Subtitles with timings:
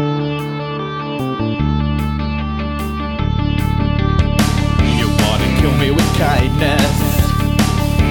[0.00, 0.06] You
[5.20, 6.96] wanna kill me with kindness.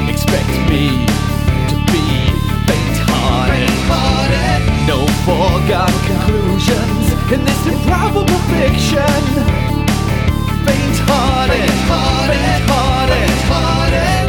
[0.08, 1.08] Expect me
[1.70, 2.06] to be
[2.70, 3.74] faint-hearted.
[4.86, 9.22] No foregone conclusions in this improbable fiction.
[10.66, 14.26] Faint-hearted, faint-hearted, faint-hearted.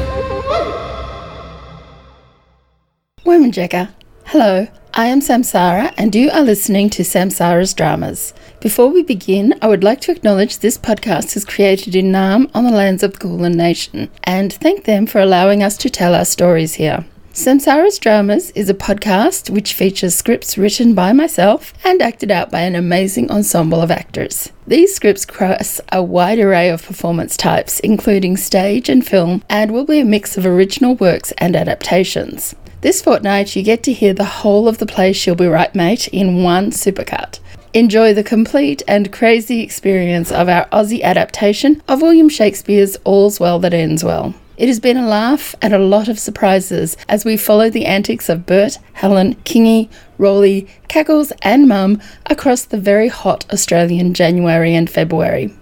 [3.27, 3.86] Womenjacker.
[4.24, 4.66] Hello,
[5.01, 8.35] I am Samsara, and you are listening to Samsara's Dramas.
[8.61, 12.64] Before we begin, I would like to acknowledge this podcast is created in Naarm on
[12.64, 16.27] the lands of the Kulin Nation, and thank them for allowing us to tell our
[16.27, 17.07] stories here.
[17.32, 22.61] Samsara's Dramas is a podcast which features scripts written by myself and acted out by
[22.61, 24.53] an amazing ensemble of actors.
[24.67, 29.86] These scripts cross a wide array of performance types, including stage and film, and will
[29.86, 32.55] be a mix of original works and adaptations.
[32.83, 36.08] This fortnight, you get to hear the whole of the play She'll Be Right Mate
[36.08, 37.38] in one supercut.
[37.74, 43.58] Enjoy the complete and crazy experience of our Aussie adaptation of William Shakespeare's All's Well
[43.58, 44.34] That Ends Well.
[44.56, 48.30] It has been a laugh and a lot of surprises as we follow the antics
[48.30, 54.88] of Bert, Helen, Kingy, Rolly, Cackles, and Mum across the very hot Australian January and
[54.88, 55.55] February.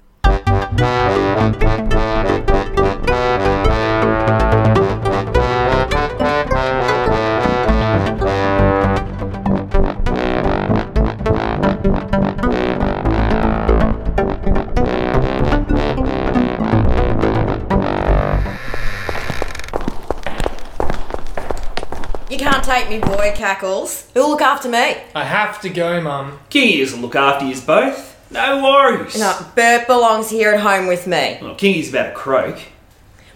[22.79, 24.09] You me, boy, Cackles.
[24.15, 24.97] Who'll look after me?
[25.13, 26.39] I have to go, Mum.
[26.49, 28.17] Kingy doesn't look after you both.
[28.31, 29.19] No worries.
[29.19, 31.39] No, Bert belongs here at home with me.
[31.43, 32.57] Well, Kingy's about to croak.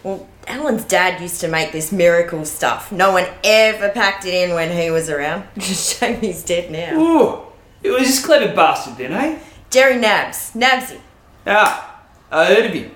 [0.05, 2.93] Well, Alan's dad used to make this miracle stuff.
[2.93, 5.45] No one ever packed it in when he was around.
[5.59, 6.97] Just shame he's dead now.
[6.97, 7.43] Ooh,
[7.83, 9.41] it was this clever bastard then, eh?
[9.71, 10.55] Jerry Nabs.
[10.55, 11.01] Nabsy.
[11.49, 12.93] Ah, I heard of him.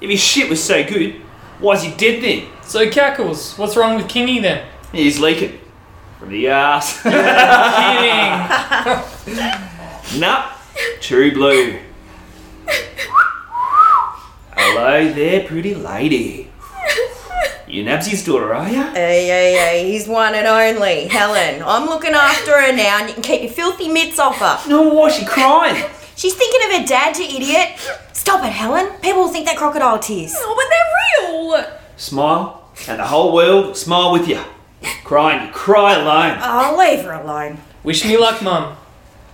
[0.00, 1.14] If his shit was so good,
[1.60, 2.48] why's he dead then?
[2.62, 4.66] So, Cackles, what's wrong with Kingy then?
[4.90, 5.60] He's leaking.
[6.24, 7.02] From the ass.
[9.26, 10.20] Kidding.
[10.20, 10.52] nah,
[11.02, 11.78] true blue.
[14.56, 16.50] Hello there, pretty lady.
[17.66, 18.84] You Nabsy's daughter, are you?
[18.84, 21.08] Hey, hey, hey, he's one and only.
[21.08, 21.62] Helen.
[21.62, 24.60] I'm looking after her now and you can keep your filthy mitts off her.
[24.66, 25.84] No, why's she crying?
[26.16, 27.78] She's thinking of her dad, you idiot.
[28.14, 28.86] Stop it, Helen.
[29.02, 30.32] People will think they're crocodile tears.
[30.38, 31.78] Oh, but they're real!
[31.98, 34.42] Smile, and the whole world smile with you.
[35.04, 36.38] Crying, you cry alone.
[36.40, 37.58] Oh, leave her alone.
[37.82, 38.76] Wish me luck, Mum.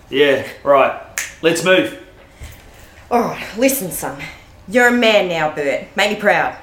[0.09, 1.01] Yeah, right.
[1.43, 1.99] Let's move.
[3.11, 4.21] Alright, listen, son.
[4.69, 5.89] You're a man now, Bert.
[5.97, 6.57] Make me proud.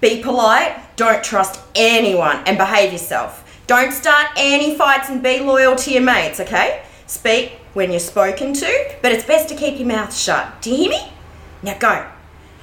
[0.00, 3.42] Be polite, don't trust anyone, and behave yourself.
[3.66, 6.82] Don't start any fights and be loyal to your mates, okay?
[7.06, 10.60] Speak when you're spoken to, but it's best to keep your mouth shut.
[10.62, 11.12] Do you hear me?
[11.62, 12.06] Now go.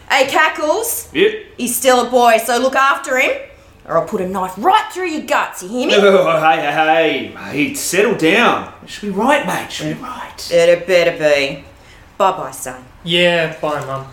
[0.10, 1.14] Hey, Cackles.
[1.14, 1.34] Yep.
[1.58, 3.32] He's still a boy, so look after him,
[3.86, 5.64] or I'll put a knife right through your guts.
[5.64, 5.96] You hear me?
[5.98, 8.74] Oh, hey, hey, hey, mate, settle down.
[8.84, 9.72] It should be right, mate.
[9.72, 10.52] Should be right.
[10.52, 11.66] It better be.
[12.18, 12.84] Bye bye, son.
[13.04, 14.08] Yeah, bye, Mum.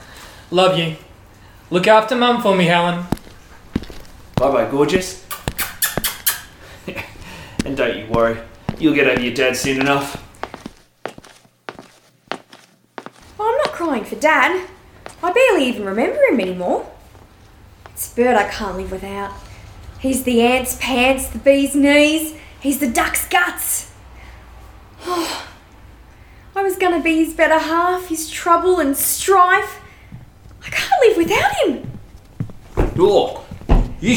[0.50, 0.96] Love you.
[1.70, 3.04] Look after Mum for me, Helen.
[4.34, 5.24] Bye, bye, gorgeous.
[7.64, 8.40] and don't you worry,
[8.78, 10.26] you'll get over your dad soon enough.
[13.38, 14.68] Well, I'm not crying for Dad.
[15.22, 16.90] I barely even remember him anymore.
[17.92, 19.32] It's Bert I can't live without.
[20.00, 23.92] He's the ant's pants, the bee's knees, he's the duck's guts.
[25.02, 25.46] Oh,
[26.56, 29.80] I was gonna be his better half, his trouble and strife.
[30.64, 31.98] I can't live without him.
[32.98, 33.46] Oh,
[34.00, 34.16] you.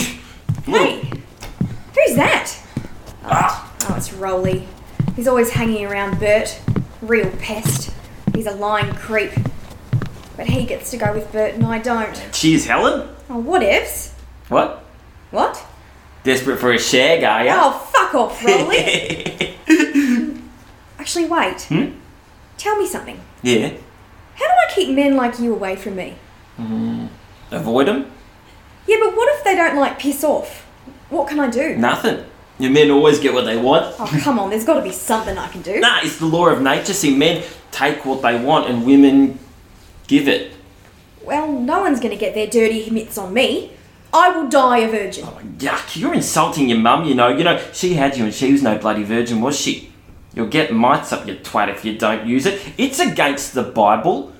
[0.64, 1.02] Hey,
[1.94, 2.58] who's that?
[3.26, 4.66] Oh, oh, it's Rolly.
[5.18, 6.60] He's always hanging around Bert.
[7.02, 7.94] Real pest.
[8.34, 9.32] He's a lying creep.
[10.38, 12.30] But he gets to go with Bert and I don't.
[12.32, 13.10] Cheers, Helen.
[13.30, 14.14] Oh, what whatevs.
[14.48, 14.84] What?
[15.32, 15.66] What?
[16.24, 17.54] Desperate for a shag, are ya?
[17.58, 19.58] Oh, fuck off, Rolly.
[21.00, 21.62] Actually, wait.
[21.64, 21.86] Hmm?
[22.58, 23.20] Tell me something.
[23.42, 23.70] yeah.
[24.36, 26.16] How do I keep men like you away from me?
[27.52, 28.12] Avoid them?
[28.88, 30.66] Yeah, but what if they don't like piss off?
[31.10, 31.75] What can I do?
[31.75, 32.26] Nothing.
[32.58, 33.96] Your men always get what they want.
[34.00, 35.80] Oh, come on, there's got to be something I can do.
[35.80, 36.94] Nah, it's the law of nature.
[36.94, 39.38] See, men take what they want and women
[40.08, 40.54] give it.
[41.24, 43.72] Well, no one's going to get their dirty mitts on me.
[44.13, 45.25] I will die a virgin.
[45.27, 47.30] Oh, yuck, you're insulting your mum, you know.
[47.30, 49.92] You know, she had you and she was no bloody virgin, was she?
[50.36, 52.62] You'll get mites up your twat if you don't use it.
[52.77, 54.31] It's against the Bible.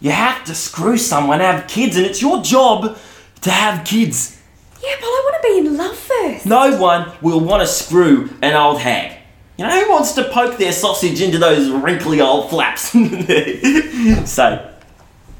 [0.00, 2.96] You have to screw someone, have kids, and it's your job
[3.40, 4.40] to have kids.
[4.82, 6.46] Yeah, but I want to be in love first.
[6.46, 9.18] No one will want to screw an old hag.
[9.58, 12.90] You know, who wants to poke their sausage into those wrinkly old flaps?
[14.30, 14.70] so,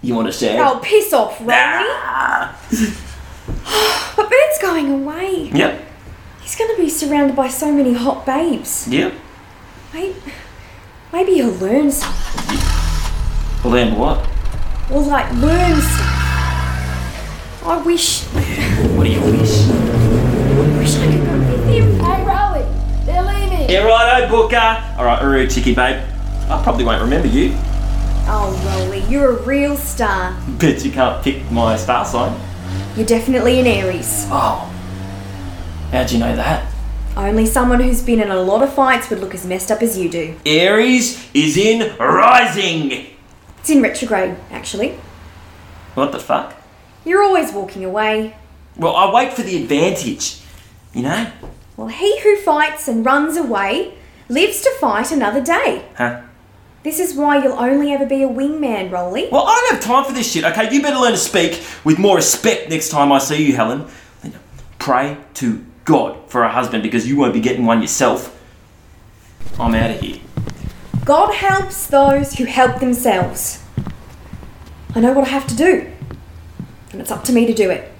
[0.02, 0.64] you want to share?
[0.64, 2.92] Oh, piss off, Rolly.
[4.16, 5.50] But Bert's going away.
[5.54, 5.82] Yep,
[6.42, 8.86] He's going to be surrounded by so many hot babes.
[8.88, 9.12] yep.
[9.92, 10.14] Maybe,
[11.12, 12.58] maybe he'll learn something.
[13.64, 14.28] Well, then what?
[14.90, 16.12] Or like learn stuff.
[17.64, 19.68] I wish, What do you wish?
[19.68, 21.98] I wish I could go with him.
[21.98, 22.64] Hey, Rolly,
[23.04, 23.68] they're leaving.
[23.70, 24.56] Yeah, righto, Booker.
[24.98, 26.00] Alright, Uru, Chicky, babe.
[26.48, 27.52] I probably won't remember you.
[28.28, 28.52] Oh,
[28.84, 30.36] Rolly, you're a real star.
[30.46, 32.38] Bet you can't pick my star sign.
[32.96, 34.26] You're definitely an Aries.
[34.30, 34.72] Oh.
[35.92, 36.72] How'd you know that?
[37.14, 39.98] Only someone who's been in a lot of fights would look as messed up as
[39.98, 40.34] you do.
[40.46, 43.06] Aries is in rising.
[43.58, 44.98] It's in retrograde, actually.
[45.94, 46.54] What the fuck?
[47.04, 48.34] You're always walking away.
[48.76, 50.40] Well, I wait for the advantage.
[50.94, 51.30] You know?
[51.76, 53.94] Well, he who fights and runs away
[54.30, 55.84] lives to fight another day.
[55.96, 56.22] Huh?
[56.86, 59.28] This is why you'll only ever be a wingman, Rolly.
[59.32, 60.72] Well, I don't have time for this shit, okay?
[60.72, 63.88] You better learn to speak with more respect next time I see you, Helen.
[64.78, 68.40] Pray to God for a husband because you won't be getting one yourself.
[69.58, 70.20] I'm out of here.
[71.04, 73.64] God helps those who help themselves.
[74.94, 75.90] I know what I have to do,
[76.92, 77.90] and it's up to me to do it.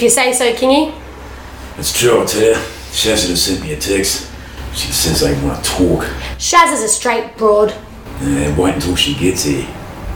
[0.00, 0.98] If you say so, Kingy.
[1.76, 2.54] It's true, I tell you.
[2.54, 4.30] Shaz has sent me a text.
[4.72, 6.04] She says they want to talk.
[6.38, 7.76] Shaz is a straight broad.
[8.22, 9.68] Yeah, wait until she gets here.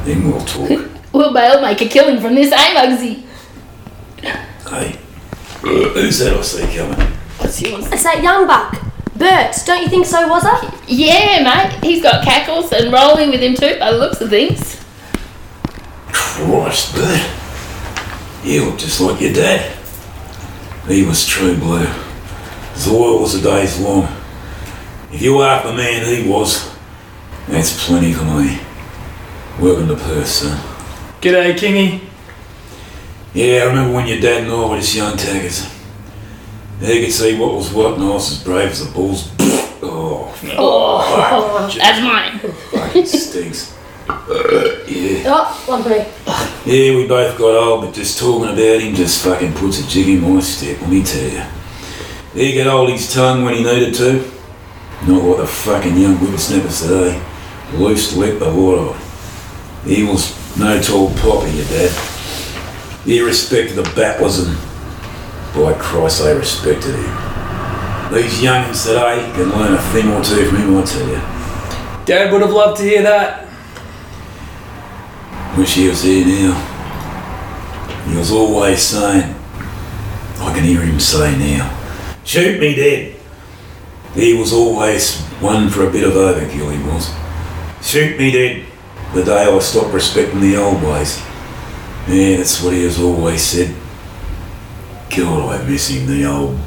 [0.05, 0.71] Then we'll talk.
[1.13, 3.25] We'll bail make a killing from this, eh, Muggsy?
[4.23, 4.99] hey,
[5.63, 6.99] uh, who's that I see coming?
[7.37, 7.87] What's yours?
[7.93, 8.81] It's that young buck.
[9.15, 10.89] Bert, don't you think so, was it?
[10.89, 11.85] Yeah, mate.
[11.85, 14.83] He's got cackles and rolling with him too, by the looks of things.
[16.11, 17.45] Christ, Bert.
[18.45, 19.74] You look just like your dad.
[20.89, 21.87] He was true blue.
[22.75, 24.09] As loyal as the days long.
[25.13, 26.75] If you were half the man he was,
[27.49, 28.59] that's plenty for me.
[29.61, 30.59] Welcome to Perth, son.
[31.21, 32.01] G'day, Kingy.
[33.33, 35.69] Yeah, I remember when your dad and I were just young taggers.
[36.81, 39.31] They could see what was what, and I was as brave as a bulls.
[39.83, 42.39] oh, Oh, that's mine.
[42.73, 43.74] fucking stinks.
[44.09, 45.23] Uh, yeah.
[45.27, 45.91] Oh, one for.
[46.67, 50.09] Yeah, we both got old, but just talking about him just fucking puts a jig
[50.09, 51.43] in my step, let me tell you.
[52.33, 54.31] He could hold his tongue when he needed to.
[55.06, 57.23] Not like the fucking young whippersnappers today.
[57.75, 58.99] Loose lip the water.
[59.85, 61.91] He was no tall poppy, your dad.
[63.05, 64.57] He respected the battlers and
[65.55, 68.12] by Christ they respected him.
[68.12, 72.05] These youngins today can learn a thing or two from him, I tell you.
[72.07, 73.44] Dad would have loved to hear that.
[75.56, 76.55] Wish he was here now.
[78.09, 79.35] He was always saying,
[80.41, 81.71] I can hear him say now,
[82.25, 83.17] shoot me dead.
[84.15, 87.15] He was always one for a bit of overkill, he was.
[87.87, 88.67] Shoot me dead.
[89.15, 91.23] The day I stopped respecting the old ways.
[92.09, 93.75] Yeah, that's what he has always said.
[95.17, 96.59] God, I miss him, the old.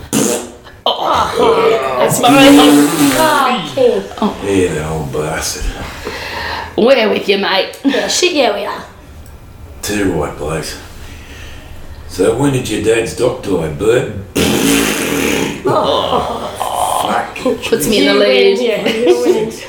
[0.86, 2.32] Oh, That's mine.
[4.20, 4.42] Oh.
[4.44, 5.66] Yeah, that old bastard.
[6.78, 7.82] We're with you, mate.
[7.84, 8.86] Yeah, shit, yeah, we are.
[9.82, 10.80] Two right blokes.
[12.08, 14.14] So when did your dad's doc die, Bert?
[15.64, 17.36] Fuck.
[17.66, 18.60] Puts me in the You win, lead.
[18.60, 19.54] Yeah, you win.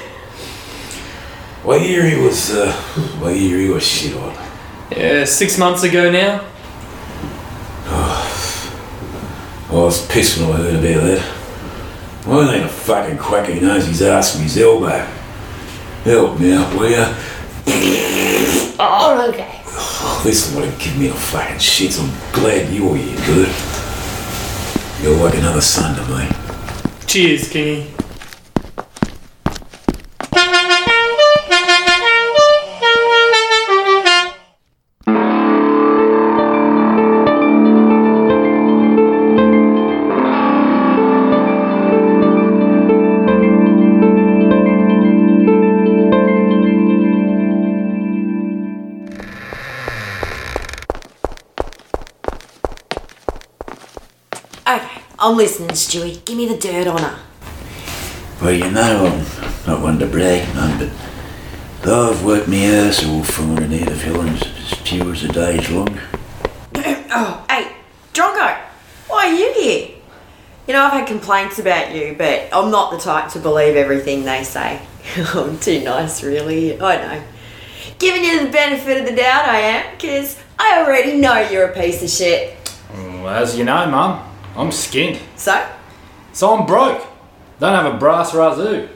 [1.64, 2.72] Well, here he was, uh,
[3.20, 4.32] well, here he was shit on.
[4.90, 6.42] Yeah, six months ago now.
[7.84, 11.22] Oh, I was pissed when I heard about that.
[12.26, 15.06] I need a fucking quack who knows his ass from his elbow.
[16.08, 17.14] Help me out, will ya?
[17.66, 19.60] Oh, oh okay.
[19.66, 22.00] Oh, this would have given me the fucking shit.
[22.00, 23.54] I'm glad you were here, Bert.
[25.02, 26.26] You're like another son to me.
[27.06, 27.97] Cheers, Kingy.
[55.28, 56.24] I'm listening, Stewie.
[56.24, 57.18] Give me the dirt on her.
[58.40, 60.90] Well, you know, I'm not one to brag, none, but
[61.82, 65.70] though I've worked my ass off finding out of Helen's as few as a day's
[65.70, 66.00] long.
[67.10, 67.72] Oh, hey,
[68.14, 68.56] Drongo,
[69.08, 69.96] why are you here?
[70.66, 74.24] You know, I've had complaints about you, but I'm not the type to believe everything
[74.24, 74.80] they say.
[75.16, 76.80] I'm too nice, really.
[76.80, 77.22] I know.
[77.98, 81.74] Giving you the benefit of the doubt, I am, because I already know you're a
[81.74, 82.56] piece of shit.
[82.94, 84.27] Well, as you know, Mum,
[84.58, 85.20] I'm skint.
[85.36, 85.70] So?
[86.32, 87.06] So I'm broke.
[87.60, 88.88] Don't have a brass razoo.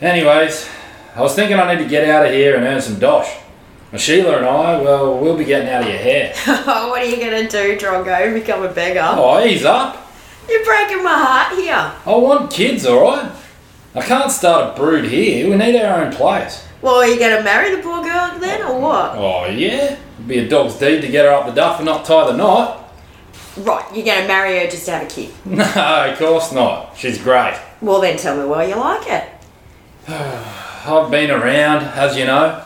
[0.00, 0.68] Anyways,
[1.14, 3.38] I was thinking I need to get out of here and earn some dosh.
[3.92, 6.34] And Sheila and I, well, we'll be getting out of your hair.
[6.64, 8.34] what are you gonna do, Drongo?
[8.34, 9.14] Become a beggar?
[9.14, 10.12] Oh, ease up.
[10.48, 11.92] You're breaking my heart here.
[12.04, 13.30] I want kids, alright?
[13.94, 15.48] I can't start a brood here.
[15.50, 16.66] We need our own place.
[16.80, 19.12] Well, are you gonna marry the poor girl then, or what?
[19.14, 19.98] Oh, yeah?
[20.16, 22.36] It'd be a dog's deed to get her up the duff and not tie the
[22.36, 22.81] knot.
[23.56, 25.30] Right, you're gonna marry her just to have a kid.
[25.44, 26.96] No, of course not.
[26.96, 27.58] She's great.
[27.80, 29.24] Well, then tell me why you like it.
[30.08, 32.62] I've been around, as you know.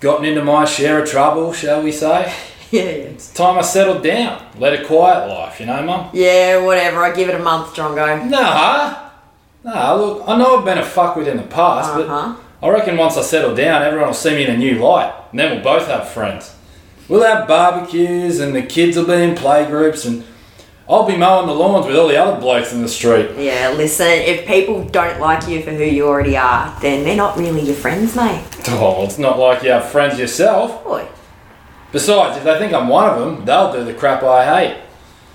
[0.00, 2.32] Gotten into my share of trouble, shall we say.
[2.72, 2.88] Yeah, yeah.
[2.88, 4.40] It's time I settled down.
[4.56, 6.08] Led a quiet life, you know, Mum?
[6.12, 7.02] Yeah, whatever.
[7.02, 8.30] I give it a month, Drongo.
[8.30, 9.10] Nah.
[9.64, 12.36] Nah, look, I know I've been a fuckwit in the past, Uh-huh.
[12.60, 15.12] but I reckon once I settle down, everyone will see me in a new light.
[15.32, 16.54] And then we'll both have friends.
[17.10, 20.24] We'll have barbecues, and the kids will be in playgroups, and
[20.88, 23.32] I'll be mowing the lawns with all the other blokes in the street.
[23.36, 27.36] Yeah, listen, if people don't like you for who you already are, then they're not
[27.36, 28.44] really your friends, mate.
[28.68, 30.84] Oh, it's not like you have friends yourself.
[30.84, 31.08] Boy.
[31.90, 34.80] Besides, if they think I'm one of them, they'll do the crap I hate.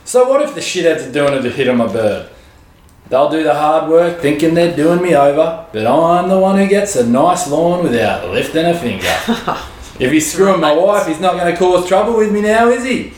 [0.06, 2.30] So what if the shitheads are doing it to hit on my bird?
[3.10, 6.68] They'll do the hard work thinking they're doing me over, but I'm the one who
[6.68, 9.14] gets a nice lawn without lifting a finger.
[10.00, 12.84] if he's screwing my wife, he's not going to cause trouble with me now, is
[12.84, 13.14] he?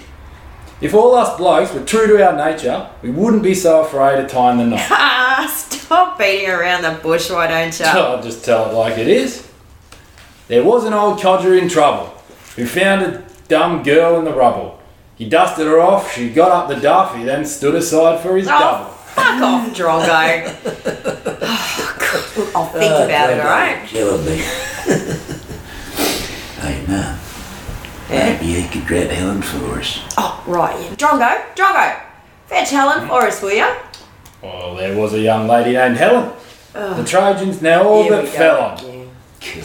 [0.80, 4.30] If all us blokes were true to our nature, we wouldn't be so afraid of
[4.30, 4.80] tying the knot.
[4.92, 7.86] Ah, stop beating around the bush, why don't you?
[7.88, 9.48] I'll just tell it like it is.
[10.48, 12.14] There was an old codger in trouble
[12.56, 14.80] who found a dumb girl in the rubble.
[15.16, 18.48] He dusted her off, she got up the duff, he then stood aside for his
[18.48, 18.86] Oh, double.
[18.94, 20.56] fuck off, Drongo.
[21.42, 23.88] Oh, I'll think about it, alright?
[23.88, 25.37] Killing me.
[26.68, 27.20] Hey, Mum.
[28.10, 30.00] Maybe you could grab Helen for us.
[30.18, 30.96] Oh, right, yeah.
[30.96, 32.02] Drongo, Drongo,
[32.48, 33.64] fetch Helen for us, will you?
[34.44, 36.34] Oh, well, there was a young lady named Helen.
[36.74, 38.78] The Trojans now all Here but we fell on.
[38.78, 39.10] again.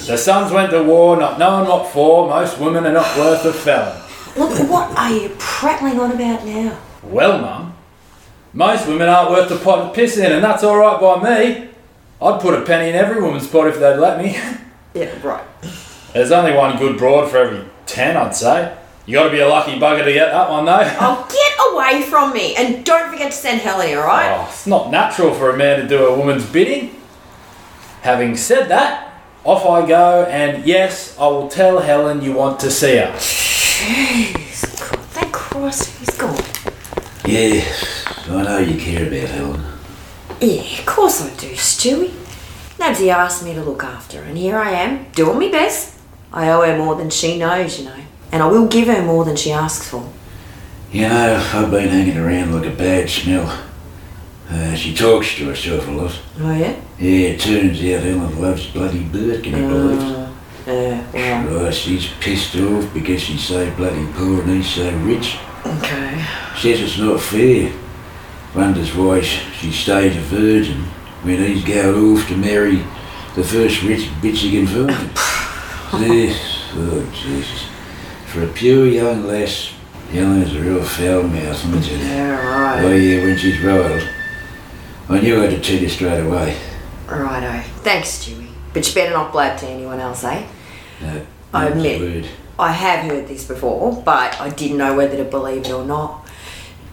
[0.07, 2.29] The sons went to war, not knowing what for.
[2.29, 4.01] Most women are not worth a felon.
[4.37, 6.79] Look, what are you prattling on about now?
[7.03, 7.77] Well, Mum,
[8.55, 11.69] most women aren't worth the pot of piss in, and that's all right by me.
[12.23, 14.39] I'd put a penny in every woman's pot if they'd let me.
[14.95, 15.43] Yeah, right.
[16.13, 18.77] There's only one good broad for every ten, I'd say.
[19.07, 20.83] You got to be a lucky bugger to get that one, though.
[21.01, 24.31] Oh, get away from me, and don't forget to send Helen alright?
[24.31, 26.95] Oh, it's not natural for a man to do a woman's bidding.
[28.03, 32.71] Having said that, off I go, and yes, I will tell Helen you want to
[32.71, 33.13] see her.
[33.17, 36.37] Jeez, God, thank Christ he's gone.
[37.25, 37.65] Yeah,
[38.29, 39.65] I know you care about Helen.
[40.41, 42.13] Yeah, of course I do, Stewie.
[42.79, 45.92] Nabsy asked me to look after her, and here I am, doing my best.
[46.33, 47.97] I owe her more than she knows, you know,
[48.31, 50.11] and I will give her more than she asks for.
[50.91, 53.65] You know, I've been hanging around like a bad smell.
[54.51, 56.21] Uh, she talks to herself a lot.
[56.41, 56.77] Oh, yeah?
[56.99, 60.29] Yeah, it turns out Helen loves bloody Bert, can you believe it?
[60.69, 64.91] Uh, yeah, well, Right, she's pissed off because she's so bloody poor and he's so
[64.99, 65.39] rich.
[65.67, 66.25] okay.
[66.57, 67.73] Says it's not fair.
[68.55, 70.83] Wonders why sh- she stayed a virgin
[71.23, 72.77] when he's going off to marry
[73.35, 75.11] the first rich bitch he can find.
[76.01, 77.67] yes, oh Jesus.
[78.27, 79.73] For a pure young lass,
[80.11, 81.97] Helen is a real foul mouth, isn't she?
[81.97, 82.97] Yeah, Oh right.
[82.97, 84.09] yeah, when she's riled.
[85.09, 86.57] I knew I had to tell you straight away.
[87.07, 87.61] Righto.
[87.83, 88.49] Thanks, Stewie.
[88.73, 90.47] But you better not blab to anyone else, eh?
[91.03, 92.01] No, I admit.
[92.01, 92.27] word.
[92.59, 96.27] I have heard this before, but I didn't know whether to believe it or not.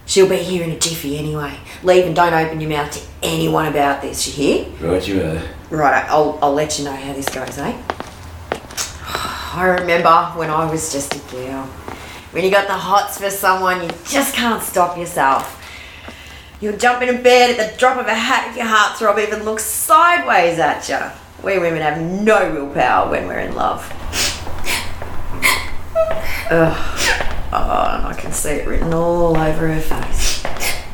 [0.05, 1.53] She'll be here in a jiffy anyway.
[1.83, 4.65] Leave and don't open your mouth to anyone about this, you hear?
[4.81, 5.41] Right you are.
[5.69, 7.77] Right, I'll, I'll let you know how this goes, eh?
[9.59, 11.65] I remember when I was just a girl.
[12.31, 15.61] When you got the hots for someone, you just can't stop yourself.
[16.61, 19.65] You'll jump into bed at the drop of a hat if your heartthrob even looks
[19.65, 20.99] sideways at you.
[21.45, 23.81] We women have no willpower when we're in love.
[26.51, 26.77] Ugh.
[27.51, 30.41] Oh, and I can see it written all over her face.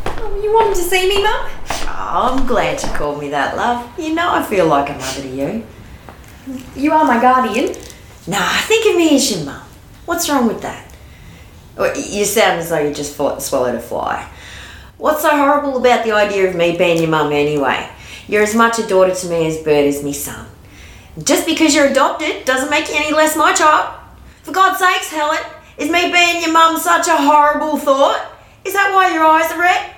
[0.07, 1.51] Oh, you wanted to see me, Mum?
[1.69, 3.87] Oh, I'm glad you called me that, love.
[3.99, 5.67] You know I feel like a mother to you.
[6.75, 7.75] You are my guardian.
[8.27, 9.61] Nah, think of me as your mum.
[10.05, 10.83] What's wrong with that?
[11.95, 14.31] You sound as though you just swallowed a fly.
[14.97, 17.89] What's so horrible about the idea of me being your mum anyway?
[18.27, 20.47] You're as much a daughter to me as Bert is me son.
[21.21, 23.93] Just because you're adopted doesn't make you any less my child.
[24.43, 25.43] For God's sakes, Helen,
[25.77, 28.31] is me being your mum such a horrible thought?
[28.63, 29.91] Is that why your eyes are red?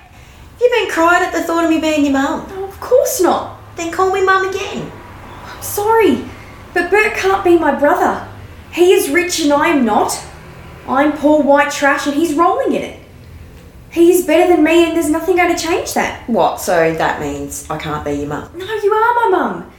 [0.60, 2.46] You been crying at the thought of me being your mum?
[2.50, 3.58] No, of course not.
[3.76, 4.90] Then call me mum again.
[5.46, 6.24] I'm sorry,
[6.74, 8.28] but Bert can't be my brother.
[8.72, 10.18] He is rich and I am not.
[10.86, 13.00] I'm poor white trash and he's rolling in it.
[13.90, 16.28] He is better than me and there's nothing going to change that.
[16.28, 16.60] What?
[16.60, 18.50] So that means I can't be your mum?
[18.54, 19.72] No, you are my mum.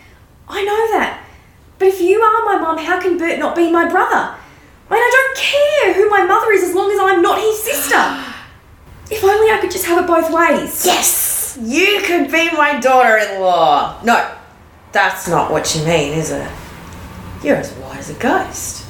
[0.48, 1.24] I know that.
[1.78, 4.36] But if you are my mum, how can Bert not be my brother?
[4.90, 7.62] I mean, I don't care who my mother is as long as I'm not his
[7.62, 8.26] sister.
[9.12, 10.86] If only I could just have it both ways.
[10.86, 11.58] Yes!
[11.60, 14.00] You could be my daughter in law.
[14.04, 14.36] No,
[14.92, 16.48] that's not what you mean, is it?
[17.44, 18.86] You're as white as a ghost.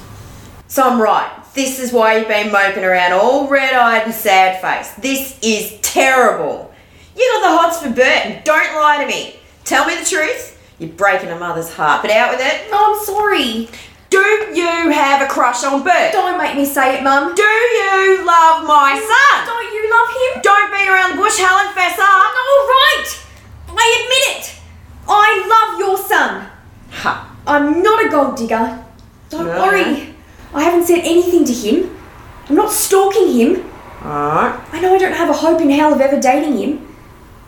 [0.66, 1.30] So I'm right.
[1.54, 5.00] This is why you've been moping around all red eyed and sad faced.
[5.00, 6.72] This is terrible.
[7.16, 9.36] You got the hots for Bert don't lie to me.
[9.64, 10.58] Tell me the truth.
[10.78, 12.70] You're breaking a mother's heart, but out with it.
[12.70, 13.68] No, I'm sorry.
[14.10, 16.12] Do you have a crush on Bert?
[16.12, 17.34] Don't make me say it, Mum.
[17.34, 19.46] Do you love my son?
[19.46, 20.42] Don't you love him?
[20.42, 21.72] Don't beat around the bush, Helen.
[21.74, 22.34] Fess up.
[22.34, 23.06] All right.
[23.68, 24.54] I admit it.
[25.06, 26.48] I love your son.
[26.90, 27.29] Ha.
[27.50, 28.78] I'm not a gold digger.
[29.28, 29.60] Don't No.
[29.62, 30.14] worry.
[30.54, 31.96] I haven't said anything to him.
[32.48, 33.64] I'm not stalking him.
[34.04, 34.54] Alright.
[34.72, 36.72] I know I don't have a hope in hell of ever dating him.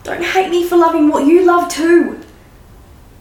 [0.03, 2.19] Don't hate me for loving what you love too.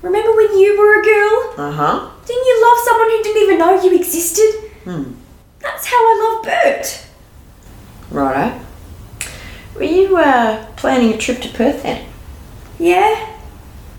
[0.01, 1.65] Remember when you were a girl?
[1.67, 2.09] Uh huh.
[2.25, 4.51] Didn't you love someone who didn't even know you existed?
[4.83, 5.03] Hmm.
[5.59, 7.05] That's how I love Bert.
[8.09, 8.59] Righto.
[9.75, 12.07] Were you uh, planning a trip to Perth then?
[12.79, 13.37] Yeah?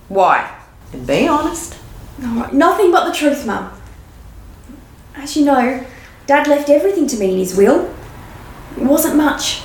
[0.09, 0.51] Why?
[0.93, 1.77] And be honest.
[2.23, 3.73] No, nothing but the truth, Mum.
[5.17, 5.85] As you know,
[6.27, 7.93] Dad left everything to me in his will.
[8.77, 9.63] It wasn't much.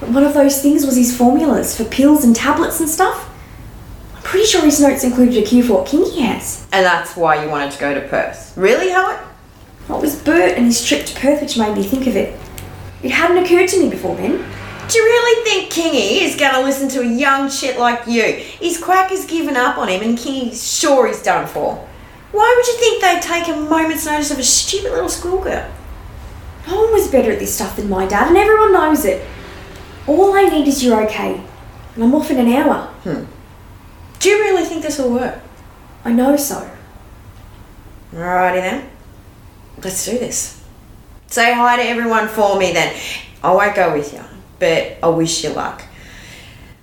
[0.00, 3.30] But one of those things was his formulas for pills and tablets and stuff.
[4.16, 6.66] I'm pretty sure his notes included a cue for what Kingy has.
[6.72, 8.52] And that's why you wanted to go to Perth.
[8.56, 9.18] Really, Helen?
[9.88, 12.38] Well, it was Bert and his trip to Perth which made me think of it.
[13.02, 14.44] It hadn't occurred to me before then.
[14.92, 18.24] Do you really think Kingy is going to listen to a young shit like you?
[18.24, 21.76] His quack has given up on him and Kingy's sure he's done for.
[22.30, 25.66] Why would you think they'd take a moment's notice of a stupid little schoolgirl?
[26.66, 29.26] No one was better at this stuff than my dad, and everyone knows it.
[30.06, 31.42] All I need is you're okay.
[31.94, 32.88] And I'm off in an hour.
[33.04, 33.24] Hmm.
[34.18, 35.40] Do you really think this will work?
[36.04, 36.70] I know so.
[38.12, 38.90] Alrighty then.
[39.82, 40.62] Let's do this.
[41.28, 42.94] Say hi to everyone for me then.
[43.42, 44.20] I won't go with you,
[44.62, 45.82] but I wish you luck.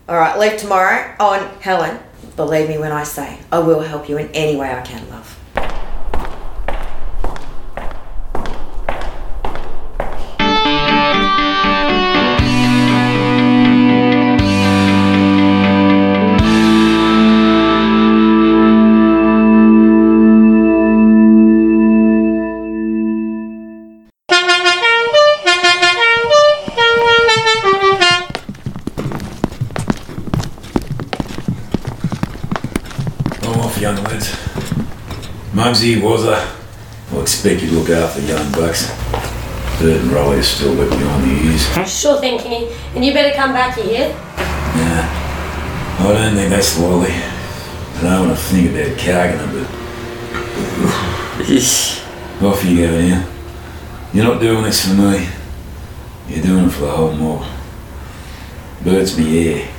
[0.10, 1.16] Alright, leave tomorrow.
[1.18, 1.98] And Helen,
[2.36, 5.39] believe me when I say I will help you in any way I can, love.
[35.70, 36.58] Muggsy, was I?
[37.14, 38.90] I expect you to look after young bucks.
[39.80, 41.64] Bert and Rolly are still wet on the ears.
[41.88, 42.76] Sure thing, Kingy.
[42.96, 44.10] And you better come back here.
[44.10, 45.06] Nah,
[46.00, 47.14] I don't think that's likely.
[47.14, 49.68] I don't want to think about carging them, but
[52.48, 53.30] off you go now.
[54.12, 55.30] You're not doing this for me.
[56.30, 57.46] You're doing it for the whole mob.
[58.84, 59.72] Bert's me heir,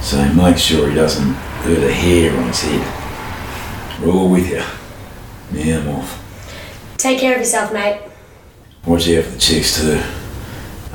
[0.00, 1.32] so make sure he doesn't
[1.62, 4.02] hurt a hair on his head.
[4.02, 4.81] We're all with you.
[5.52, 6.18] Now I'm off.
[6.96, 8.00] Take care of yourself, mate.
[8.86, 10.00] Watch out for the chicks too.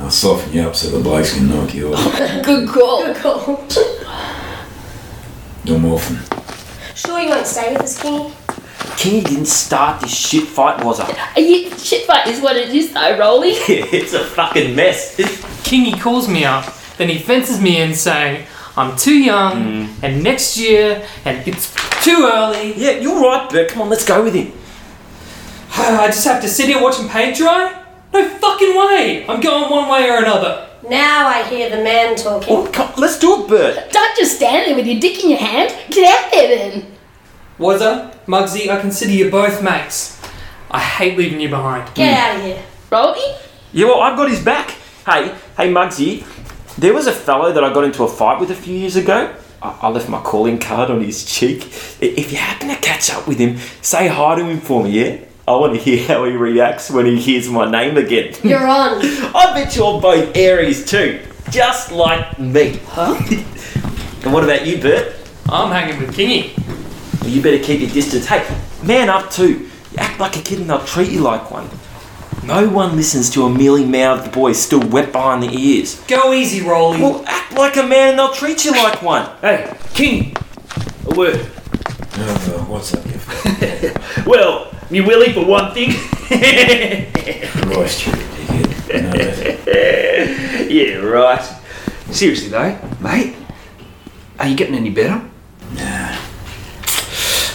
[0.00, 2.18] I'll soften you up so the blokes can knock you off.
[2.44, 3.04] Good call.
[3.04, 3.64] Good call.
[5.64, 6.18] Don't often.
[6.94, 8.30] Sure you won't stay with us, Kingy?
[8.96, 11.32] Kingy didn't start this shit fight, was I?
[11.36, 13.50] Are you, shit fight is what it is though, Rolly.
[13.68, 15.16] it's a fucking mess.
[15.62, 16.64] Kingy calls me up,
[16.96, 19.94] then he fences me in saying, I'm too young, mm.
[20.02, 22.74] and next year, and it's too early.
[22.74, 23.68] Yeah, you're right, Bert.
[23.70, 24.52] Come on, let's go with him.
[25.76, 27.84] I just have to sit here watching paint dry?
[28.12, 29.26] No fucking way!
[29.28, 30.68] I'm going one way or another.
[30.88, 32.48] Now I hear the man talking.
[32.50, 33.92] Oh, come, let's do it, Bert.
[33.92, 35.76] Don't just stand there with your dick in your hand.
[35.90, 36.92] Get out there then.
[37.58, 40.20] Wazza, Mugsy, I consider you both mates.
[40.70, 41.94] I hate leaving you behind.
[41.94, 42.20] Get hmm.
[42.20, 42.62] out of here.
[42.90, 43.36] Rolly?
[43.72, 44.70] Yeah, well, I've got his back.
[45.04, 46.24] Hey, hey, Mugsy,
[46.78, 49.34] There was a fellow that I got into a fight with a few years ago.
[49.62, 51.66] I, I left my calling card on his cheek.
[52.00, 55.24] If you happen to catch up with him, say hi to him for me, yeah?
[55.46, 58.34] I want to hear how he reacts when he hears my name again.
[58.42, 58.98] You're on.
[59.02, 62.80] I bet you're both Aries too, just like me.
[62.88, 63.18] Huh?
[64.24, 65.16] and what about you, Bert?
[65.48, 66.52] I'm hanging with Kingy.
[67.22, 68.26] Well, you better keep your distance.
[68.26, 68.46] Hey,
[68.82, 69.70] man up too.
[69.92, 71.68] You act like a kid and they'll treat you like one.
[72.48, 76.00] No one listens to a mealy mouthed boy still wet behind the ears.
[76.08, 76.98] Go easy, Rolly.
[76.98, 79.28] Well, act like a man and they'll treat you like one.
[79.42, 80.34] Hey, King.
[81.10, 81.46] A word.
[82.14, 83.92] Oh, what's up, you
[84.26, 85.90] Well, me Willie for one thing.
[85.90, 89.58] Christ, you dickhead.
[90.70, 91.42] You yeah, right.
[92.10, 93.36] Seriously though, mate,
[94.38, 95.20] are you getting any better?
[95.74, 96.16] Nah.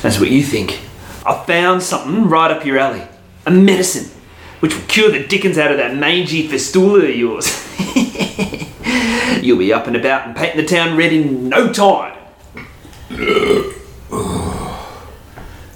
[0.03, 0.79] That's what you think.
[1.25, 3.01] I found something right up your alley.
[3.47, 4.11] A medicine,
[4.63, 7.67] which will cure the dickens out of that mangy fistula of yours.
[9.43, 12.17] You'll be up and about and painting the town red in no time.
[13.09, 13.73] And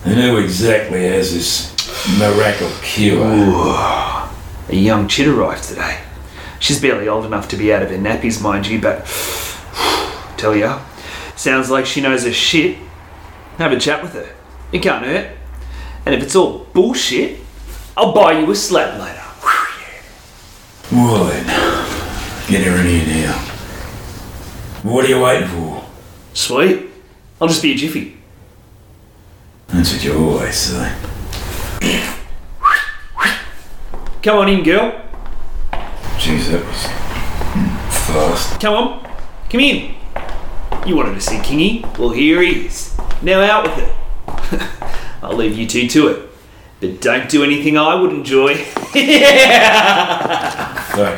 [0.05, 3.25] know exactly as this miracle cure?
[3.25, 4.29] A
[4.69, 6.01] young chit arrived today.
[6.61, 9.05] She's barely old enough to be out of her nappies, mind you, but
[10.37, 10.81] tell ya,
[11.35, 12.77] sounds like she knows her shit.
[13.57, 14.33] Have a chat with her.
[14.71, 15.35] It can't hurt.
[16.05, 17.41] And if it's all bullshit,
[17.97, 18.55] I'll buy you a
[18.99, 19.23] later.
[20.91, 21.45] Well then,
[22.47, 23.33] get her in here now.
[24.83, 25.83] What are you waiting for?
[26.35, 26.91] Sweet.
[27.41, 28.17] I'll just be a jiffy.
[29.69, 30.95] That's what you always say.
[34.21, 35.01] Come on in, girl.
[36.19, 36.83] Jeez, that was
[38.05, 38.61] fast.
[38.61, 39.11] Come on.
[39.49, 39.95] Come in.
[40.85, 41.97] You wanted to see Kingy?
[41.97, 42.95] Well, here he is.
[43.23, 44.61] Now out with it.
[45.23, 46.27] I'll leave you two to it.
[46.79, 48.55] But don't do anything I would enjoy.
[48.65, 48.97] Fuck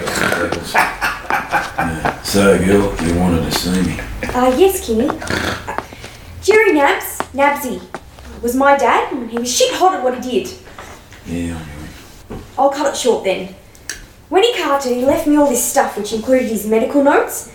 [0.01, 0.73] off, Freckles.
[0.73, 2.21] Yeah.
[2.21, 3.99] So, girl, you wanted to see me.
[4.33, 5.09] Uh, yes, Kingy.
[5.09, 5.83] Uh,
[6.41, 7.81] Jerry Nabs, Nabsy,
[8.41, 10.53] was my dad, and he was shit hot at what he did.
[11.25, 12.43] Yeah, I knew it.
[12.57, 13.53] I'll cut it short then.
[14.29, 17.51] When he carted, he left me all this stuff, which included his medical notes.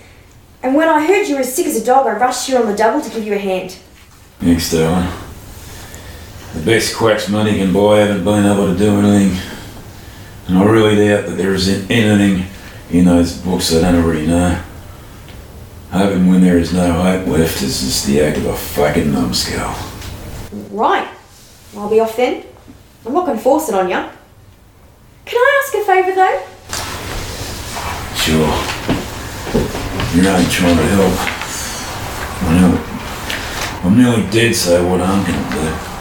[0.62, 2.66] And when I heard you were as sick as a dog, I rushed here on
[2.66, 3.78] the double to give you a hand.
[4.40, 5.08] Thanks, darling.
[6.54, 9.38] The best quacks money can buy haven't been able to do anything.
[10.46, 12.46] And I really doubt that there is anything
[12.90, 14.62] in those books I don't already know.
[15.90, 19.74] Hoping when there is no hope left is just the act of a fucking numbskull.
[20.70, 21.08] Right.
[21.76, 22.44] I'll be off then.
[23.04, 24.02] I'm not going to force it on you.
[25.24, 26.42] Can I ask a favour though?
[28.16, 28.50] Sure.
[30.14, 31.14] You're only trying to help.
[32.42, 32.74] I know.
[33.84, 35.93] I'm nearly dead, so what harm can it do?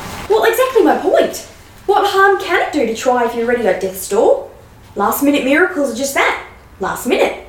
[0.84, 1.38] Exactly my point.
[1.86, 4.52] What harm can it do to try if you're ready at death's door?
[4.96, 6.50] Last minute miracles are just that.
[6.80, 7.48] Last minute.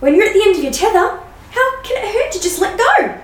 [0.00, 2.76] When you're at the end of your tether, how can it hurt to just let
[2.76, 3.18] go?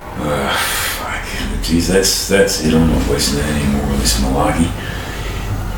[0.00, 1.22] Uh, fuck.
[1.62, 2.74] Jeez, that's that's it.
[2.74, 4.70] I'm not wasting any more of this malarkey.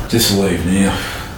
[0.09, 0.95] Just leave now.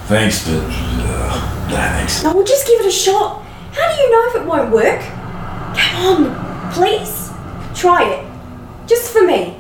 [0.07, 2.23] Thanks, but uh, no thanks.
[2.23, 3.43] No, well, just give it a shot.
[3.73, 5.01] How do you know if it won't work?
[5.75, 7.31] Come on, please.
[7.73, 8.87] Try it.
[8.87, 9.58] Just for me.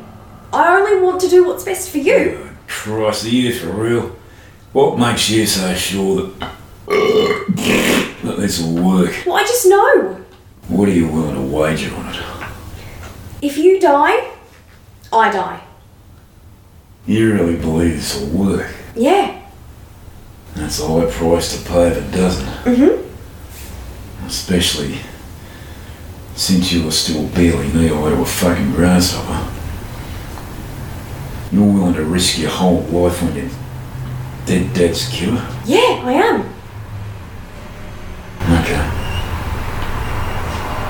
[0.51, 2.49] I only want to do what's best for you.
[2.67, 4.15] Christ, are you for real?
[4.73, 9.23] What makes you so sure that that this will work?
[9.25, 10.23] Well, I just know.
[10.67, 12.23] What are you willing to wager on it?
[13.41, 14.31] If you die,
[15.11, 15.63] I die.
[17.07, 18.71] You really believe this will work?
[18.95, 19.41] Yeah.
[20.55, 22.47] That's a high price to pay if it doesn't.
[22.65, 24.27] Mm-hmm.
[24.27, 24.99] Especially
[26.35, 29.58] since you are still barely knee high to a fucking grasshopper.
[31.51, 33.49] You're willing to risk your whole life on your
[34.45, 35.41] dead dad's cure?
[35.65, 36.41] Yeah, I am.
[38.61, 38.83] Okay.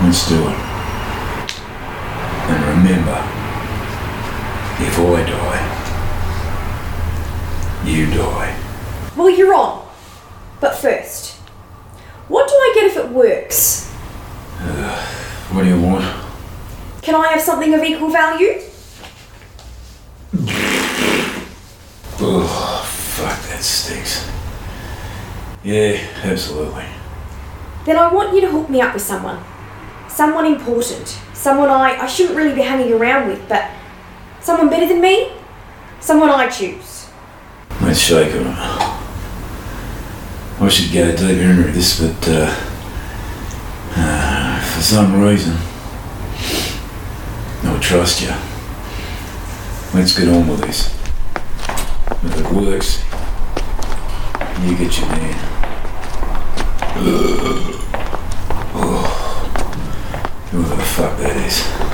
[0.05, 0.57] Let's do it.
[2.49, 3.17] And remember,
[4.81, 5.61] if I die,
[7.85, 8.55] you die.
[9.15, 9.87] Well, you're on.
[10.59, 11.35] But first,
[12.27, 13.87] what do I get if it works?
[15.51, 16.05] What do you want?
[17.01, 18.61] Can I have something of equal value?
[22.21, 24.29] Oh, fuck, that stinks.
[25.63, 26.85] Yeah, absolutely.
[27.85, 29.43] Then I want you to hook me up with someone.
[30.07, 31.17] Someone important.
[31.33, 33.71] Someone I, I shouldn't really be hanging around with, but
[34.41, 35.31] someone better than me?
[35.99, 37.07] Someone I choose.
[37.81, 38.55] Let's shake on it.
[40.61, 42.53] I should go deeper into this, but uh,
[43.95, 45.55] uh, for some reason,
[47.63, 48.48] I trust you.
[49.91, 50.93] Let's get on with this.
[52.23, 53.04] If it works,
[54.63, 55.36] you get your man.
[58.75, 59.39] Oh,
[60.52, 61.88] whoever the fuck that is.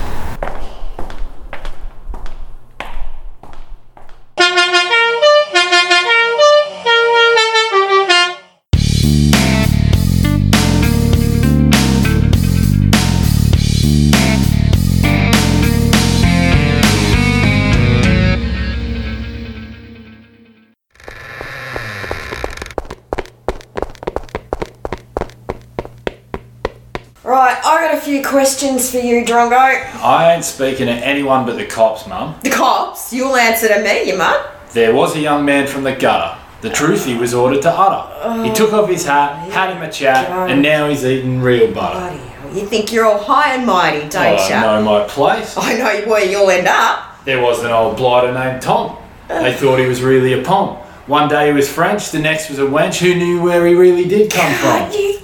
[28.45, 29.55] Questions for you, Drongo.
[30.03, 32.35] I ain't speaking to anyone but the cops, Mum.
[32.43, 34.39] The cops, you'll answer to me, you mud.
[34.71, 36.37] There was a young man from the gutter.
[36.61, 38.43] The truth he was ordered to utter.
[38.47, 41.73] He took off his hat, oh, had him a chat, and now he's eating real
[41.73, 42.19] butter.
[42.53, 44.53] You think you're all high and mighty, don't you?
[44.55, 45.57] I know my place.
[45.57, 47.25] I know where you'll end up.
[47.25, 48.95] There was an old blighter named Tom.
[49.27, 50.75] They thought he was really a pom.
[51.07, 52.99] One day he was French, the next was a wench.
[52.99, 54.91] Who knew where he really did come from?
[54.91, 55.19] You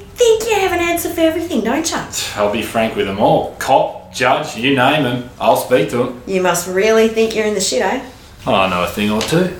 [0.71, 1.97] have an answer for everything, don't you?
[2.35, 3.55] I'll be frank with them all.
[3.59, 6.23] Cop, judge, you name them, I'll speak to them.
[6.25, 8.09] You must really think you're in the shit, eh?
[8.47, 9.57] I know a thing or two.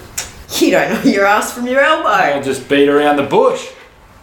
[0.59, 2.09] You don't know your ass from your elbow.
[2.09, 3.69] I'll just beat around the bush.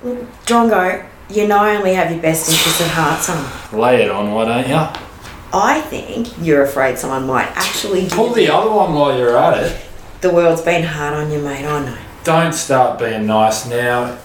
[0.03, 3.79] Drongo, you know I only have your best interests at heart, son.
[3.79, 4.95] Lay it on, why don't ya?
[5.53, 9.63] I think you're afraid someone might actually give Pull the other one while you're at
[9.65, 9.81] it.
[10.21, 11.99] The world's been hard on you, mate, I know.
[12.25, 14.19] Don't start being nice now.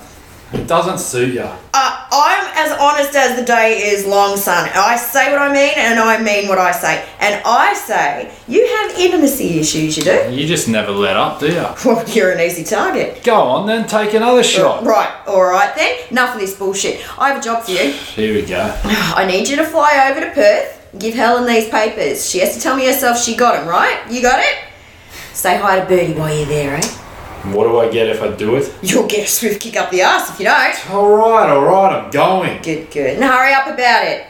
[0.53, 1.57] It doesn't suit ya.
[1.73, 4.69] Uh, I'm as honest as the day is long, son.
[4.75, 7.03] I say what I mean and I mean what I say.
[7.19, 10.31] And I say, you have intimacy issues, you do?
[10.31, 11.75] You just never let up, do ya?
[11.85, 13.23] Well, you're an easy target.
[13.23, 14.83] Go on then, take another shot.
[14.85, 15.97] Right, alright then.
[16.11, 17.01] Enough of this bullshit.
[17.19, 17.91] I have a job for you.
[17.91, 18.79] Here we go.
[18.83, 22.29] I need you to fly over to Perth, give Helen these papers.
[22.29, 23.99] She has to tell me herself she got them, right?
[24.11, 24.55] You got it?
[25.33, 27.02] Say hi to Bertie while you're there, eh?
[27.51, 28.73] What do I get if I do it?
[28.82, 30.91] You'll get a swift kick up the ass if you don't.
[30.91, 32.62] Alright, alright, I'm going.
[32.62, 33.15] Good, good.
[33.15, 34.25] And hurry up about it.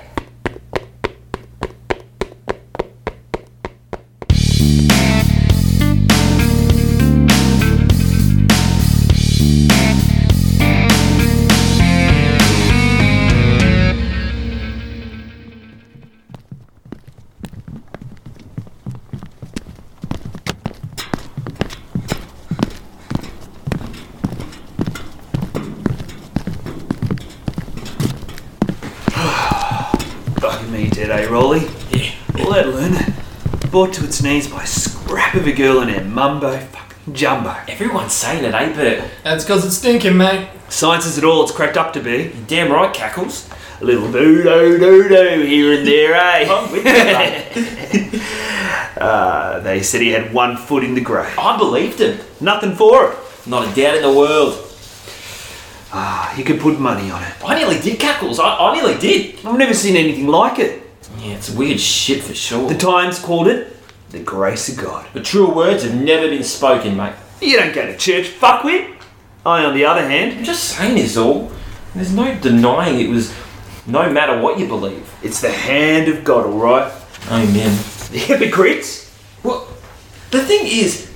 [33.74, 37.56] Brought to its knees by a scrap of a girl in her mumbo fucking jumbo.
[37.68, 39.04] Everyone's saying it, ain't Bert?
[39.24, 40.48] That's because it's stinking, mate.
[40.70, 42.32] Science is it all it's cracked up to be.
[42.46, 43.50] Damn right, Cackles.
[43.82, 46.48] A little doo doo doo doo here and there, eh?
[46.52, 46.86] I'm with
[48.14, 48.22] you,
[49.02, 51.34] uh, they said he had one foot in the grave.
[51.40, 52.20] I believed him.
[52.40, 53.18] Nothing for it.
[53.48, 54.54] Not a doubt in the world.
[55.92, 57.34] Ah, he could put money on it.
[57.44, 58.40] I nearly did, Cackles.
[58.40, 59.44] I, I nearly did.
[59.44, 60.83] I've never seen anything like it.
[61.24, 62.68] Yeah, it's weird shit for sure.
[62.68, 63.74] The Times called it
[64.10, 65.08] the grace of God.
[65.14, 67.14] The true words have never been spoken, mate.
[67.42, 68.94] You don't go to church, fuckwit.
[69.46, 71.50] I, on the other hand, I'm just saying this all.
[71.96, 73.34] There's no denying it was
[73.88, 75.10] no matter what you believe.
[75.24, 76.92] it's the hand of God, all right.
[77.28, 77.78] Amen.
[78.12, 79.10] The hypocrites.
[79.44, 79.68] Well,
[80.32, 81.10] the thing is,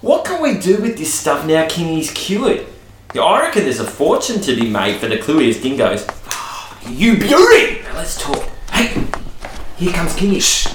[0.00, 2.66] what can we do with this stuff now Kingy's cured?
[3.14, 6.06] Yeah, I reckon there's a fortune to be made for the clueless dingoes.
[6.88, 7.82] You beauty!
[7.82, 8.48] Now let's talk.
[9.78, 10.42] Here comes Kingy.
[10.42, 10.66] Shh.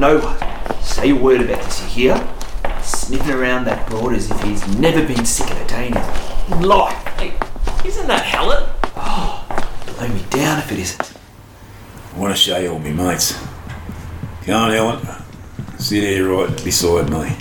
[0.00, 0.82] No one.
[0.82, 2.34] Say a word about this, you hear?
[2.82, 6.66] Sniffing around that board as if he's never been sick of a day in his
[6.66, 6.96] life.
[7.16, 7.34] Hey,
[7.86, 8.68] isn't that Helen?
[8.96, 9.46] Oh,
[9.86, 11.12] blow me down if it isn't.
[12.12, 13.38] I want to show you all my mates.
[14.42, 15.06] Come on, Helen.
[15.78, 17.36] Sit here right beside me.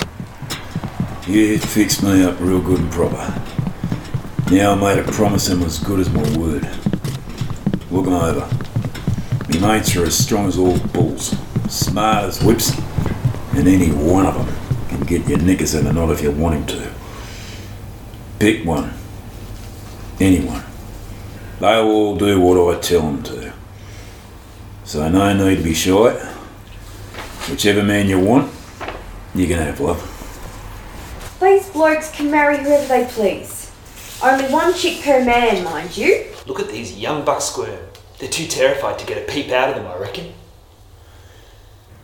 [1.25, 3.41] You fixed me up real good and proper.
[4.51, 6.69] Now I made a promise and was good as my word.
[7.89, 8.62] Look 'em over.
[9.53, 11.35] Me mates are as strong as all bulls,
[11.69, 12.75] smart as whips,
[13.53, 16.55] and any one of them can get your knickers in a knot if you want
[16.55, 16.91] him to.
[18.39, 18.91] Pick one.
[20.19, 20.63] Anyone.
[21.59, 23.53] They'll all do what I tell them to.
[24.85, 26.13] So no need to be shy.
[27.47, 28.51] Whichever man you want,
[29.35, 30.01] you can have love.
[31.39, 33.71] These blokes can marry whoever they please.
[34.23, 36.25] Only one chick per man, mind you.
[36.47, 37.92] Look at these young bucks squirm.
[38.23, 40.33] They're too terrified to get a peep out of them, I reckon.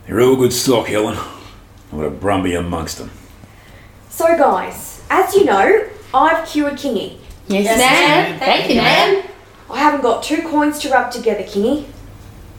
[0.04, 1.16] They're all good stock, Helen.
[1.90, 3.10] What a brumby amongst them.
[4.10, 7.16] So, guys, as you know, I've cured Kingy.
[7.48, 8.38] Yes, ma'am.
[8.38, 9.24] Thank you, ma'am.
[9.70, 11.86] I haven't got two coins to rub together, Kingy.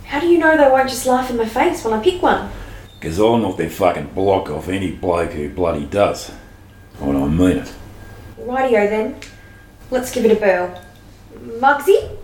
[0.06, 2.50] How do you know they won't just laugh in my face when I pick one?
[3.00, 6.32] Because I'll knock their fucking block off any bloke who bloody does.
[7.00, 7.74] And I mean it.
[8.39, 9.17] Rightio then.
[9.91, 10.82] Let's give it a whirl.
[11.60, 12.17] Mugsy?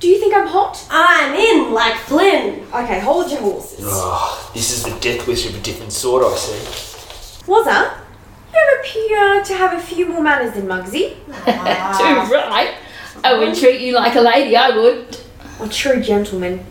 [0.00, 0.84] Do you think I'm hot?
[0.90, 2.66] I'm in like Flynn.
[2.72, 3.80] Okay, hold your horses.
[3.82, 7.44] Oh, this is the death wish of a different sort, I see.
[7.46, 7.98] Wazza?
[8.52, 11.14] You appear to have a few more manners than Mugsy.
[11.26, 12.74] Too right.
[13.22, 15.18] I would treat you like a lady, I would.
[15.60, 16.64] A true gentleman.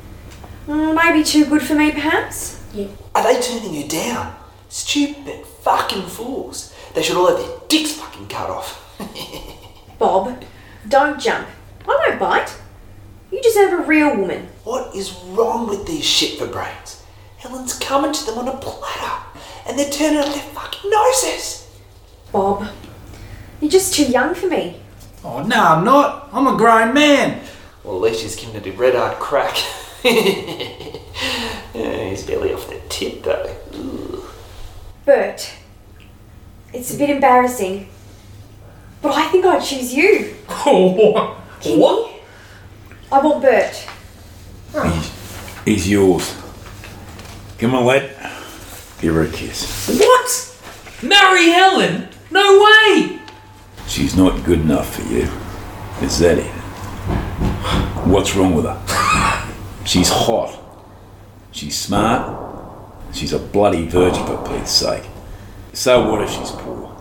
[0.68, 2.60] Mm, Maybe too good for me, perhaps?
[3.15, 4.36] Are they turning you down?
[4.70, 6.74] Stupid fucking fools.
[6.96, 8.98] They should all have their dicks fucking cut off.
[10.00, 10.44] Bob,
[10.88, 11.48] don't jump.
[11.88, 12.56] I won't bite.
[13.32, 14.48] You deserve a real woman.
[14.63, 17.04] What is wrong with these shit for brains?
[17.38, 21.68] Helen's coming to them on a platter, and they're turning up their fucking noses.
[22.32, 22.68] Bob,
[23.62, 24.80] you're just too young for me.
[25.24, 26.30] Oh, no, I'm not.
[26.34, 27.42] I'm a grown man.
[27.84, 29.58] Well, at least he's giving it a red hard crack.
[31.74, 33.56] Yeah, he's barely off the tip, though.
[33.74, 34.24] Ugh.
[35.06, 35.54] Bert,
[36.74, 37.88] it's a bit embarrassing,
[39.02, 40.36] but I think I'd choose you.
[40.48, 41.36] what?
[41.65, 42.18] What?
[43.12, 43.88] I want Bert.
[45.65, 46.36] He's yours.
[47.58, 48.10] Give Come on, lad.
[49.02, 49.88] Give her a kiss.
[50.00, 50.60] What?
[51.02, 52.08] Marry Helen?
[52.30, 53.19] No way!
[53.88, 55.28] She's not good enough for you.
[56.02, 56.52] Is that it?
[58.06, 59.45] What's wrong with her?
[59.86, 60.56] She's hot.
[61.52, 62.38] She's smart.
[63.13, 65.04] She's a bloody virgin for Pete's sake.
[65.74, 66.95] So what if she's poor?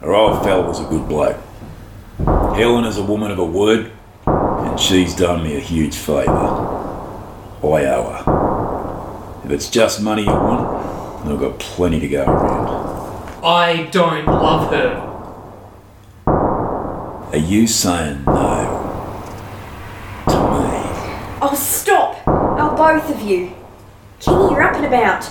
[0.00, 1.38] Her old fella was a good bloke.
[2.56, 3.92] Helen is a woman of a word,
[4.70, 6.30] and she's done me a huge favour.
[6.30, 9.44] I owe her.
[9.44, 13.44] If it's just money you want, I've got plenty to go around.
[13.44, 15.06] I don't love her.
[16.26, 18.86] Are you saying no
[20.28, 21.38] to me?
[21.42, 22.22] Oh, stop!
[22.26, 23.52] Oh, both of you.
[24.20, 25.28] Kingy, you're up and about.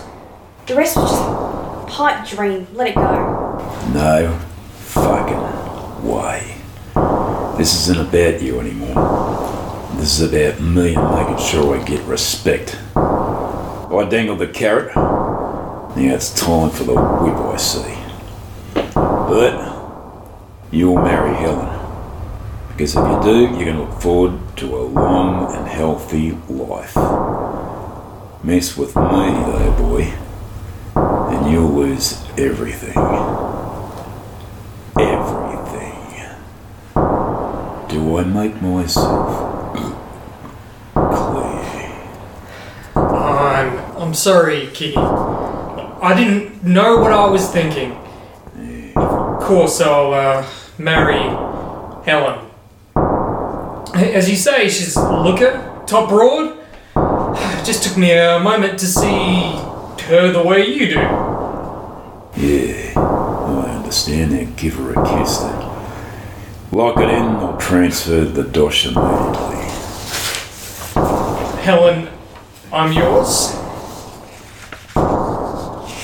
[0.66, 2.68] The rest was just a pipe dream.
[2.74, 3.58] Let it go.
[3.94, 4.38] No
[4.74, 6.59] fucking way.
[7.60, 9.92] This isn't about you anymore.
[9.98, 12.80] This is about me and making sure I get respect.
[12.96, 14.96] I dangled the carrot.
[14.96, 17.98] Now it's time for the whip, I see.
[18.94, 19.76] But
[20.72, 21.68] you'll marry Helen.
[22.70, 26.96] Because if you do, you can look forward to a long and healthy life.
[28.42, 30.14] Mess with me, though, boy,
[30.96, 32.24] and you'll lose.
[32.38, 32.96] Everything.
[37.90, 39.74] Do I make myself
[40.94, 41.94] clear?
[42.94, 44.98] I'm I'm sorry, Kingy.
[46.02, 47.94] I didn't know what I was thinking.
[48.98, 50.46] Of course, I'll uh,
[50.78, 51.22] marry
[52.04, 52.46] Helen.
[53.96, 56.58] As you say, she's a looker, top broad.
[57.66, 59.52] Just took me a moment to see
[60.08, 61.00] her the way you do.
[62.36, 64.58] Yeah, I understand that.
[64.58, 65.59] Give her a kiss then.
[66.72, 69.56] Lock it in or transfer the dosh immediately.
[71.64, 72.08] Helen,
[72.72, 73.56] I'm yours.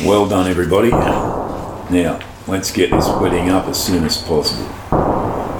[0.03, 0.89] Well done, everybody.
[0.89, 4.67] Now, let's get this wedding up as soon as possible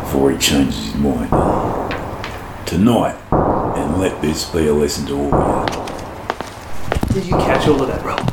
[0.01, 1.29] before he changes his mind.
[2.65, 7.21] Tonight, and let this be a lesson to all of you.
[7.21, 8.27] Did you catch all of that, Rob?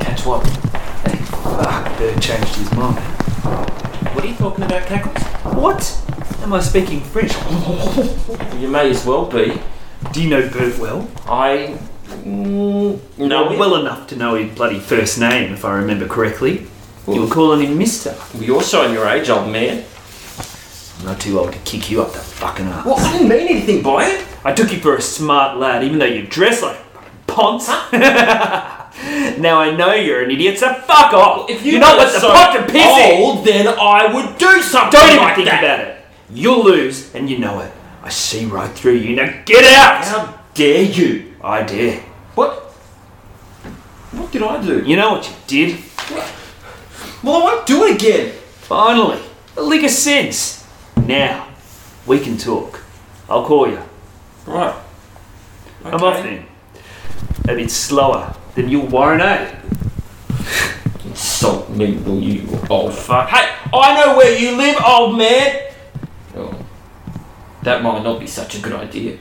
[0.00, 0.46] Catch what?
[0.46, 3.02] Hey, fuck, Bert changed his mind.
[4.18, 5.22] What are you talking about, Cackles?
[5.54, 6.42] What?
[6.42, 7.32] Am I speaking French?
[8.58, 9.60] You may as well be.
[10.12, 11.08] Do you know Bert well?
[11.26, 11.78] I.
[12.24, 16.66] Mm, no, well, well enough to know his bloody first name, if I remember correctly.
[17.06, 18.16] You were calling him Mister.
[18.36, 19.84] You're showing your age, old man.
[20.98, 22.86] I'm not too old to kick you up the fucking ass.
[22.86, 24.26] Well, I didn't mean anything by it.
[24.44, 27.68] I took you for a smart lad, even though you dress like a ponce.
[29.38, 31.48] now I know you're an idiot, so fuck off.
[31.50, 33.20] If you you're not were the so pot to piss in.
[33.22, 35.62] old, then I would do something Don't even like think that.
[35.62, 36.04] about it.
[36.30, 37.72] You'll lose, and you know it.
[38.02, 39.14] I see right through you.
[39.16, 40.04] Now get out!
[40.04, 41.34] How dare you?
[41.42, 42.00] I dare.
[42.34, 42.52] What?
[44.12, 44.82] What did I do?
[44.84, 45.78] You know what you did?
[47.22, 48.32] Well, I won't do it again.
[48.62, 49.20] Finally,
[49.56, 50.66] a lick of sense.
[50.96, 51.48] Now,
[52.06, 52.80] we can talk.
[53.28, 53.80] I'll call you.
[54.46, 54.74] Right.
[55.84, 56.46] I'm off then.
[57.44, 59.54] A bit slower than you'll warrant, eh?
[61.04, 63.28] Insult me, will you, you old fuck.
[63.28, 65.70] Hey, I know where you live, old man!
[66.34, 66.66] Oh,
[67.62, 69.16] that might not be such a good idea.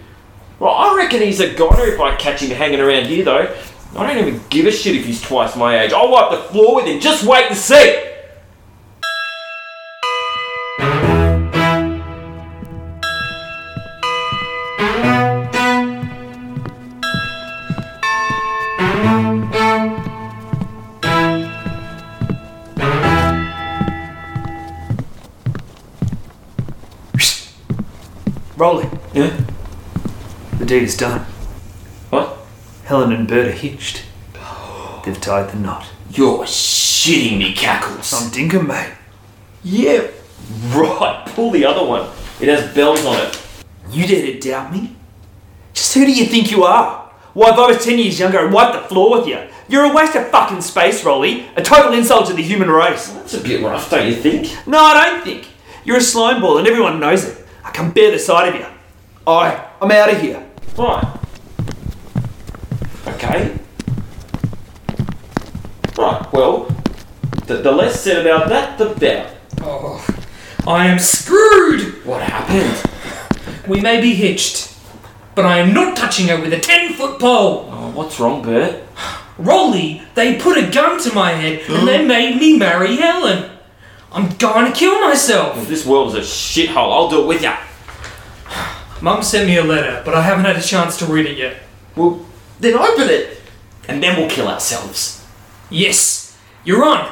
[0.58, 3.56] Well, I reckon he's a goner if I catch him hanging around here, though.
[3.95, 5.93] I don't even give a shit if he's twice my age.
[5.93, 7.00] I'll wipe the floor with him.
[7.00, 8.06] Just wait and see!
[30.80, 31.21] Deed is done.
[32.10, 32.38] What?
[32.86, 34.04] Helen and Bert are hitched.
[35.04, 35.88] They've tied the knot.
[36.12, 38.13] You're shitting me, Cackles.
[38.13, 38.94] I'm Dinkum, mate.
[39.63, 40.08] Yeah,
[40.69, 41.23] right.
[41.28, 42.10] Pull the other one.
[42.40, 43.42] It has bells on it.
[43.92, 44.96] You dare to doubt me?
[45.73, 47.10] Just who do you think you are?
[47.34, 49.48] Why, if I was 10 years younger, I'd wipe the floor with you.
[49.69, 51.48] You're a waste of fucking space, Rolly.
[51.56, 53.10] A total insult to the human race.
[53.10, 54.67] That's a bit rough, don't you think?
[54.67, 55.48] No, I don't think.
[55.86, 57.46] You're a slime ball and everyone knows it.
[57.63, 58.67] I can bear the sight of you.
[59.25, 60.46] I I'm out of here.
[60.78, 61.19] Right.
[63.08, 63.58] Okay.
[65.98, 66.65] Right, well,
[67.48, 69.36] the, the less said about that, the better.
[69.62, 70.06] Oh,
[70.67, 72.06] I am screwed!
[72.06, 72.92] What happened?
[73.67, 74.78] We may be hitched,
[75.34, 77.69] but I am not touching her with a 10 foot pole!
[77.71, 78.84] Oh, what's wrong, Bert?
[79.40, 83.50] Rolly, they put a gun to my head and they made me marry Helen.
[84.12, 85.67] I'm going to kill myself.
[85.67, 86.94] This world's a shithole.
[86.94, 87.58] I'll do it with ya.
[89.02, 91.58] Mum sent me a letter, but I haven't had a chance to read it yet.
[91.95, 92.25] Well,
[92.60, 93.39] then open it,
[93.87, 95.25] and then we'll kill ourselves.
[95.69, 97.12] Yes, you're on.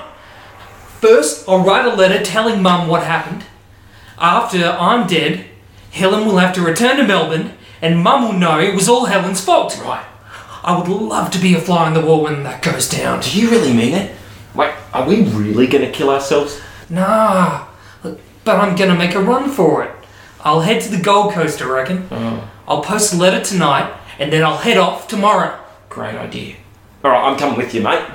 [0.99, 3.43] First, I'll write a letter telling Mum what happened.
[4.17, 5.45] After I'm dead,
[5.91, 9.41] Helen will have to return to Melbourne, and Mum will know it was all Helen's
[9.41, 9.79] fault.
[9.83, 10.05] Right.
[10.63, 13.21] I would love to be a fly on the wall when that goes down.
[13.21, 14.15] Do you really mean it?
[14.55, 16.59] Wait, are we really gonna kill ourselves?
[16.89, 17.67] Nah,
[18.01, 19.94] but I'm gonna make a run for it.
[20.45, 22.07] I'll head to the Gold Coast, I reckon.
[22.11, 22.47] Oh.
[22.67, 25.59] I'll post a letter tonight, and then I'll head off tomorrow.
[25.89, 26.57] Great idea.
[27.03, 28.07] Alright, I'm coming with you, mate.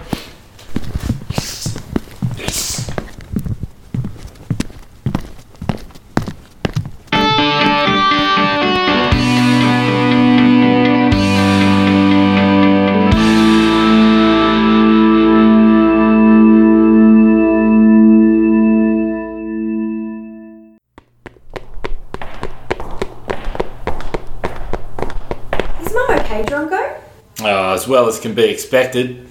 [27.90, 29.26] Well as can be expected.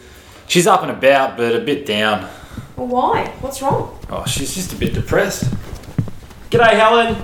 [0.47, 2.29] She's up and about, but a bit down.
[2.75, 3.27] Well, why?
[3.39, 3.97] What's wrong?
[4.09, 5.45] Oh, she's just a bit depressed.
[6.51, 7.23] G'day, Helen.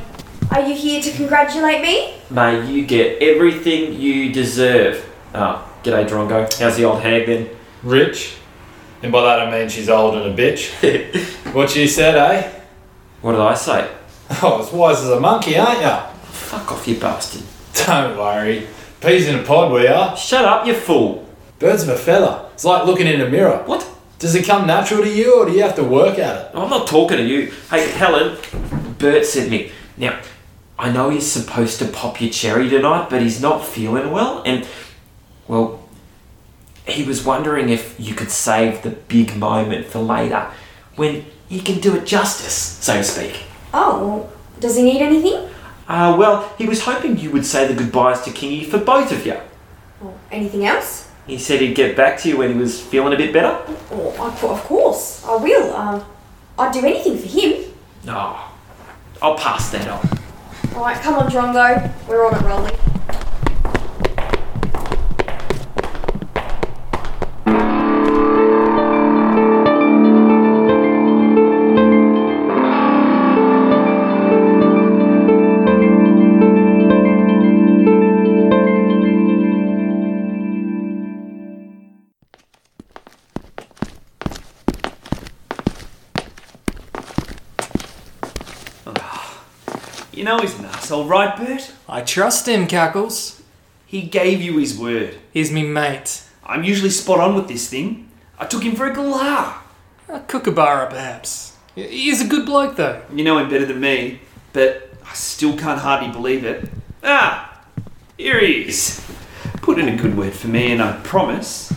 [0.51, 2.13] Are you here to congratulate me?
[2.29, 5.03] May you get everything you deserve.
[5.33, 6.51] Oh, g'day, Drongo.
[6.59, 7.49] How's the old hag then?
[7.83, 8.37] Rich.
[9.03, 10.71] And by that I mean she's old and a bitch.
[11.53, 12.51] what you said, eh?
[13.21, 13.91] What did I say?
[14.41, 16.07] Oh, as wise as a monkey, aren't ya?
[16.31, 17.43] Fuck off, you bastard.
[17.85, 18.67] Don't worry.
[19.01, 20.15] Peas in a pod we are.
[20.15, 21.24] Shut up, you fool.
[21.59, 22.45] Birds of a feather.
[22.53, 23.63] It's like looking in a mirror.
[23.65, 23.89] What?
[24.19, 26.51] Does it come natural to you or do you have to work at it?
[26.53, 27.51] I'm not talking to you.
[27.69, 28.37] Hey, Helen,
[28.97, 29.71] Bert sent me.
[29.97, 30.19] Now,
[30.77, 34.67] I know he's supposed to pop your cherry tonight, but he's not feeling well, and,
[35.47, 35.87] well,
[36.85, 40.51] he was wondering if you could save the big moment for later,
[40.95, 43.43] when he can do it justice, so to speak.
[43.73, 44.29] Oh,
[44.59, 45.49] does he need anything?
[45.87, 49.25] Uh, well, he was hoping you would say the goodbyes to Kingy for both of
[49.25, 49.37] you.
[50.01, 51.04] Or anything else?
[51.27, 53.57] He said he'd get back to you when he was feeling a bit better.
[53.91, 55.73] Oh, of of course, I will.
[55.73, 56.03] Uh,
[56.59, 57.73] I'd do anything for him.
[58.03, 58.37] No,
[59.21, 60.07] I'll pass that on.
[60.75, 61.91] Alright, come on, Drongo.
[62.07, 62.94] We're on it, Rolly.
[90.15, 91.73] You know he's an asshole, right, Bert?
[91.89, 93.43] I trust him, Cackles.
[93.85, 95.17] He gave you his word.
[95.33, 96.23] He's me mate.
[96.45, 98.09] I'm usually spot on with this thing.
[98.39, 99.55] I took him for a galah.
[100.07, 101.57] A kookaburra, perhaps.
[101.75, 103.01] He's a good bloke, though.
[103.13, 104.21] You know him better than me,
[104.53, 106.69] but I still can't hardly believe it.
[107.03, 107.61] Ah,
[108.17, 109.05] here he is.
[109.57, 111.73] Put in a good word for me, and I promise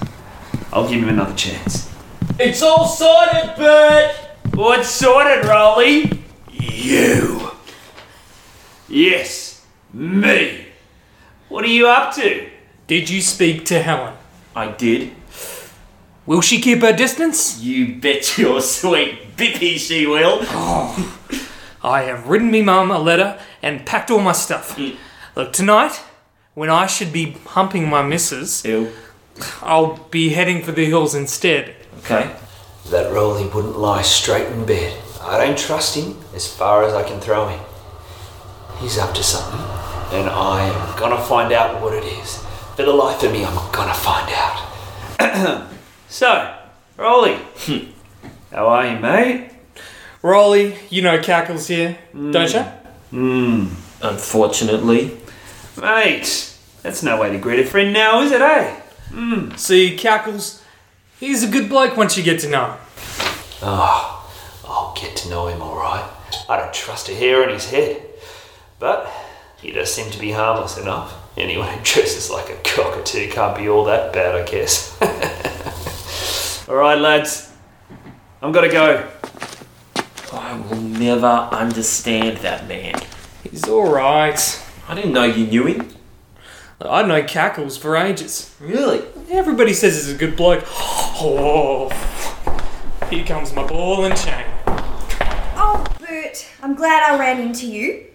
[0.72, 1.92] I'll give him another chance.
[2.38, 4.14] It's all sorted, Bert!
[4.54, 6.22] What's sorted, Rolly?
[6.52, 7.47] You.
[8.88, 10.66] Yes, me.
[11.48, 12.48] What are you up to?
[12.86, 14.14] Did you speak to Helen?
[14.56, 15.12] I did.
[16.24, 17.60] Will she keep her distance?
[17.60, 20.38] You bet your sweet bippy she will.
[20.42, 21.18] Oh.
[21.82, 24.76] I have written me mum a letter and packed all my stuff.
[24.76, 24.96] Mm.
[25.36, 26.00] Look, tonight,
[26.54, 28.90] when I should be humping my missus, Ew.
[29.62, 31.74] I'll be heading for the hills instead.
[31.98, 32.34] Okay.
[32.90, 34.98] That Rolly wouldn't lie straight in bed.
[35.22, 37.60] I don't trust him as far as I can throw him.
[38.80, 39.60] He's up to something,
[40.18, 42.38] and I am gonna find out what it is.
[42.76, 45.68] For the life of me, I'm gonna find out.
[46.10, 46.56] So,
[46.96, 47.36] Rolly.
[48.50, 49.50] How are you, mate?
[50.22, 52.62] Rolly, you know Cackles here, don't you?
[53.10, 53.66] Hmm.
[54.00, 55.18] Unfortunately.
[55.78, 59.54] Mate, that's no way to greet a friend now, is it, eh?
[59.56, 60.62] See, Cackles,
[61.20, 62.78] he's a good bloke once you get to know him.
[63.62, 64.30] Oh,
[64.66, 66.08] I'll get to know him alright.
[66.48, 68.02] I don't trust a hair on his head.
[68.78, 69.10] But
[69.60, 71.14] he does seem to be harmless enough.
[71.36, 74.96] Anyone who dresses like a cockatoo can't be all that bad, I guess.
[76.68, 77.52] Alright, lads.
[78.40, 79.08] I'm gonna go.
[80.32, 82.94] I will never understand that man.
[83.42, 84.62] He's alright.
[84.86, 85.88] I didn't know you knew him.
[86.80, 88.54] I've known Cackles for ages.
[88.60, 89.02] Really?
[89.30, 90.64] Everybody says he's a good bloke.
[91.20, 91.88] Oh,
[93.10, 94.44] here comes my ball and chain.
[95.56, 98.06] Oh, Bert, I'm glad I ran into you.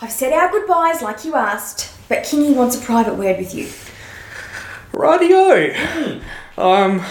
[0.00, 3.68] I've said our goodbyes like you asked, but Kingy wants a private word with you.
[4.92, 6.20] Rightio.
[6.58, 7.02] Um,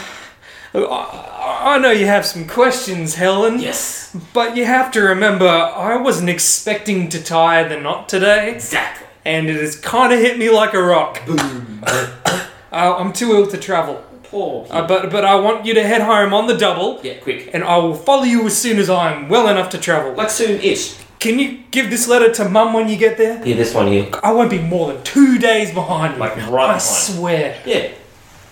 [0.73, 3.59] I, I know you have some questions, Helen.
[3.59, 4.15] Yes.
[4.33, 8.53] But you have to remember, I wasn't expecting to tie the knot today.
[8.53, 9.07] Exactly.
[9.25, 11.21] And it has kind of hit me like a rock.
[11.27, 14.03] uh, I'm too ill to travel.
[14.23, 14.67] Poor.
[14.69, 16.99] Uh, but but I want you to head home on the double.
[17.03, 17.49] Yeah, quick.
[17.53, 20.13] And I will follow you as soon as I'm well enough to travel.
[20.13, 21.04] Like soon-ish.
[21.25, 23.43] Can you give this letter to Mum when you get there?
[23.43, 24.07] Here, this one here.
[24.21, 26.19] I won't be more than two days behind you.
[26.19, 26.81] Like right I behind.
[26.83, 27.59] swear.
[27.65, 27.89] Yeah.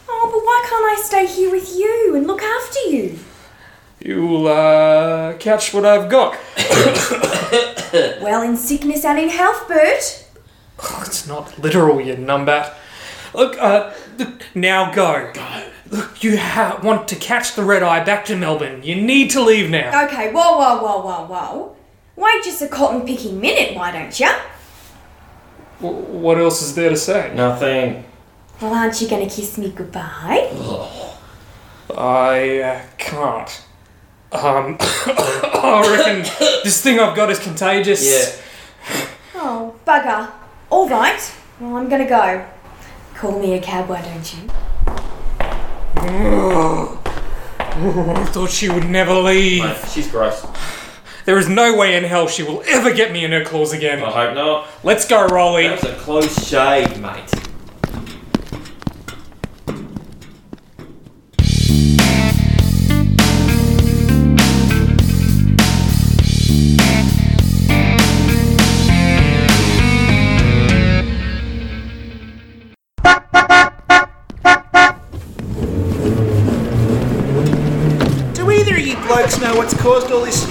[0.09, 3.19] Oh, but why can't I stay here with you and look after you?
[3.99, 6.35] You'll uh, catch what I've got.
[8.23, 10.25] Well, in sickness and in health, Bert.
[10.79, 12.73] Oh, it's not literal, you numbat.
[13.35, 15.31] Look, uh, look, now go.
[15.31, 15.63] Go.
[15.91, 18.81] Look, you ha- want to catch the red eye back to Melbourne.
[18.81, 20.05] You need to leave now.
[20.05, 21.72] Okay, whoa, whoa, whoa, whoa, whoa.
[22.15, 24.29] Wait just a cotton picking minute, why don't you?
[25.81, 27.33] W- what else is there to say?
[27.35, 28.05] Nothing.
[28.61, 30.49] Well, aren't you gonna kiss me goodbye?
[31.97, 33.65] I uh, can't.
[34.31, 36.23] Um, I reckon
[36.63, 38.03] this thing I've got is contagious.
[38.05, 39.05] Yeah.
[39.35, 40.31] Oh, bugger.
[40.69, 41.35] All right.
[41.59, 42.45] Well, I'm gonna go.
[43.15, 44.49] Call me a cab, why don't you?
[47.75, 49.63] I thought she would never leave.
[49.63, 50.45] Mate, she's gross.
[51.25, 54.03] There is no way in hell she will ever get me in her claws again.
[54.03, 54.67] I hope not.
[54.83, 55.67] Let's go, Rolly.
[55.67, 57.42] That was a close shave, mate.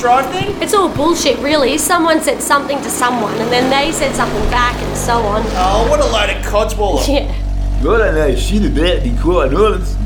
[0.03, 0.63] Caused all this strife then?
[0.63, 1.79] It's all bullshit, really.
[1.79, 5.43] Someone said something to someone, and then they said something back, and so on.
[5.55, 7.09] Oh, what a load of codswallop.
[7.13, 7.39] Yeah.
[7.81, 9.99] I don't know shit about the quite honest.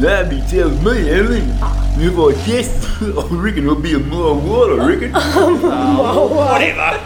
[0.00, 1.48] Nobody tells me anything.
[1.96, 5.12] If I guess, I reckon it'll be a more water, I reckon.
[5.14, 6.98] Oh, whatever.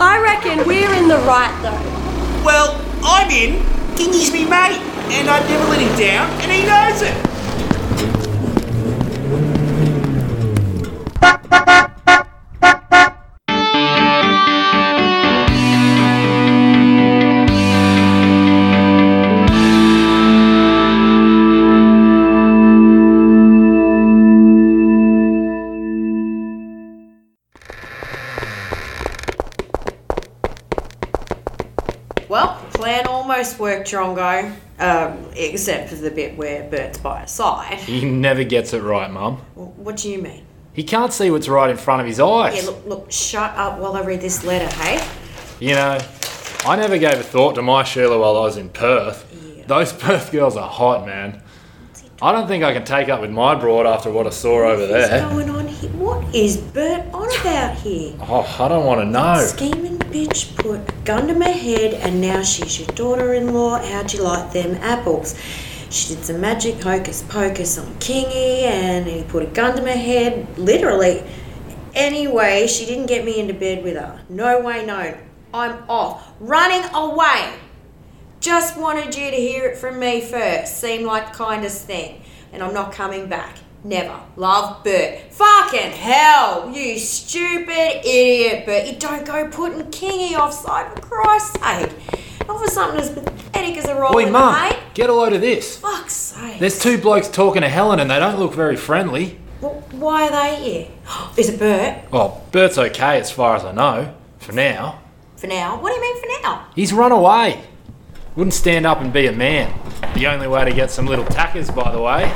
[0.00, 2.44] I reckon we're in the right, though.
[2.44, 3.64] Well, I'm in.
[3.96, 4.78] Kingy's me mate,
[5.10, 7.25] and I'd never let him down, and he knows it.
[33.58, 34.54] Worked, Drongo.
[34.78, 37.78] Um, except for the bit where Bert's by his side.
[37.78, 39.36] He never gets it right, Mum.
[39.54, 40.44] What do you mean?
[40.74, 42.62] He can't see what's right in front of his eyes.
[42.62, 45.02] Yeah, look, look, shut up while I read this letter, hey?
[45.58, 45.98] You know,
[46.66, 49.64] I never gave a thought to my Sheila while I was in Perth.
[49.66, 51.42] Those Perth girls are hot, man.
[52.22, 54.86] I don't think I can take up with my broad after what I saw over
[54.86, 55.00] there.
[55.00, 55.28] What's there.
[55.28, 55.90] going on here?
[55.90, 58.14] What is Bert on about here?
[58.20, 59.36] Oh, I don't want to know.
[59.44, 63.82] Scheming bitch put a gun to my head and now she's your daughter-in-law.
[63.84, 65.38] How'd you like them apples?
[65.90, 69.90] She did some magic hocus pocus on Kingy and he put a gun to my
[69.90, 71.22] head, literally.
[71.94, 74.22] Anyway, she didn't get me into bed with her.
[74.30, 75.18] No way, no.
[75.52, 76.32] I'm off.
[76.40, 77.52] Running away.
[78.46, 80.76] Just wanted you to hear it from me first.
[80.76, 82.22] Seemed like the kindest thing.
[82.52, 83.56] And I'm not coming back.
[83.82, 84.20] Never.
[84.36, 85.32] Love Bert.
[85.32, 88.86] Fucking hell, you stupid idiot, Bert.
[88.86, 91.92] You don't go putting Kingy offside for Christ's sake.
[92.46, 95.40] Not for something as pathetic as a roll Oi, in Mum, get a load of
[95.40, 95.78] this.
[95.78, 96.60] Fuck's sake.
[96.60, 99.40] There's two blokes talking to Helen and they don't look very friendly.
[99.60, 100.88] Well, why are they here?
[101.36, 102.12] Is it Bert?
[102.12, 105.00] Well, Bert's okay as far as I know, for now.
[105.34, 105.82] For now?
[105.82, 106.68] What do you mean for now?
[106.76, 107.64] He's run away.
[108.36, 109.72] Wouldn't stand up and be a man.
[110.14, 112.30] The only way to get some little tackers, by the way.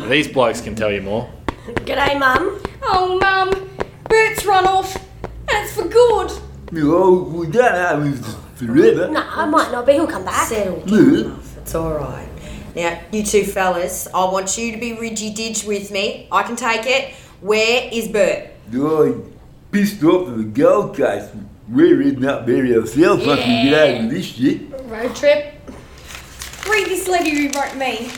[0.08, 1.28] These blokes can tell you more.
[1.66, 2.62] G'day, Mum.
[2.84, 3.68] Oh, Mum.
[4.08, 4.94] Bert's run off.
[5.24, 6.30] And it's for good.
[6.76, 8.24] Oh, we don't have it
[8.54, 9.08] forever.
[9.08, 9.94] No, I might not be.
[9.94, 10.46] He'll come back.
[10.46, 11.36] Settle Yeah.
[11.56, 12.28] It's alright.
[12.76, 16.28] Now, you two fellas, I want you to be ridgy didge with me.
[16.30, 17.14] I can take it.
[17.40, 18.50] Where is Bert?
[18.72, 19.12] I
[19.72, 21.32] pissed off at the Gold Coast.
[21.68, 24.70] We're heading up there ourselves once we get over this shit.
[24.84, 25.54] Road trip.
[26.70, 28.10] Read this letter you wrote me.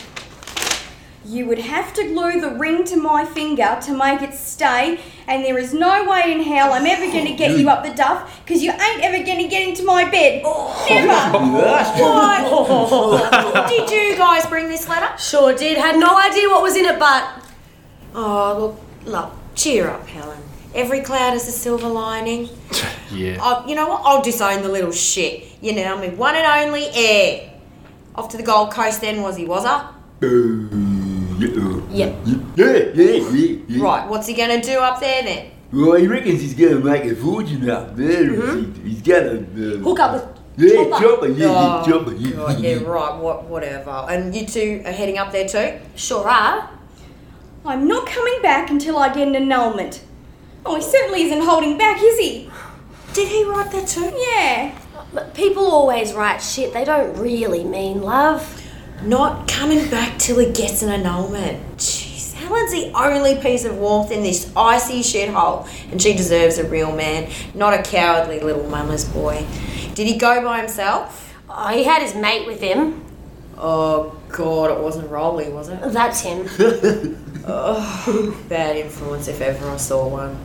[1.24, 5.44] You would have to glue the ring to my finger to make it stay, and
[5.44, 8.40] there is no way in hell I'm ever going to get you up the duff,
[8.44, 10.42] because you ain't ever going to get into my bed.
[10.44, 10.86] Oh.
[10.88, 11.38] Never!
[11.38, 13.66] Why?
[13.70, 15.18] did you guys bring this letter?
[15.18, 15.76] Sure did.
[15.76, 17.28] Had no idea what was in it, but
[18.14, 20.40] Oh, look, look, cheer up, Helen.
[20.75, 22.49] Every cloud has a silver lining.
[23.11, 23.39] Yeah.
[23.41, 24.03] Oh, you know what?
[24.05, 25.47] I'll disown the little shit.
[25.62, 27.51] You know, I'm my one and only heir.
[28.14, 29.91] Off to the Gold Coast then, was he, was I?
[30.21, 30.27] Yeah.
[31.91, 32.12] Yeah,
[32.55, 33.83] yeah, yeah, yeah.
[33.83, 35.51] Right, what's he gonna do up there then?
[35.73, 38.25] Well, he reckons he's gonna make a fortune up there.
[38.31, 38.85] Mhm.
[38.87, 39.41] He's gonna.
[39.57, 40.27] Uh, Hook up with
[40.59, 41.03] Yeah, Chopper.
[41.05, 42.31] chopper, yeah, yeah, Oh, chopper, yeah.
[42.37, 44.05] God, yeah, right, what, whatever.
[44.11, 45.79] And you two are heading up there too?
[45.97, 46.69] Sure are.
[47.64, 50.03] I'm not coming back until I get an annulment.
[50.67, 52.51] Oh, he certainly isn't holding back, is he?
[53.13, 54.13] Did he write that too?
[54.15, 54.79] Yeah.
[55.13, 58.63] But people always write shit they don't really mean, love.
[59.03, 61.79] Not coming back till he gets an annulment.
[61.79, 66.69] Jeez, Helen's the only piece of warmth in this icy shithole, and she deserves a
[66.69, 69.47] real man, not a cowardly little mama's boy.
[69.95, 71.35] Did he go by himself?
[71.49, 73.05] Oh, he had his mate with him.
[73.57, 75.81] Oh God, it wasn't Rolly, was it?
[75.87, 76.47] That's him.
[77.51, 80.38] Oh, bad influence if ever I saw one.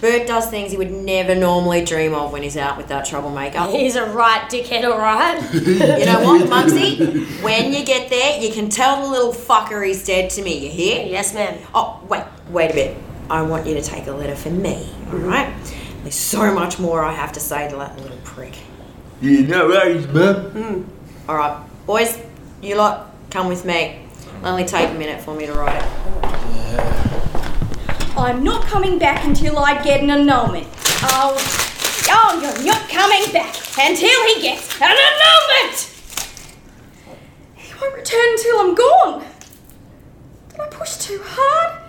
[0.00, 3.66] Bert does things he would never normally dream of when he's out with that troublemaker.
[3.70, 5.42] He's a right dickhead, alright.
[5.52, 7.42] You know what, Muggsy?
[7.42, 10.70] When you get there, you can tell the little fucker he's dead to me, you
[10.70, 11.04] hear?
[11.04, 11.58] Yes, ma'am.
[11.74, 12.96] Oh, wait, wait a bit.
[13.28, 15.52] I want you to take a letter for me, alright?
[16.02, 18.54] There's so much more I have to say to that little prick.
[19.20, 20.50] Yeah, no worries, mum.
[20.50, 21.28] Hmm.
[21.28, 22.16] Alright, boys,
[22.62, 24.05] you lot, come with me.
[24.46, 25.88] Only take a minute for me to write it.
[28.16, 30.68] I'm not coming back until I get an annulment.
[31.02, 31.36] Oh,
[32.08, 35.92] oh, you're not coming back until he gets an annulment!
[37.56, 39.24] He won't return until I'm gone.
[40.50, 41.82] Did I push too hard?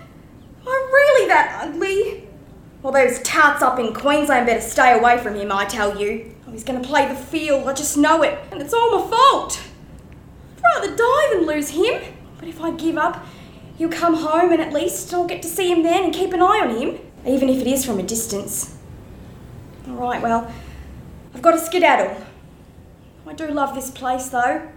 [0.62, 2.28] Am I really that ugly?
[2.82, 6.34] Well, those tarts up in Queensland better stay away from him, I tell you.
[6.48, 9.62] Oh, he's to play the field, I just know it, and it's all my fault.
[10.58, 12.17] I'd rather die than lose him.
[12.40, 13.26] But if I give up,
[13.78, 16.42] he'll come home and at least I'll get to see him then and keep an
[16.42, 18.78] eye on him, even if it is from a distance.
[19.88, 20.52] Alright, well,
[21.34, 22.26] I've got to skedaddle.
[23.26, 24.70] I do love this place though.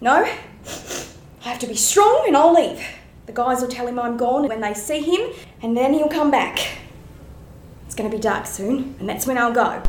[0.00, 0.24] No?
[0.24, 2.84] I have to be strong and I'll leave.
[3.26, 5.30] The guys will tell him I'm gone when they see him,
[5.62, 6.78] and then he'll come back.
[7.86, 9.82] It's going to be dark soon, and that's when I'll go.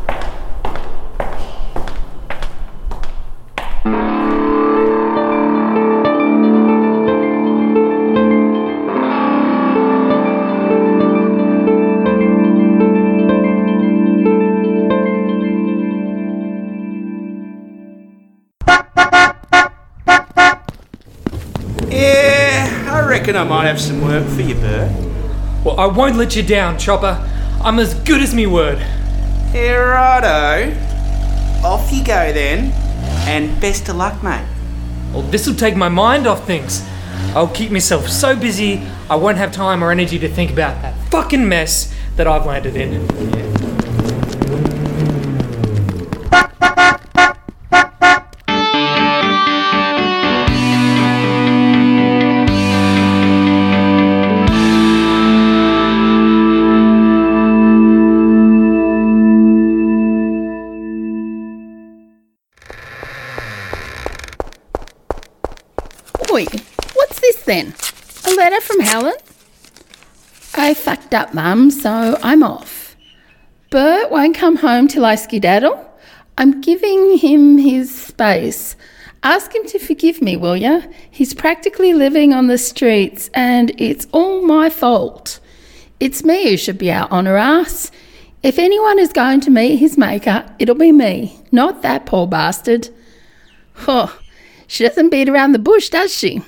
[23.36, 24.89] Yeah, I might have some work for you, Bert.
[25.65, 27.19] Well, I won't let you down, Chopper.
[27.61, 28.77] I'm as good as me word.
[29.53, 30.73] Yeah, righto.
[31.61, 32.71] Off you go then,
[33.27, 34.47] and best of luck, mate.
[35.11, 36.81] Well, this'll take my mind off things.
[37.36, 40.95] I'll keep myself so busy I won't have time or energy to think about that
[41.09, 43.01] fucking mess that I've landed in.
[43.01, 43.55] Oi,
[71.86, 72.95] so I'm off.
[73.69, 75.88] Bert won't come home till I skedaddle.
[76.36, 78.75] I'm giving him his space.
[79.21, 80.81] Ask him to forgive me, will ya?
[81.11, 85.39] He's practically living on the streets, and it's all my fault.
[85.99, 87.91] It's me who should be out on her ass.
[88.41, 92.89] If anyone is going to meet his maker, it'll be me, not that poor bastard.
[93.88, 94.19] Oh,
[94.65, 96.41] she doesn't beat around the bush, does she?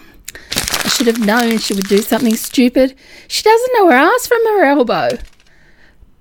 [0.87, 2.95] I should have known she would do something stupid.
[3.27, 5.17] She doesn't know her ass from her elbow.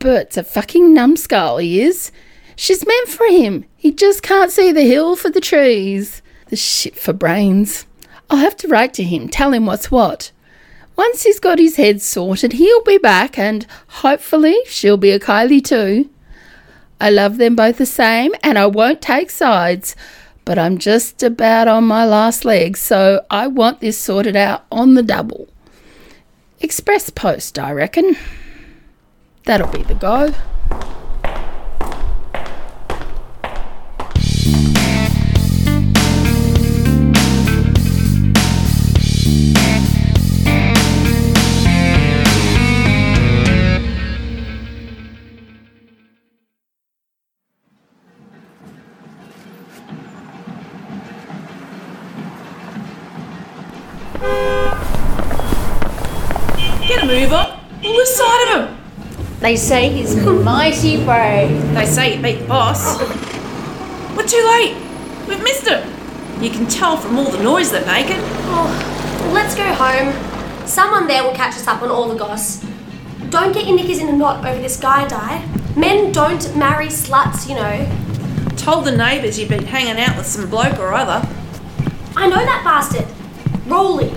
[0.01, 2.11] Bert's a fucking numbskull, he is.
[2.57, 3.65] She's meant for him.
[3.77, 6.21] He just can't see the hill for the trees.
[6.49, 7.87] The shit for brains.
[8.29, 10.33] I'll have to write to him, tell him what's what.
[10.97, 15.65] Once he's got his head sorted, he'll be back, and hopefully she'll be a Kylie
[15.65, 16.11] too.
[17.01, 19.95] I love them both the same, and I won't take sides.
[20.47, 24.95] But I'm just about on my last leg, so I want this sorted out on
[24.95, 25.49] the double.
[26.61, 28.17] Express post, I reckon.
[29.45, 30.33] That'll be the go.
[59.47, 61.73] They say he's mighty brave.
[61.73, 62.99] They say he beat the boss.
[64.17, 64.75] We're too late.
[65.29, 65.89] We've missed him.
[66.43, 68.19] You can tell from all the noise they're making.
[68.19, 70.67] Oh, let's go home.
[70.67, 72.61] Someone there will catch us up on all the goss.
[73.31, 75.47] Don't get your knickers in a knot over this guy, Di.
[75.77, 78.57] Men don't marry sluts, you know.
[78.57, 81.25] Told the neighbours you'd been hanging out with some bloke or other.
[82.17, 83.07] I know that bastard.
[83.69, 84.13] Rolly.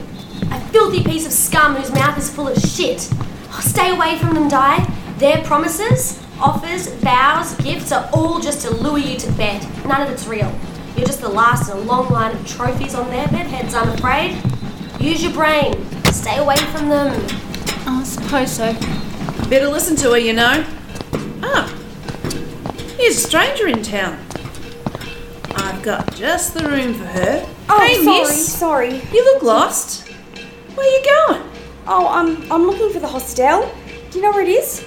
[0.50, 3.08] A filthy piece of scum whose mouth is full of shit.
[3.52, 4.96] Oh, stay away from them, Di.
[5.20, 9.68] Their promises, offers, vows, gifts are all just to lure you to bed.
[9.86, 10.50] None of it's real.
[10.96, 14.42] You're just the last in a long line of trophies on their bedheads, I'm afraid.
[14.98, 15.86] Use your brain.
[16.06, 17.22] Stay away from them.
[17.86, 18.72] I suppose so.
[19.50, 20.66] Better listen to her, you know.
[21.44, 21.68] Ah,
[22.98, 24.18] here's a stranger in town.
[25.56, 27.46] I've got just the room for her.
[27.68, 28.58] Oh, hey, sorry, miss.
[28.58, 29.02] sorry.
[29.12, 30.08] You look lost.
[30.76, 31.52] Where are you going?
[31.88, 33.70] Oh, I'm I'm looking for the hostel.
[34.12, 34.86] Do you know where it is?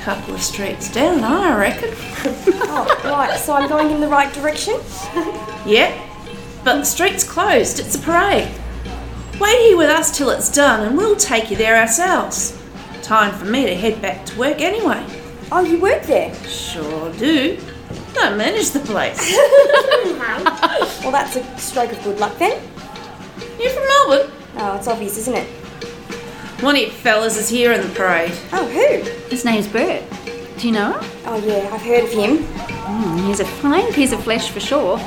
[0.00, 1.90] Couple of streets down, I reckon.
[1.94, 3.38] oh, right.
[3.38, 4.80] So I'm going in the right direction.
[5.66, 5.94] Yeah,
[6.64, 7.80] but the street's closed.
[7.80, 8.48] It's a parade.
[9.38, 12.58] Wait here with us till it's done, and we'll take you there ourselves.
[13.02, 15.04] Time for me to head back to work anyway.
[15.52, 16.34] Oh, you work there?
[16.46, 17.58] Sure do.
[18.18, 19.36] I manage the place.
[21.02, 22.62] well, that's a stroke of good luck then.
[23.60, 24.32] You're from Melbourne?
[24.56, 25.59] Oh, it's obvious, isn't it?
[26.60, 28.32] One of your fellas is here in the parade.
[28.52, 29.02] Oh, who?
[29.30, 30.02] His name's Bert.
[30.58, 31.10] Do you know him?
[31.24, 32.36] Oh, yeah, I've heard of him.
[32.36, 34.98] Mm, he's a fine piece of flesh for sure.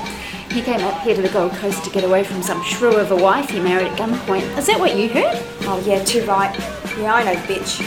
[0.51, 3.11] He came up here to the Gold Coast to get away from some shrew of
[3.11, 4.57] a wife he married at gunpoint.
[4.57, 5.37] Is that what you heard?
[5.61, 6.57] Oh, yeah, too right.
[6.97, 7.81] Yeah, I know the bitch.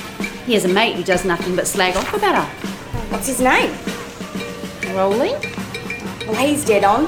[0.44, 2.68] He has a mate who does nothing but slag off about her.
[3.10, 3.72] What's his name?
[4.94, 5.34] Rolling?
[6.28, 7.06] Well, he's dead on.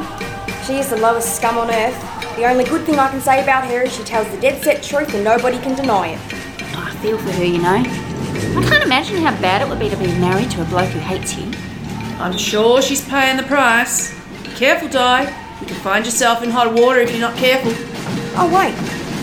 [0.64, 1.96] She is the lowest scum on earth.
[2.34, 4.82] The only good thing I can say about her is she tells the dead set
[4.82, 6.37] truth and nobody can deny it.
[6.98, 7.76] I feel for her, you know.
[7.76, 10.98] I can't imagine how bad it would be to be married to a bloke who
[10.98, 11.48] hates you.
[12.18, 14.12] I'm sure she's paying the price.
[14.42, 15.22] Be careful, Di.
[15.60, 17.70] You can find yourself in hot water if you're not careful.
[18.36, 18.74] Oh, wait.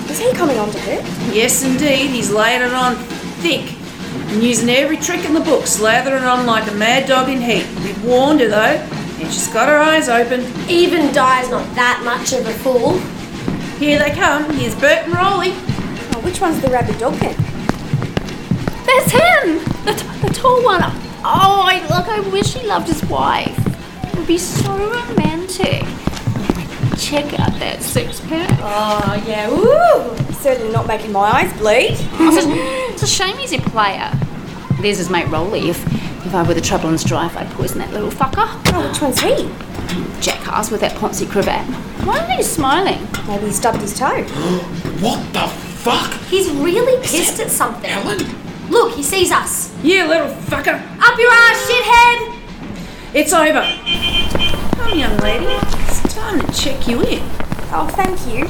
[0.09, 1.33] Is he coming on to her?
[1.33, 2.11] Yes, indeed.
[2.11, 2.95] He's laying it on
[3.43, 3.75] thick
[4.31, 7.67] and using every trick in the book, slathering on like a mad dog in heat.
[7.83, 10.45] We've warned her, though, and she's got her eyes open.
[10.69, 12.99] Even Di's not that much of a fool.
[13.79, 14.49] Here they come.
[14.53, 15.51] Here's Bert and Rolly.
[16.15, 17.35] Oh, which one's the rabid dog then?
[18.85, 19.59] That's him!
[19.85, 20.81] The, t- the tall one.
[21.27, 23.57] Oh, I, look, I wish he loved his wife.
[24.03, 25.81] It would be so romantic.
[26.97, 28.59] Check out that six pack.
[28.61, 29.49] Oh, yeah.
[29.49, 30.33] Ooh!
[30.33, 31.91] Certainly not making my eyes bleed.
[31.97, 34.11] it's a shame he's a player.
[34.81, 35.69] There's his mate Rolly.
[35.69, 35.83] If,
[36.25, 38.45] if I were the trouble and strife, I'd poison that little fucker.
[38.73, 39.49] Oh, which one's he?
[40.21, 41.65] Jackass with that poncy cravat.
[42.05, 43.07] Why are you smiling?
[43.27, 44.23] Maybe he stubbed his toe.
[45.01, 46.13] what the fuck?
[46.29, 47.89] He's really pissed at something.
[47.89, 48.44] Helen?
[48.69, 49.71] Look, he sees us.
[49.83, 50.75] You little fucker.
[50.99, 52.39] Up your ass, shithead!
[53.13, 53.61] It's over.
[54.77, 55.45] Come, young lady.
[55.45, 57.21] It's time to check you in.
[57.71, 58.47] Oh, thank you.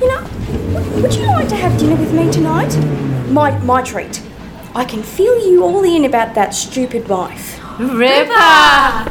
[0.00, 0.22] You know,
[0.74, 2.74] would- would you like to have dinner with me tonight?
[3.30, 4.22] My my treat.
[4.74, 7.58] I can feel you all in about that stupid wife.
[7.78, 9.10] Ripper!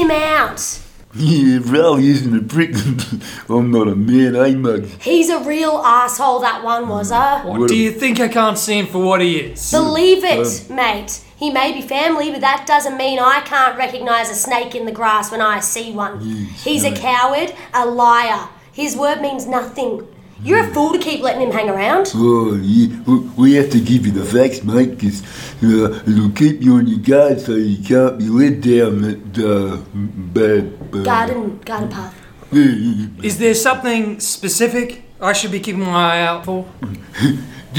[0.00, 0.80] Him out.
[1.14, 2.74] Yeah, Rolly isn't a prick.
[3.50, 4.86] I'm not a man, eh, mug?
[5.02, 7.42] He's a real asshole, that one was, uh.
[7.42, 9.70] What, do you think I can't see him for what he is?
[9.70, 11.22] Believe it, mate.
[11.36, 14.92] He may be family, but that doesn't mean I can't recognise a snake in the
[14.92, 16.18] grass when I see one.
[16.64, 18.48] He's a coward, a liar.
[18.72, 20.08] His word means nothing.
[20.42, 22.10] You're a fool to keep letting him hang around.
[22.14, 25.22] Oh, yeah, we- we have to give you the facts, mate, because
[25.62, 29.76] uh, it'll keep you on your guard so you can't be led down that uh,
[29.94, 31.04] bad, bad.
[31.04, 32.14] Garden, garden path.
[33.22, 36.66] Is there something specific I should be keeping my eye out for?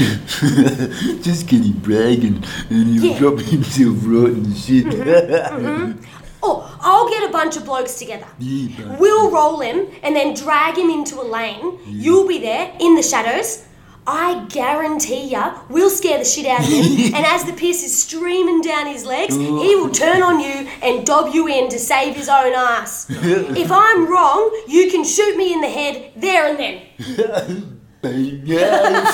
[1.22, 3.18] Just kidding, bragging, and he'll Yeah.
[3.18, 4.86] drop himself right in the shit.
[6.42, 8.26] Oh, I'll get a bunch of blokes together.
[8.38, 11.78] Yeah, We'll roll him and then drag him into a lane.
[11.86, 13.64] You'll be there in the shadows.
[14.04, 17.14] I guarantee ya, we'll scare the shit out of him.
[17.14, 21.06] and as the piss is streaming down his legs, he will turn on you and
[21.06, 23.06] dob you in to save his own ass.
[23.10, 27.78] if I'm wrong, you can shoot me in the head there and then.
[28.04, 29.12] Yeah,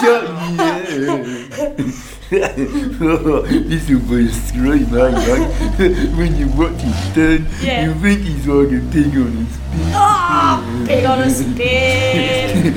[2.31, 3.43] shut- yeah.
[3.69, 6.09] this will be a scream, eh, mate?
[6.17, 7.85] when you watch him turn, Yeah.
[7.87, 9.95] you think he's like a pig on his spit.
[9.95, 12.75] Ah, pig on a spit.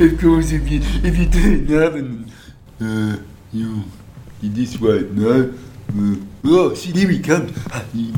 [0.00, 2.30] of course, if you if you turn up and
[2.80, 3.16] uh,
[3.52, 3.82] you
[4.42, 5.52] you just wait, no.
[5.96, 7.52] Uh, oh, see, here he comes.
[7.72, 8.12] Ah, you-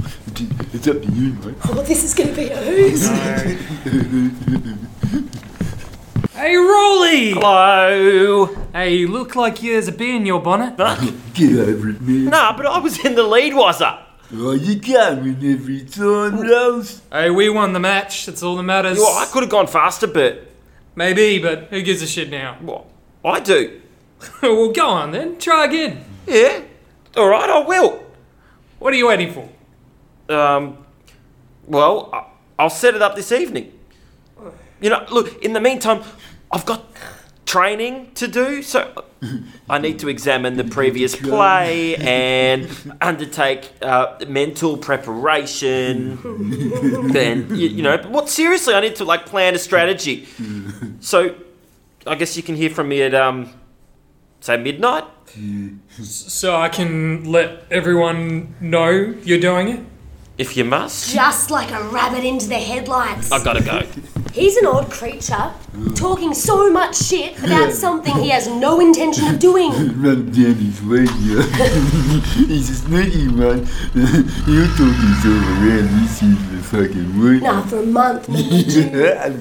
[0.74, 1.54] It's up to you, mate.
[1.68, 3.08] Oh, this is going to be a who's.
[6.36, 7.30] Hey, Rolly!
[7.30, 8.46] Hello!
[8.74, 10.76] Hey, you look like there's a bee in your bonnet.
[11.34, 12.26] Get over it, man.
[12.26, 14.04] Nah, but I was in the lead, was I?
[14.34, 17.00] Oh, you can't win every time, Rose.
[17.10, 18.26] Hey, we won the match.
[18.26, 18.98] That's all that matters.
[18.98, 20.46] Well, I could have gone faster, but
[20.94, 22.56] Maybe, but who gives a shit now?
[22.60, 22.86] What?
[23.24, 23.80] I do.
[24.42, 25.38] well, go on then.
[25.38, 26.04] Try again.
[26.26, 26.62] Yeah.
[27.16, 28.02] All right, I will.
[28.78, 30.34] What are you waiting for?
[30.34, 30.84] Um,
[31.66, 32.26] well, I-
[32.58, 33.72] I'll set it up this evening.
[34.80, 36.02] You know, look, in the meantime,
[36.50, 36.84] I've got
[37.46, 39.04] training to do, so
[39.70, 42.68] I need to examine the previous play and
[43.00, 46.18] undertake uh, mental preparation.
[47.12, 50.26] then, you, you know, what seriously, I need to like plan a strategy.
[51.00, 51.34] So,
[52.06, 53.50] I guess you can hear from me at, um,
[54.40, 55.04] say, midnight?
[56.02, 59.80] So I can let everyone know you're doing it?
[60.38, 61.14] If you must.
[61.14, 63.32] Just like a rabbit into the headlights.
[63.32, 63.80] I've gotta go.
[64.34, 65.50] He's an odd creature,
[65.94, 69.70] talking so much shit about something he has no intention of doing.
[70.02, 71.40] Run down his way, yeah.
[72.44, 73.64] He's a sneaky one.
[74.44, 77.42] He'll talk himself around this is the fucking word.
[77.44, 78.90] Nah, for a month, maybe two.
[78.90, 79.28] yeah.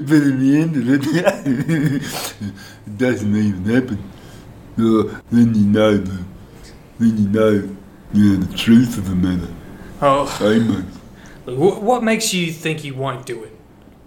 [0.00, 1.06] but in the end of it,
[2.86, 3.98] it doesn't even happen.
[4.76, 6.24] Uh, then you know the,
[7.00, 7.76] then you know,
[8.12, 9.52] you know the truth of the matter.
[10.02, 10.26] Oh.
[10.40, 10.84] Mate.
[11.56, 13.56] What makes you think you won't do it?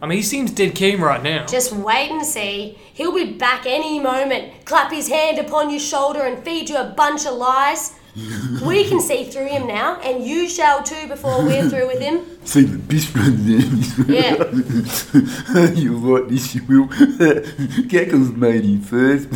[0.04, 1.45] I mean, he seems dead keen right now.
[1.45, 2.78] Just wait and see.
[2.93, 6.84] He'll be back any moment, clap his hand upon your shoulder and feed you a
[6.84, 7.93] bunch of lies.
[8.68, 12.20] we can see through him now, and you shall too before we're through with him.
[12.43, 15.74] See the piss run down his Yeah.
[15.82, 16.88] You'll like this, you will.
[17.88, 19.30] Cackle's made him first.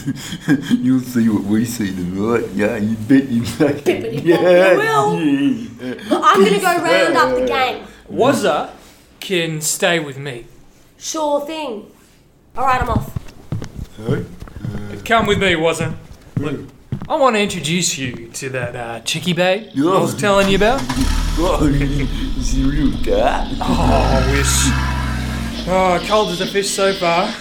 [0.70, 2.50] You'll see what we see tonight.
[2.54, 4.36] Yeah, you bet you fucking Bippity yeah.
[4.36, 5.18] bop, you will.
[5.18, 6.10] yeah.
[6.10, 7.88] Look, I'm gonna go round up the game.
[8.12, 8.72] Wazza
[9.22, 10.46] can stay with me.
[10.98, 11.92] Sure thing.
[12.58, 13.14] Alright, I'm off.
[13.98, 14.26] Hey?
[15.06, 15.96] Come with me, Wazza.
[16.38, 16.60] Look,
[17.08, 20.82] I want to introduce you to that uh, chickie babe I was telling you about.
[21.40, 23.48] Oh, is he real dark?
[23.62, 25.68] Oh, I wish.
[25.70, 27.32] Oh, cold as a fish so far.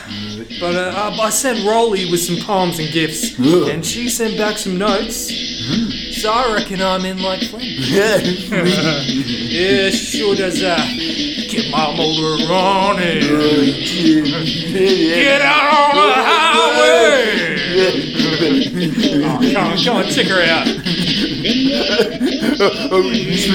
[0.61, 4.59] But uh, uh, I sent Rolly with some poems and gifts, and she sent back
[4.59, 5.31] some notes.
[6.17, 7.61] So I reckon I'm in like Flynn.
[7.77, 10.81] Yeah, yeah, sure does that.
[11.51, 13.21] Get my motor running.
[14.73, 17.37] Get out on the highway.
[19.25, 20.67] oh, come on, come on, check her out.
[22.91, 23.55] oh, listen,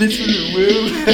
[0.00, 0.86] listen to Will.
[0.90, 1.06] Of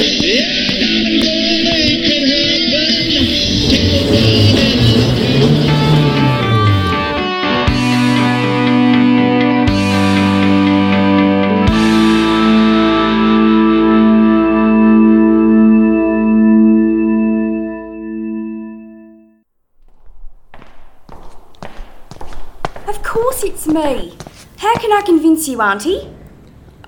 [23.67, 24.17] me.
[24.57, 26.09] How can I convince you, Auntie?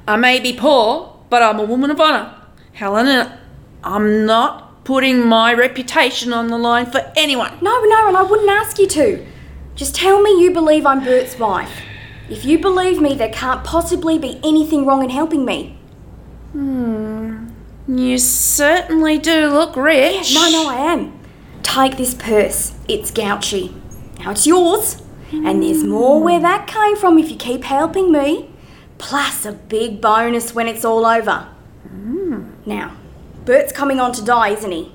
[0.07, 2.36] I may be poor, but I'm a woman of honour.
[2.73, 3.32] Helen,
[3.84, 7.51] I'm not putting my reputation on the line for anyone.
[7.61, 9.25] No, no, and I wouldn't ask you to.
[9.75, 11.82] Just tell me you believe I'm Bert's wife.
[12.30, 15.77] If you believe me, there can't possibly be anything wrong in helping me.
[16.51, 17.49] Hmm.
[17.88, 20.34] You certainly do look rich.
[20.34, 21.19] No, no, I am.
[21.63, 22.73] Take this purse.
[22.88, 23.73] It's Gucci.
[24.19, 25.01] Now it's yours.
[25.32, 28.49] And there's more where that came from if you keep helping me.
[28.97, 31.47] Plus a big bonus when it's all over.
[32.65, 32.95] Now,
[33.45, 34.91] Bert's coming on to Di, isn't he?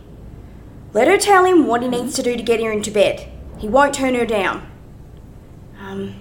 [0.92, 3.28] Let her tell him what he needs to do to get her into bed.
[3.58, 4.66] He won't turn her down.
[5.80, 6.14] Um,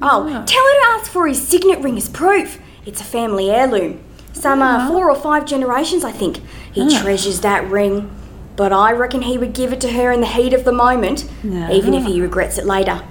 [0.00, 2.58] oh, tell her to ask for his signet ring as proof.
[2.86, 4.02] It's a family heirloom.
[4.32, 6.40] Some uh, four or five generations, I think.
[6.72, 7.02] He Ah.
[7.02, 8.10] treasures that ring.
[8.56, 11.24] But I reckon he would give it to her in the heat of the moment,
[11.44, 13.02] even if he regrets it later.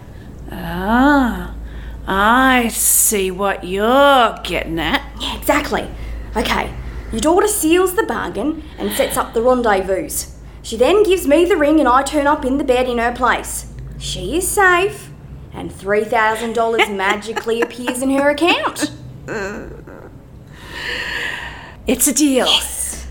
[0.51, 1.55] Ah,
[2.07, 5.01] I see what you're getting at.
[5.19, 5.87] Yeah, exactly.
[6.35, 6.73] Okay,
[7.11, 10.09] your daughter seals the bargain and sets up the rendezvous.
[10.61, 13.13] She then gives me the ring and I turn up in the bed in her
[13.13, 13.71] place.
[13.97, 15.09] She is safe,
[15.53, 18.91] and $3,000 magically appears in her account.
[21.87, 22.45] It's a deal.
[22.45, 23.07] Yes.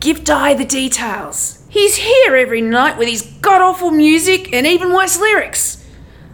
[0.00, 1.64] Give Di the details.
[1.68, 5.81] He's here every night with his god awful music and even worse lyrics.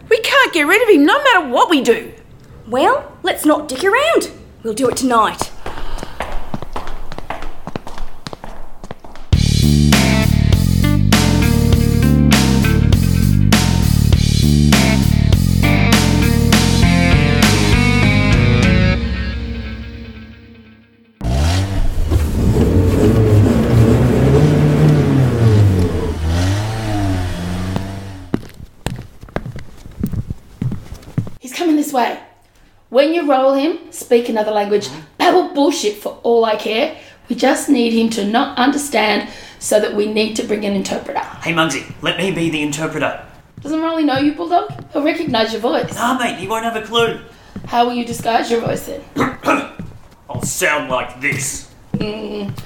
[0.09, 2.13] We can't get rid of him no matter what we do.
[2.67, 4.31] Well, let's not dick around.
[4.63, 5.51] We'll do it tonight.
[33.29, 34.89] When you roll him, speak another language.
[35.19, 36.97] Babble bullshit for all I care.
[37.29, 41.19] We just need him to not understand so that we need to bring an interpreter.
[41.19, 43.23] Hey, Muggsy, let me be the interpreter.
[43.61, 44.71] Doesn't Rolly know you, Bulldog?
[44.93, 45.93] He'll recognise your voice.
[45.93, 47.21] Nah, mate, he won't have a clue.
[47.67, 49.03] How will you disguise your voice then?
[50.27, 51.69] I'll sound like this.
[51.93, 52.57] Mm.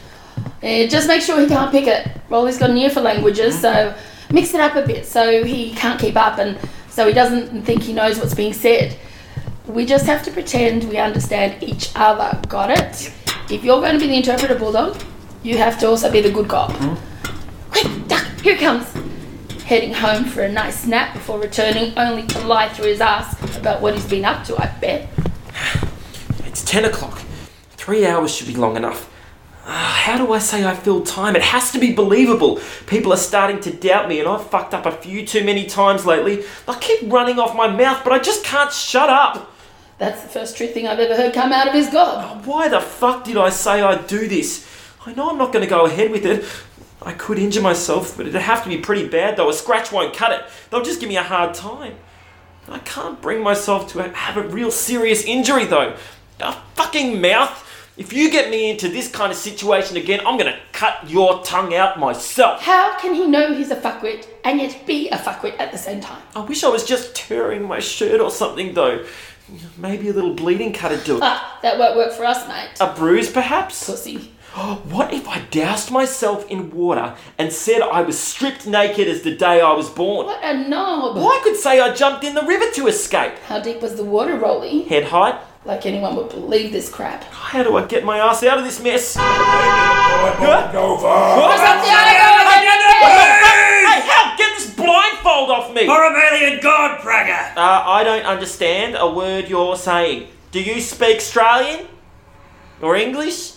[0.62, 2.08] Eh, just make sure he can't pick it.
[2.30, 3.94] Rolly's got an ear for languages, so
[4.32, 6.58] mix it up a bit so he can't keep up and
[6.90, 8.98] so he doesn't think he knows what's being said.
[9.68, 12.40] We just have to pretend we understand each other.
[12.48, 13.14] Got it?
[13.50, 15.02] If you're going to be the interpreter, Bulldog,
[15.42, 16.72] you have to also be the good cop.
[17.72, 18.92] Quick, duck, here he comes.
[19.64, 23.82] Heading home for a nice nap before returning, only to lie through his ass about
[23.82, 25.10] what he's been up to, I bet.
[26.46, 27.20] It's 10 o'clock.
[27.72, 29.10] Three hours should be long enough.
[29.66, 31.36] Ah, How do I say I filled time?
[31.36, 32.60] It has to be believable.
[32.86, 36.06] People are starting to doubt me, and I've fucked up a few too many times
[36.06, 36.44] lately.
[36.68, 39.50] I keep running off my mouth, but I just can't shut up.
[39.98, 42.26] That's the first true thing I've ever heard come out of his gob.
[42.26, 44.68] Oh, why the fuck did I say I'd do this?
[45.06, 46.46] I know I'm not going to go ahead with it.
[47.02, 49.50] I could injure myself, but it'd have to be pretty bad though.
[49.50, 50.46] A scratch won't cut it.
[50.70, 51.96] They'll just give me a hard time.
[52.70, 55.96] I can't bring myself to have a real serious injury though.
[56.40, 57.60] A fucking mouth.
[57.96, 61.76] If you get me into this kind of situation again, I'm gonna cut your tongue
[61.76, 62.62] out myself.
[62.62, 66.02] How can he know he's a fuckwit and yet be a fuckwit at the same
[66.02, 66.22] time?
[66.36, 69.06] I wish I was just tearing my shirt or something though.
[69.78, 71.24] Maybe a little bleeding cut'd do it.
[71.24, 72.70] Ah, that won't work for us, mate.
[72.80, 73.86] A bruise, perhaps?
[73.86, 74.32] Pussy.
[74.54, 79.36] What if I doused myself in water and said I was stripped naked as the
[79.36, 80.28] day I was born?
[80.28, 81.16] What a knob.
[81.16, 83.34] Well, I could say I jumped in the river to escape.
[83.48, 84.84] How deep was the water, Rolly?
[84.84, 85.42] Head height.
[85.66, 87.24] Like anyone would believe this crap.
[87.24, 89.16] How do I get my ass out of this mess?
[89.16, 89.22] Go
[91.00, 91.40] far.
[91.40, 91.92] What's up, Hey,
[94.02, 94.38] help!
[94.38, 94.53] Get this
[94.94, 95.88] blindfold off me!
[95.88, 97.54] Boromelian god, Praga!
[97.58, 100.28] Uh, I don't understand a word you're saying.
[100.52, 101.88] Do you speak Australian?
[102.82, 103.54] Or English?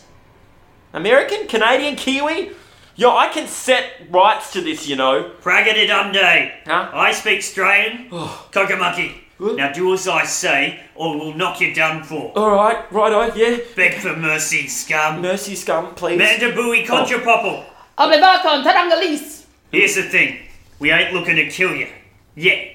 [0.95, 1.47] American?
[1.47, 1.97] Canadian?
[1.97, 2.53] Kiwi?
[2.95, 5.30] Yo, I can set rights to this, you know.
[5.43, 6.53] Praga de Dundee.
[6.64, 6.91] Huh?
[6.95, 8.09] I speak Australian.
[8.09, 9.12] Kokomaki.
[9.39, 12.32] Now do as I say, or we'll knock you down for.
[12.39, 13.59] Alright, righto, yeah.
[13.74, 15.20] Beg for mercy, scum.
[15.20, 16.18] Mercy, scum, please.
[16.18, 17.66] Mandabui Contrapopple.
[17.99, 19.45] Abevakon Tarangalis.
[19.70, 20.46] Here's the thing.
[20.79, 21.89] We ain't looking to kill you.
[22.35, 22.72] Yet.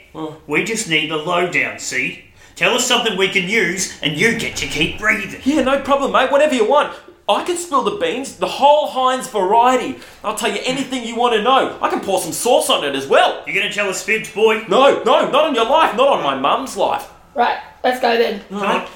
[0.48, 2.26] We just need the lowdown, see?
[2.56, 5.42] Tell us something we can use, and you get to keep breathing.
[5.44, 6.32] Yeah, no problem, mate.
[6.32, 6.94] Whatever you want.
[7.30, 10.00] I can spill the beans, the whole Heinz variety.
[10.24, 11.78] I'll tell you anything you want to know.
[11.82, 13.44] I can pour some sauce on it as well.
[13.48, 14.66] You gonna tell us fibs, boy?
[14.68, 17.10] No, no, not on your life, not on my mum's life.
[17.34, 18.42] Right, let's go then.
[18.50, 18.88] Come on.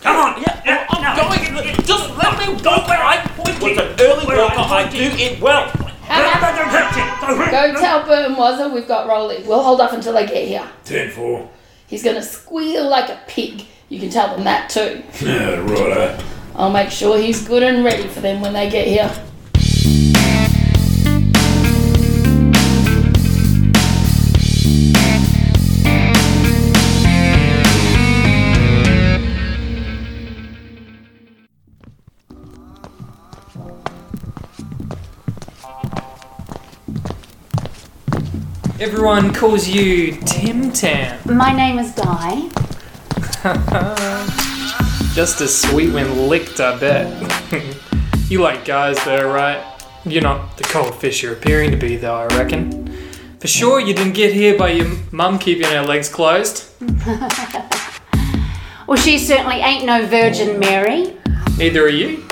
[0.00, 0.42] Come on.
[0.42, 1.74] Yeah, I'm going.
[1.84, 3.68] Just let me go where I'm pointing.
[3.68, 4.74] It's an early Where I'm walker.
[4.74, 5.16] I pointing.
[5.16, 5.72] do it well.
[7.50, 9.42] Go tell Burnwazer we've got Rolly.
[9.44, 10.68] We'll hold off until they get here.
[10.84, 11.50] 10 4.
[11.88, 13.64] He's gonna squeal like a pig.
[13.88, 15.02] You can tell them that too.
[15.24, 16.18] Yeah, righto.
[16.54, 19.10] I'll make sure he's good and ready for them when they get here.
[38.78, 41.18] Everyone calls you Tim Tam.
[41.24, 42.50] My name is Di.
[45.14, 47.10] Just as sweet when licked, I bet.
[48.28, 49.64] you like guys though, right?
[50.04, 52.94] You're not the cold fish you're appearing to be, though, I reckon.
[53.40, 56.70] For sure, you didn't get here by your mum keeping her legs closed.
[58.86, 61.16] Well, she certainly ain't no Virgin Mary.
[61.58, 62.24] Neither are you.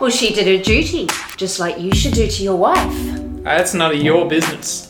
[0.00, 2.94] Well, she did her duty, just like you should do to your wife.
[3.42, 4.87] That's none of your business.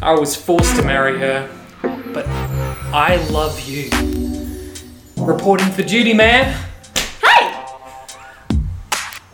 [0.00, 1.50] I was forced to marry her,
[2.14, 2.24] but
[2.94, 3.90] I love you.
[5.16, 6.52] Reporting for duty, man.
[7.20, 7.50] Hey!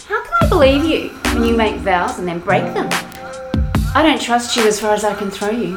[0.07, 2.89] How can I believe you when you make vows and then break them?
[3.95, 5.77] I don't trust you as far as I can throw you.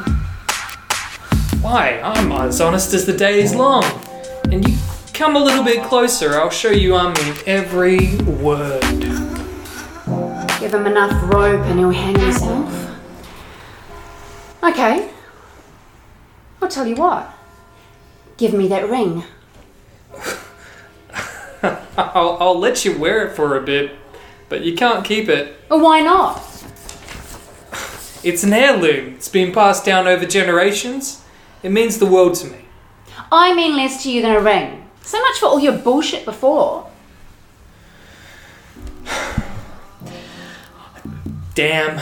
[1.60, 2.00] Why?
[2.02, 3.84] I'm as honest as the day is long.
[4.50, 4.74] And you
[5.12, 8.80] come a little bit closer, I'll show you I mean every word.
[10.58, 12.87] Give him enough rope and he'll hang himself.
[14.62, 15.10] Okay.
[16.60, 17.32] I'll tell you what.
[18.36, 19.24] Give me that ring.
[21.62, 23.92] I'll, I'll let you wear it for a bit,
[24.48, 25.56] but you can't keep it.
[25.68, 26.38] Well, why not?
[28.24, 29.14] It's an heirloom.
[29.14, 31.24] It's been passed down over generations.
[31.62, 32.64] It means the world to me.
[33.30, 34.88] I mean less to you than a ring.
[35.02, 36.90] So much for all your bullshit before.
[41.54, 42.00] Damn.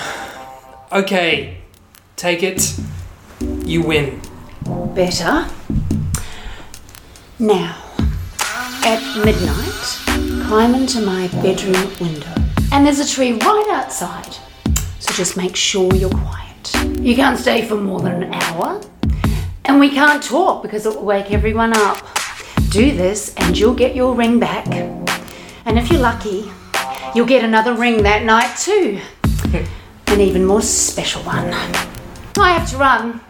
[0.93, 1.59] Okay,
[2.17, 2.75] take it.
[3.41, 4.21] You win.
[4.95, 5.47] Better.
[7.39, 7.77] Now,
[8.85, 12.33] at midnight, climb into my bedroom window.
[12.73, 14.35] And there's a tree right outside.
[14.99, 16.75] So just make sure you're quiet.
[17.01, 18.81] You can't stay for more than an hour.
[19.67, 21.99] And we can't talk because it will wake everyone up.
[22.71, 24.67] Do this and you'll get your ring back.
[25.67, 26.51] And if you're lucky,
[27.15, 29.01] you'll get another ring that night too.
[30.07, 31.53] An even more special one.
[32.39, 33.21] I have to run.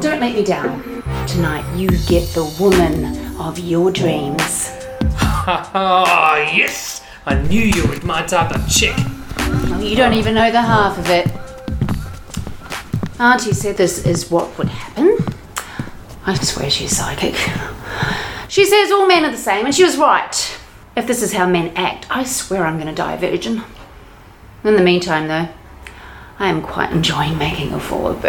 [0.00, 0.82] Don't let me down.
[1.26, 4.72] Tonight you get the woman of your dreams.
[5.16, 7.04] Ah, yes!
[7.26, 8.94] I knew you were my type of chick.
[8.96, 11.30] Oh, you don't even know the half of it.
[13.20, 15.16] Auntie said this is what would happen.
[16.26, 17.36] I swear she's psychic.
[18.48, 20.58] She says all men are the same, and she was right.
[20.96, 23.62] If this is how men act, I swear I'm going to die a virgin.
[24.64, 25.48] In the meantime, though,
[26.38, 28.24] I am quite enjoying making a fool of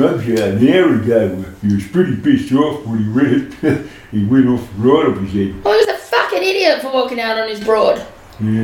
[0.00, 1.44] Yeah, Mum's out an hour ago.
[1.62, 3.86] He was pretty pissed off when he read it.
[4.10, 5.64] he went off right off his head.
[5.64, 7.98] Well, he was a fucking idiot for walking out on his broad.
[7.98, 8.06] Uh,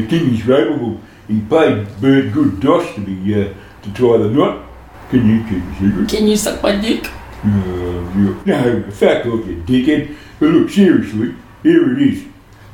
[0.09, 1.01] Kingy's ravable.
[1.29, 4.65] He paid Bert good dosh to be uh, to tie the knot.
[5.11, 6.09] Can you keep a secret?
[6.09, 7.07] Can you suck my dick?
[7.45, 10.17] Uh, you- no, fuck off, you dickhead.
[10.41, 12.25] But look, seriously, here it is.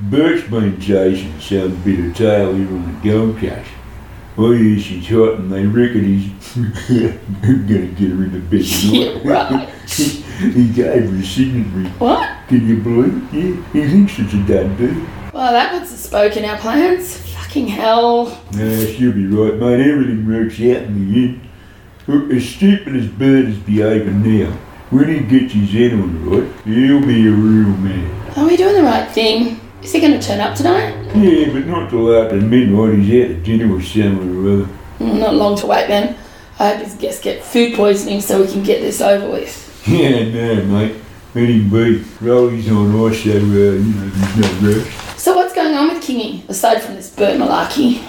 [0.00, 3.70] Bert's been chasing some bit of tail here on the Gold Coast.
[4.38, 9.24] Oh yeah, he's hot and they reckon he's gonna get her in the bed tonight.
[9.24, 9.68] right.
[9.88, 11.88] he gave her a signet.
[12.00, 12.48] What?
[12.48, 13.57] Can you believe it?
[13.74, 15.07] Yeah, he thinks it's a done deal.
[15.32, 17.16] Well, that puts a spoke in our plans.
[17.34, 18.26] Fucking hell.
[18.53, 19.80] Nah, she'll be right, mate.
[19.88, 21.40] Everything works out in the end.
[22.07, 24.50] Look, as stupid as Bert is behaving now,
[24.90, 28.11] when he gets his head on right, he'll be a real man.
[28.36, 29.61] Are we doing the right thing?
[29.82, 30.94] Is he going to turn up tonight?
[31.16, 32.98] Yeah, but not till after midnight.
[32.98, 34.72] He's out to dinner with someone or other.
[34.98, 36.16] Mm, Not long to wait then.
[36.62, 39.82] I hope his guests get food poisoning so we can get this over with.
[39.84, 40.94] Yeah, no, mate.
[41.34, 42.04] Him be.
[42.20, 44.94] Rolly's on ice, so, uh, you know, there's no rush.
[45.16, 48.00] So what's going on with Kingy, aside from this Bert malarkey?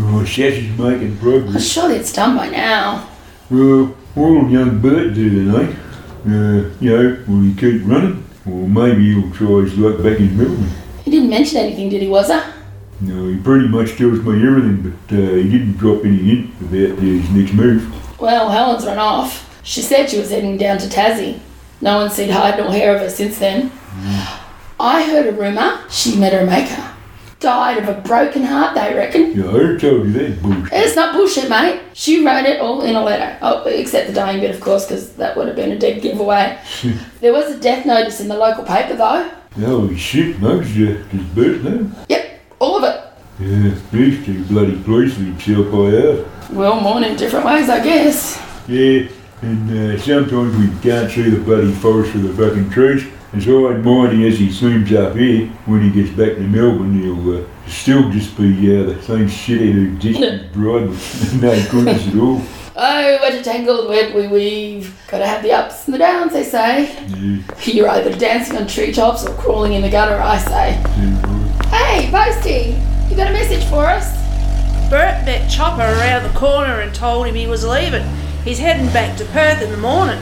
[0.00, 1.64] Oh, Sash is making progress.
[1.64, 3.08] Surely it's done by now.
[3.48, 5.76] Well, all young Bert do tonight.
[6.26, 8.24] Uh, you know, will he keep running?
[8.46, 10.70] Or maybe he'll try his luck back in Melbourne.
[11.04, 12.40] He didn't mention anything, did he, was he?
[13.02, 16.98] No, he pretty much tells me everything, but uh, he didn't drop any hint about
[17.02, 18.20] his next move.
[18.20, 19.60] Well, Helen's run off.
[19.64, 21.40] She said she was heading down to Tassie.
[21.80, 23.72] No one's seen hide nor hair of her since then.
[24.78, 26.90] I heard a rumour she met her maker.
[27.40, 29.32] Died of a broken heart, they reckon.
[29.36, 30.72] Yeah, I told you that bullshit.
[30.72, 31.80] It's not bullshit, mate.
[31.92, 33.36] She wrote it all in a letter.
[33.42, 36.56] Oh, except the dying bit, of course, because that would have been a dead giveaway.
[37.20, 39.28] There was a death notice in the local paper, though.
[39.54, 41.90] Holy shit, Mugs, uh, does Bert know?
[42.58, 42.91] All of it.
[43.42, 46.50] Yeah, too bloody pleased with himself by out.
[46.52, 48.40] Well, more in different ways, I guess.
[48.68, 49.08] Yeah,
[49.42, 53.04] and uh, sometimes we can't see the bloody forest for the fucking trees.
[53.32, 57.42] As hard mighty as he seems up here, when he gets back to Melbourne, he'll
[57.42, 62.06] uh, still just be uh, the same shithead who ditched his bride with no goodness
[62.06, 62.42] at all.
[62.76, 64.96] Oh, what a tangled web we weave.
[65.08, 66.94] Gotta have the ups and the downs, they say.
[67.08, 70.72] Yeah, You're either dancing on treetops or crawling in the gutter, I say.
[71.68, 74.10] Hey, Posty, you got a message for us?
[74.88, 78.02] Bert met Chopper around the corner and told him he was leaving.
[78.42, 80.18] He's heading back to Perth in the morning.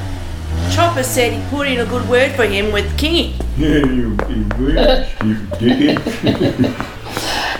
[0.72, 3.40] Chopper said he put in a good word for him with Kingy.
[3.56, 4.42] yeah, you, you,
[5.24, 6.86] you dickhead.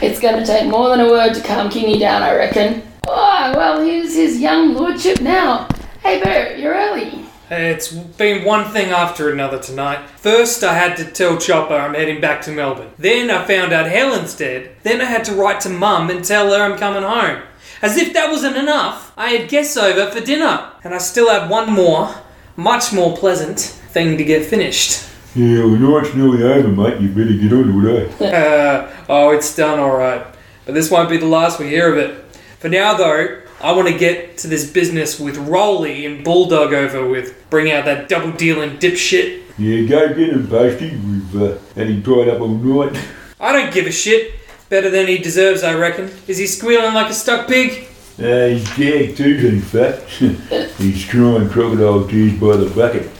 [0.02, 2.82] It's gonna take more than a word to calm Kingy down, I reckon.
[3.06, 5.68] Oh, well, here's his young lordship now.
[6.02, 7.26] Hey, Bert, you're early.
[7.52, 10.08] It's been one thing after another tonight.
[10.18, 12.92] First, I had to tell Chopper I'm heading back to Melbourne.
[12.96, 14.76] Then, I found out Helen's dead.
[14.84, 17.42] Then, I had to write to Mum and tell her I'm coming home.
[17.82, 20.70] As if that wasn't enough, I had guests over for dinner.
[20.84, 22.14] And I still had one more,
[22.54, 25.08] much more pleasant, thing to get finished.
[25.34, 27.00] Yeah, well, night's nearly over, mate.
[27.00, 28.32] You better get on with it?
[28.32, 30.24] Uh, oh, it's done alright.
[30.66, 32.16] But this won't be the last we hear of it.
[32.60, 37.06] For now, though, I want to get to this business with Rolly and Bulldog over
[37.06, 37.50] with.
[37.50, 39.42] Bring out that double dealing dipshit.
[39.58, 40.96] Yeah, go get him, Posty.
[40.96, 42.98] We've uh, had him tied up all night.
[43.40, 44.32] I don't give a shit.
[44.70, 46.10] Better than he deserves, I reckon.
[46.26, 47.86] Is he squealing like a stuck pig?
[48.18, 50.08] Uh, he's gagged too, in fact.
[50.78, 53.10] he's crying crocodile tears by the bucket.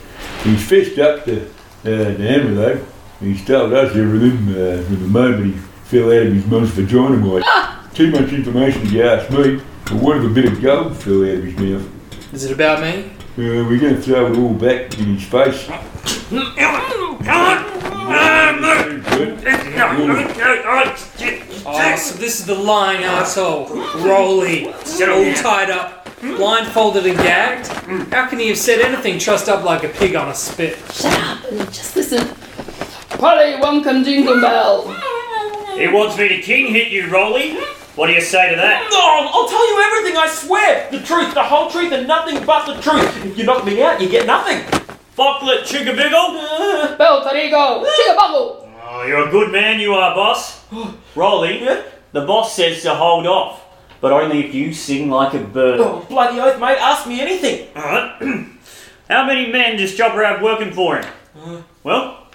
[0.43, 1.51] He's fished up to uh,
[1.83, 2.87] the hammer, though.
[3.21, 7.17] He's told us everything uh, from the moment he fell out of his mum's vagina,
[7.19, 7.45] mate.
[7.93, 9.61] Too much information if you ask me.
[9.91, 12.33] But what if a bit of gold fell out of his mouth?
[12.33, 13.11] Is it about me?
[13.33, 15.69] Uh, we're going to throw it all back in his face.
[21.73, 23.69] Oh, so this is the lying asshole.
[23.97, 24.69] Rolly.
[24.69, 27.67] All tied up, blindfolded and gagged.
[28.13, 30.79] How can he have said anything trussed up like a pig on a spit?
[30.93, 32.29] Shut up and just listen.
[33.19, 34.89] Polly Wonkum Jingle Bell.
[35.77, 37.59] He wants me to king hit you, Rolly.
[38.01, 38.89] What do you say to that?
[38.91, 40.91] No, I'll tell you everything, I swear!
[40.91, 43.27] The truth, the whole truth, and nothing but the truth.
[43.27, 44.65] If you knock me out, you get nothing.
[45.15, 46.97] Focklet Chugabiggle?
[46.97, 47.85] Bell Tarigo.
[47.85, 48.73] Chigabuggle.
[48.89, 50.65] Oh, you're a good man, you are, boss.
[51.15, 51.59] Rolly,
[52.13, 53.63] the boss says to hold off,
[54.01, 55.81] but only if you sing like a bird.
[55.81, 57.69] Oh, bloody oath, mate, ask me anything.
[57.77, 58.23] Alright.
[59.11, 61.07] How many men does Chopper have working for him?
[61.85, 62.29] Well,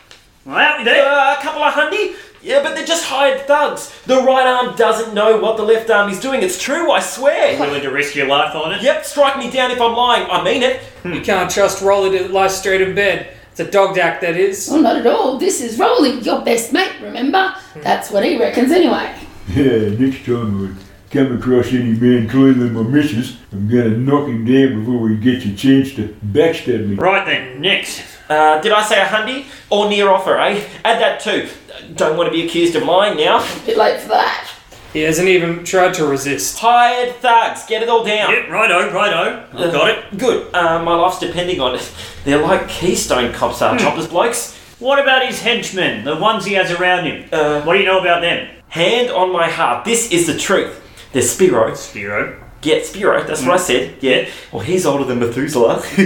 [0.46, 1.04] well, out with it.
[1.04, 2.16] Uh, a couple of hundy?
[2.46, 3.92] Yeah, but they're just hired thugs.
[4.06, 6.44] The right arm doesn't know what the left arm is doing.
[6.44, 7.54] It's true, I swear.
[7.54, 8.84] You're willing to risk your life on it?
[8.84, 10.30] Yep, strike me down if I'm lying.
[10.30, 10.80] I mean it.
[11.02, 11.14] Hmm.
[11.14, 13.36] You can't trust Rolly to lie straight in bed.
[13.50, 14.70] It's a dog act, that is.
[14.72, 15.40] Oh, not at all.
[15.40, 17.50] This is Rolly, your best mate, remember?
[17.50, 17.82] Hmm.
[17.82, 19.16] That's what he reckons anyway.
[19.48, 23.98] Yeah, next time I come across any man cleaner than my missus, I'm going to
[23.98, 26.96] knock him down before he gets a chance to backstab me.
[26.96, 28.15] Right then, next.
[28.30, 29.46] Uh, did I say a hundy?
[29.70, 30.68] Or near offer, eh?
[30.84, 31.50] Add that too.
[31.96, 33.46] Don't want to be accused of lying now.
[33.66, 34.50] Bit late for that.
[34.94, 36.58] He hasn't even tried to resist.
[36.58, 38.32] Hired thugs, get it all down.
[38.32, 39.46] Yep, righto, righto.
[39.54, 40.18] I've got it.
[40.18, 40.56] Good.
[40.56, 41.92] Uh, my life's depending on it.
[42.24, 44.56] They're like Keystone cops are, Chopper's blokes.
[44.80, 47.28] What about his henchmen, the ones he has around him?
[47.32, 48.48] Uh, what do you know about them?
[48.70, 50.82] Hand on my heart, this is the truth.
[51.12, 51.74] There's Spiro.
[51.76, 52.42] Spiro.
[52.66, 53.98] Yeah, Spiro, that's what I said.
[54.02, 54.28] Yeah.
[54.52, 55.84] Well, he's older than Methuselah.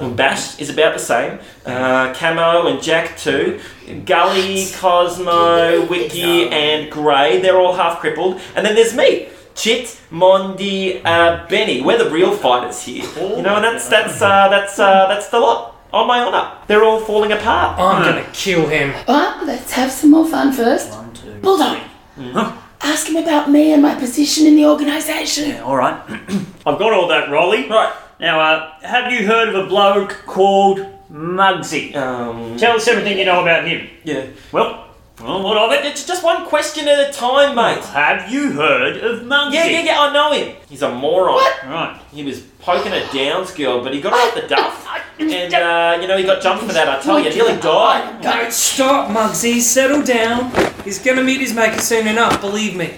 [0.00, 1.38] and Bash is about the same.
[1.66, 3.60] Uh, Camo and Jack too.
[4.06, 8.40] Gully, Cosmo, Wiki, and Grey, they're all half crippled.
[8.56, 9.28] And then there's me.
[9.54, 11.82] Chit, Mondi, uh, Benny.
[11.82, 13.04] We're the real fighters here.
[13.18, 15.76] You know, and that's that's uh, that's uh, that's the lot.
[15.92, 17.78] On my honour, they're all falling apart.
[17.78, 18.94] I'm gonna kill him.
[19.06, 20.92] But let's have some more fun first.
[20.92, 21.78] One, two, Bulldog,
[22.82, 25.50] ask him about me and my position in the organisation.
[25.50, 26.00] Yeah, All right.
[26.66, 27.68] I've got all that, Rolly.
[27.68, 27.92] Right.
[28.18, 30.80] Now, uh, have you heard of a bloke called
[31.10, 31.94] Muggsy?
[31.96, 33.88] Um, Tell us everything you know about him.
[34.04, 34.26] Yeah.
[34.52, 34.86] Well,
[35.20, 35.84] well, what of it?
[35.84, 37.84] It's just one question at a time, mate.
[37.84, 39.54] Have you heard of Muggsy?
[39.54, 40.56] Yeah, yeah, yeah, I know him.
[40.68, 41.34] He's a moron.
[41.34, 41.64] What?
[41.64, 42.00] Right.
[42.12, 44.86] He was poking a Downs girl, but he got off the duff.
[45.20, 47.30] And, uh, you know, he got jumped for that, I tell you.
[47.30, 48.22] Nearly died.
[48.22, 49.60] Don't stop, Muggsy.
[49.60, 50.50] Settle down.
[50.84, 52.94] He's gonna meet his maker soon enough, believe me.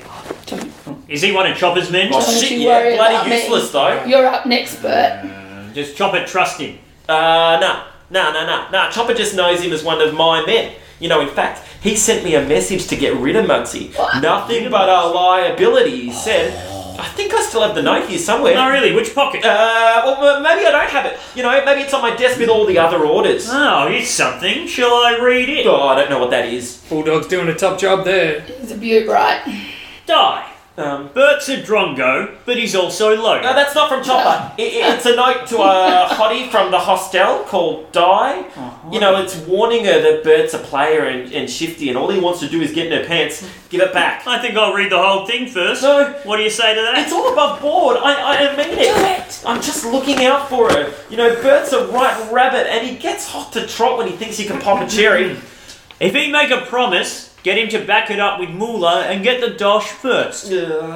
[1.08, 2.10] Is he one of Chopper's men?
[2.12, 2.78] Oh, Don't shit, you yeah.
[2.78, 3.36] worry Bloody about me.
[3.42, 4.04] useless, though.
[4.04, 5.74] You're up next, Bert.
[5.74, 6.78] Does Chopper trust him?
[7.08, 7.84] Uh, no.
[8.10, 8.68] No, no, no.
[8.70, 10.72] No, Chopper just knows him as one of my men.
[11.00, 13.92] You know, in fact, he sent me a message to get rid of Muggsy.
[14.22, 16.52] Nothing but a liability, he said.
[16.98, 18.54] I think I still have the note here somewhere.
[18.54, 18.92] No, really?
[18.94, 19.44] Which pocket?
[19.44, 21.18] Uh, well, maybe I don't have it.
[21.34, 23.48] You know, maybe it's on my desk with all the other orders.
[23.50, 24.66] Oh, here's something.
[24.66, 25.66] Shall I read it?
[25.66, 26.78] Oh, I don't know what that is.
[26.88, 28.40] Bulldog's doing a top job there.
[28.42, 29.42] He's a beaut, right?
[30.06, 30.51] Die.
[30.74, 33.38] Um, Bert's a drongo, but he's also low.
[33.42, 34.54] no, that's not from Chopper.
[34.58, 38.38] It, it- it's a note to a hottie from the hostel called Di.
[38.90, 42.18] You know, it's warning her that Bert's a player and, and shifty, and all he
[42.18, 43.46] wants to do is get in her pants.
[43.68, 44.26] Give it back.
[44.26, 45.82] I think I'll read the whole thing first.
[45.82, 46.10] No.
[46.24, 46.98] What do you say to that?
[46.98, 47.98] It's all above board.
[48.00, 49.42] I, I mean it.
[49.46, 50.94] I'm just looking out for her.
[51.10, 54.38] You know, Bert's a right rabbit, and he gets hot to trot when he thinks
[54.38, 55.36] he can pop a cherry.
[56.00, 59.40] If he make a promise, get him to back it up with moolah and get
[59.40, 60.52] the dosh first.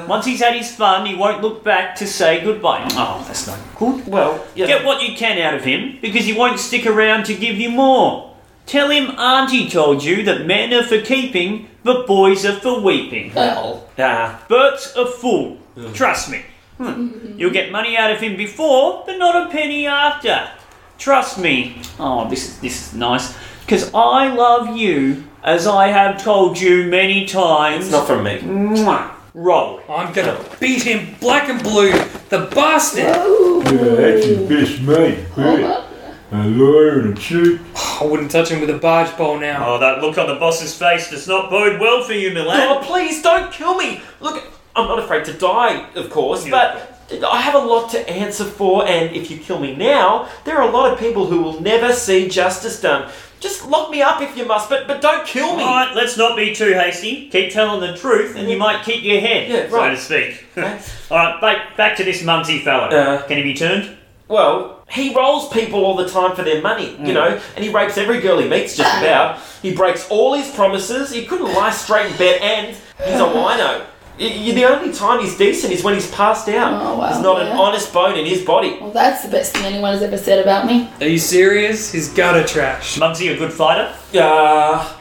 [0.09, 2.87] Once he's had his fun, he won't look back to say goodbye.
[2.93, 4.07] Oh, that's not good.
[4.07, 4.67] Well, yeah.
[4.67, 7.71] Get what you can out of him, because he won't stick around to give you
[7.71, 8.35] more.
[8.67, 13.33] Tell him Auntie told you that men are for keeping, but boys are for weeping.
[13.35, 15.59] Well, Ah, Bert's a fool.
[15.95, 16.43] Trust me.
[16.79, 17.39] Hmm.
[17.39, 20.49] You'll get money out of him before, but not a penny after.
[20.99, 21.81] Trust me.
[22.01, 23.35] Oh, this is this is nice.
[23.67, 27.87] Because I love you, as I have told you many times.
[27.87, 28.39] it's not from me.
[28.39, 29.11] Mwah.
[29.35, 29.81] Roll.
[29.91, 31.91] I'm gonna beat him black and blue,
[32.29, 33.03] the bastard.
[33.07, 35.85] Yeah, that's his best mate, Bert.
[36.31, 37.61] A liar and a cheat.
[38.01, 39.75] I wouldn't touch him with a barge pole now.
[39.75, 42.69] Oh, that look on the boss's face does not bode well for you, Milan.
[42.69, 44.01] Oh, please don't kill me.
[44.21, 44.45] Look,
[44.77, 48.87] I'm not afraid to die, of course, but I have a lot to answer for,
[48.87, 51.93] and if you kill me now, there are a lot of people who will never
[51.93, 53.11] see justice done.
[53.47, 55.63] Just lock me up if you must, but but don't kill me.
[55.63, 57.29] Alright, let's not be too hasty.
[57.31, 59.91] Keep telling the truth, and you might keep your head, Yeah, so right.
[59.91, 60.47] to speak.
[60.57, 63.23] Alright, back, back to this Muggsy fellow.
[63.29, 63.97] Can he be turned?
[64.27, 67.15] Well, he rolls people all the time for their money, you mm.
[67.15, 69.39] know, and he rapes every girl he meets just about.
[69.63, 72.67] He breaks all his promises, he couldn't lie straight in bed, and
[73.05, 73.87] he's a wino.
[74.19, 76.73] Y- y- The only time he's decent is when he's passed out.
[76.83, 77.53] Oh, wow, There's not yeah.
[77.53, 78.79] an honest bone in his body.
[78.81, 80.89] Well, that's the best thing anyone has ever said about me.
[81.01, 81.93] Are you serious?
[81.93, 82.97] He's gutter trash.
[82.99, 83.93] Muggsy a good fighter?
[84.19, 84.97] Uh,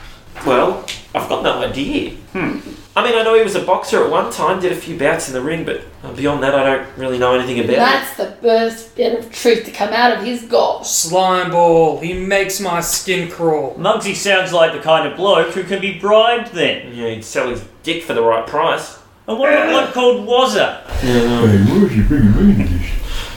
[0.46, 2.12] well, I've got no idea.
[2.34, 2.60] Hmm.
[2.98, 5.28] I mean, I know he was a boxer at one time, did a few bouts
[5.28, 7.76] in the ring, but uh, beyond that, I don't really know anything about it.
[7.76, 10.90] That's the first bit of truth to come out of his gosh.
[10.90, 12.00] Slime ball.
[12.00, 13.76] He makes my skin crawl.
[13.76, 16.94] Muggsy sounds like the kind of bloke who can be bribed then.
[16.96, 18.98] Yeah, he'd sell his dick for the right price.
[19.27, 20.85] And what about one called Wazza?
[20.99, 22.91] Hey, what's you bringing me into this?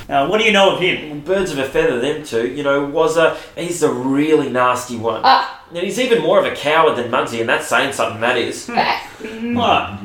[0.09, 1.21] Uh, what do you know of him?
[1.21, 2.49] Birds of a feather, them two.
[2.49, 5.21] You know, was a he's a really nasty one.
[5.25, 5.65] Ah.
[5.69, 8.21] And he's even more of a coward than Muggsy, and that's saying something.
[8.21, 8.69] That is.
[8.71, 9.99] Alright.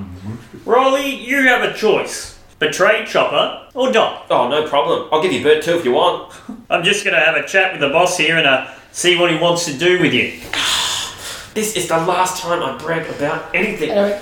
[0.66, 2.40] Rolly, you have a choice.
[2.60, 4.26] Betray Chopper or die.
[4.30, 5.10] Oh, no problem.
[5.12, 6.34] I'll give you Bert too if you want.
[6.70, 9.38] I'm just gonna have a chat with the boss here and uh, see what he
[9.38, 10.40] wants to do with you.
[11.54, 13.92] This is the last time I brag about anything.
[13.92, 14.22] Anyway.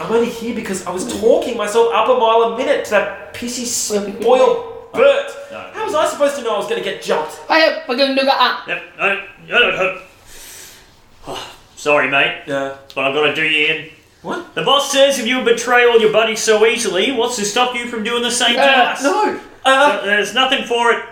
[0.00, 3.34] I'm only here because I was talking myself up a mile a minute to that
[3.34, 5.30] pissy spoiled Bert.
[5.74, 7.34] How was I supposed to know I was going to get jumped?
[7.48, 8.66] Hey, we're going to go up.
[8.68, 9.14] Yep, no,
[9.48, 10.02] no, no, no.
[11.26, 12.42] Oh, Sorry, mate.
[12.46, 12.76] Yeah.
[12.94, 13.90] But I've got to do you in.
[14.22, 14.54] What?
[14.54, 17.86] The boss says if you betray all your buddies so easily, what's to stop you
[17.86, 19.02] from doing the same to Uh, us?
[19.02, 19.40] no.
[19.64, 21.04] Uh, So there's nothing for it.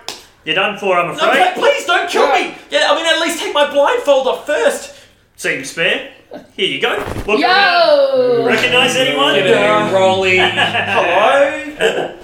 [0.44, 1.54] You're done for, I'm no, afraid.
[1.54, 2.54] pl- please don't kill me.
[2.70, 4.94] Yeah, I mean, at least take my blindfold off first.
[5.36, 6.12] Seems fair.
[6.54, 6.96] Here you go.
[7.26, 8.44] Look Yo!
[8.46, 9.34] Recognise anyone?
[9.34, 10.38] G'day, Rolly.
[10.40, 12.14] Hello.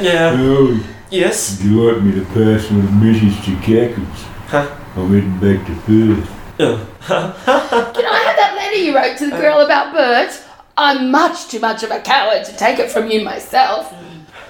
[0.00, 0.34] yeah.
[0.34, 1.58] Oh, Yes.
[1.58, 4.22] would you like me to pass on a message to Cackles?
[4.48, 4.78] Huh?
[4.96, 6.38] I'm heading back to Perth.
[7.06, 9.64] Can I have that letter you wrote to the girl uh.
[9.66, 10.42] about Bert?
[10.76, 13.94] I'm much too much of a coward to take it from you myself.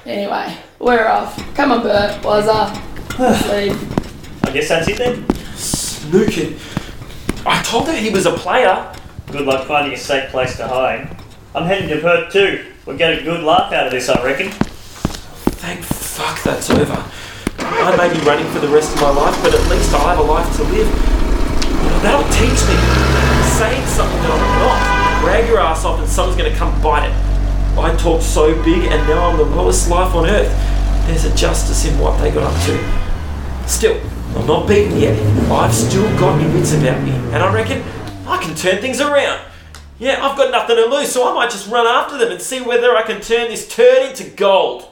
[0.06, 1.36] Anyway, we're off.
[1.54, 2.24] Come on, Bert.
[2.24, 2.76] Was up.
[3.18, 5.24] I guess that's it then.
[5.54, 6.58] Snookin.
[7.44, 8.92] I told her he was a player.
[9.32, 11.08] Good luck finding a safe place to hide.
[11.54, 12.66] I'm heading to Perth too.
[12.84, 14.50] We'll get a good laugh out of this, I reckon.
[15.56, 17.02] Thank fuck that's over.
[17.58, 20.18] I may be running for the rest of my life, but at least I'll have
[20.18, 20.86] a life to live.
[22.02, 22.76] That'll teach me.
[23.56, 25.22] Saying something that I'm not.
[25.22, 27.78] Drag your ass off and someone's gonna come bite it.
[27.78, 30.52] I talked so big and now I'm the lowest life on earth.
[31.06, 33.66] There's a justice in what they got up to.
[33.66, 33.98] Still,
[34.36, 35.18] I'm not beaten yet.
[35.50, 37.82] I've still got my wits about me, and I reckon
[38.26, 39.40] I can turn things around.
[39.98, 42.60] Yeah, I've got nothing to lose, so I might just run after them and see
[42.60, 44.88] whether I can turn this turd into gold.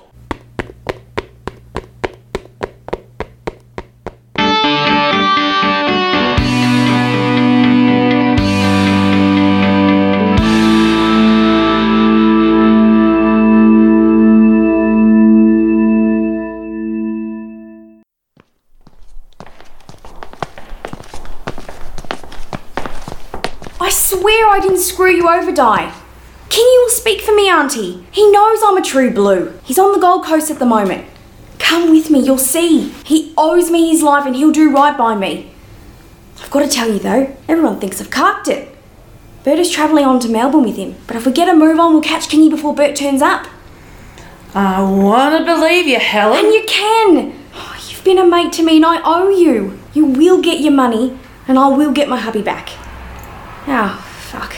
[24.50, 25.92] I didn't screw you over, Di.
[26.48, 28.04] Kingy will speak for me, Auntie.
[28.10, 29.56] He knows I'm a true blue.
[29.62, 31.06] He's on the Gold Coast at the moment.
[31.60, 32.88] Come with me, you'll see.
[33.04, 35.52] He owes me his life and he'll do right by me.
[36.42, 38.76] I've got to tell you though, everyone thinks I've carked it.
[39.44, 41.92] Bert is travelling on to Melbourne with him, but if we get a move on,
[41.92, 43.46] we'll catch Kingy before Bert turns up.
[44.52, 46.44] I want to believe you, Helen.
[46.44, 47.40] And you can!
[47.54, 49.78] Oh, you've been a mate to me and I owe you.
[49.94, 51.16] You will get your money
[51.46, 52.70] and I will get my hubby back.
[53.68, 54.54] Oh, fuck.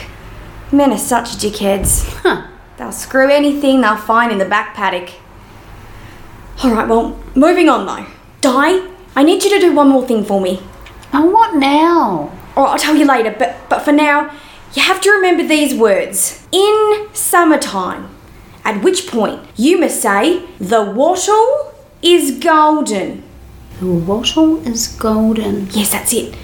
[0.70, 2.04] Men are such dickheads.
[2.22, 2.46] Huh.
[2.76, 5.10] They'll screw anything they'll find in the back paddock.
[6.64, 8.06] Alright, well, moving on though.
[8.40, 10.60] Di, I need you to do one more thing for me.
[11.12, 12.32] And what now?
[12.56, 14.30] Or I'll tell you later, but, but for now,
[14.74, 16.46] you have to remember these words.
[16.52, 18.08] In summertime.
[18.64, 23.22] At which point, you must say, the wattle is golden.
[23.80, 25.68] The wattle is golden.
[25.72, 26.34] Yes, that's it.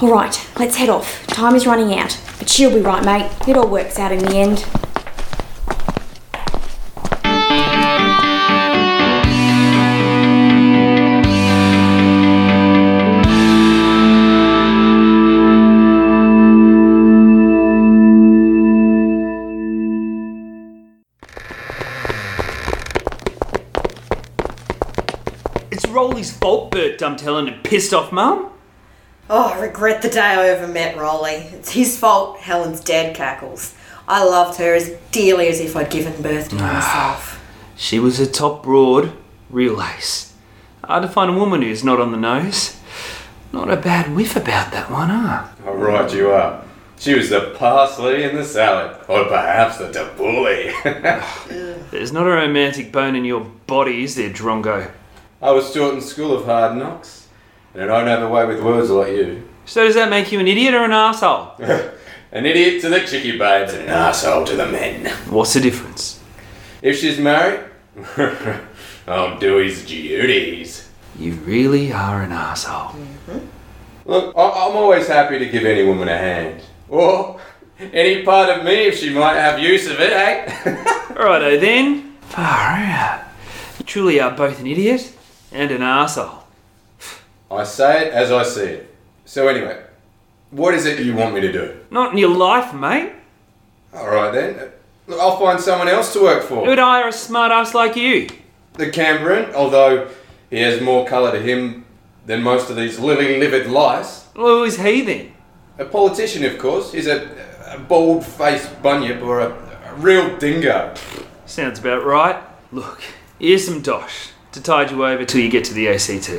[0.00, 1.26] All right, let's head off.
[1.26, 2.18] Time is running out.
[2.48, 3.30] She'll be right, mate.
[3.46, 4.64] It all works out in the end.
[25.70, 26.98] It's Rolly's fault, Bert.
[26.98, 28.50] Dumped Helen and pissed off Mum?
[29.30, 31.34] Oh, I regret the day I ever met Rolly.
[31.52, 33.74] It's his fault Helen's dead, Cackles.
[34.06, 37.44] I loved her as dearly as if I'd given birth to her myself.
[37.76, 39.12] She was a top broad,
[39.50, 40.32] real ace.
[40.82, 42.80] Hard to find a woman who's not on the nose.
[43.52, 45.46] Not a bad whiff about that one, huh?
[45.66, 46.64] All right, you are.
[46.98, 50.72] She was the parsley in the salad, or perhaps the tabbouleh.
[51.90, 54.90] There's not a romantic bone in your body, is there, Drongo?
[55.42, 57.27] I was taught in school of hard knocks,
[57.74, 59.48] and I don't have a way with words like you.
[59.66, 61.52] So does that make you an idiot or an asshole?
[62.30, 65.06] An idiot to the chickie babes and an asshole to the men.
[65.30, 66.20] What's the difference?
[66.82, 67.60] If she's married,
[69.06, 70.90] I'll do his duties.
[71.18, 72.94] You really are an asshole.
[74.04, 76.60] Look, I- I'm always happy to give any woman a hand.
[76.90, 77.40] Or
[77.80, 81.14] any part of me if she might have use of it, eh?
[81.14, 82.12] Righto then.
[82.20, 82.44] Far
[82.76, 83.24] out.
[83.78, 85.14] You truly are both an idiot
[85.50, 86.37] and an asshole.
[87.50, 88.94] I say it as I see it.
[89.24, 89.82] So anyway,
[90.50, 91.78] what is it you want me to do?
[91.90, 93.12] Not in your life, mate.
[93.94, 94.70] Alright then.
[95.06, 96.66] Look, I'll find someone else to work for.
[96.66, 98.28] Who'd hire a smart ass like you?
[98.74, 100.08] The Canberran, although
[100.50, 101.84] he has more colour to him
[102.26, 104.26] than most of these lily livered lice.
[104.36, 105.32] Well, who is he then?
[105.78, 106.92] A politician, of course.
[106.92, 107.28] He's a,
[107.66, 109.48] a bald faced bunyip or a,
[109.86, 110.94] a real dingo.
[111.46, 112.42] Sounds about right.
[112.70, 113.00] Look,
[113.38, 116.30] here's some dosh to tide you over till you get to the ACT.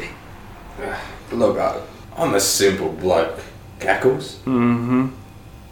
[1.31, 1.81] Look, I,
[2.17, 3.39] I'm a simple bloke,
[3.79, 4.37] Cackles.
[4.45, 5.09] Mm-hmm.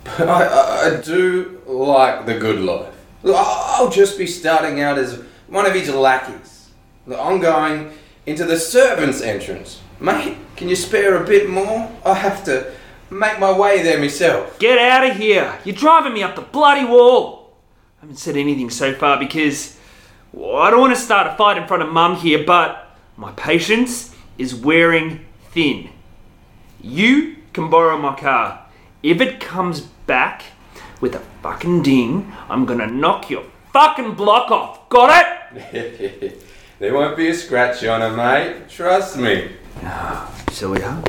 [0.04, 2.94] But I, I, I do like the good life.
[3.24, 6.70] Look, I'll just be starting out as one of his lackeys.
[7.06, 7.92] Look, I'm going
[8.26, 9.82] into the servants' entrance.
[10.00, 11.92] Mate, can you spare a bit more?
[12.06, 12.72] I have to
[13.10, 14.60] make my way there myself.
[14.60, 15.58] Get out of here!
[15.64, 17.54] You're driving me up the bloody wall!
[17.98, 19.78] I haven't said anything so far because
[20.34, 23.32] well, I don't want to start a fight in front of Mum here, but my
[23.32, 25.90] patience is wearing thin.
[26.82, 28.66] You can borrow my car.
[29.04, 30.44] If it comes back
[31.02, 33.44] with a fucking ding, I'm gonna knock your
[33.74, 34.90] fucking block off.
[34.90, 36.44] Got it?
[36.80, 38.70] there won't be a scratch on her, mate.
[38.70, 39.52] Trust me.
[39.84, 41.02] Ah, so Silly, huh?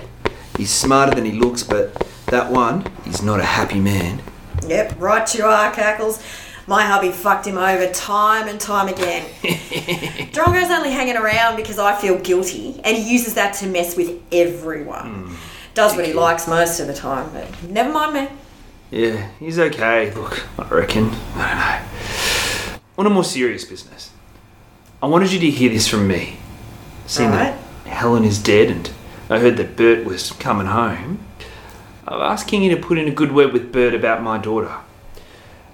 [0.57, 1.95] He's smarter than he looks, but
[2.27, 4.23] that one, he's not a happy man.
[4.67, 6.23] Yep, right you are, Cackles.
[6.69, 9.25] My hubby fucked him over time and time again.
[10.33, 14.21] Drongo's only hanging around because I feel guilty, and he uses that to mess with
[14.31, 15.25] everyone.
[15.25, 15.35] Hmm.
[15.73, 18.29] Does what he likes most of the time, but never mind me.
[18.91, 20.13] Yeah, he's okay.
[20.13, 21.11] Look, I reckon.
[21.37, 22.79] I don't know.
[22.99, 24.11] On a more serious business,
[25.03, 26.37] I wanted you to hear this from me.
[27.07, 28.91] Seeing that Helen is dead and
[29.31, 31.21] I heard that Bert was coming home,
[32.07, 34.75] I've asking you to put in a good word with Bert about my daughter.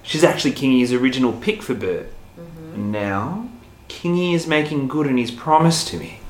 [0.05, 2.13] She's actually Kingy's original pick for Bert.
[2.39, 2.75] Mm-hmm.
[2.75, 3.49] And now,
[3.89, 6.21] Kingy is making good on his promise to me.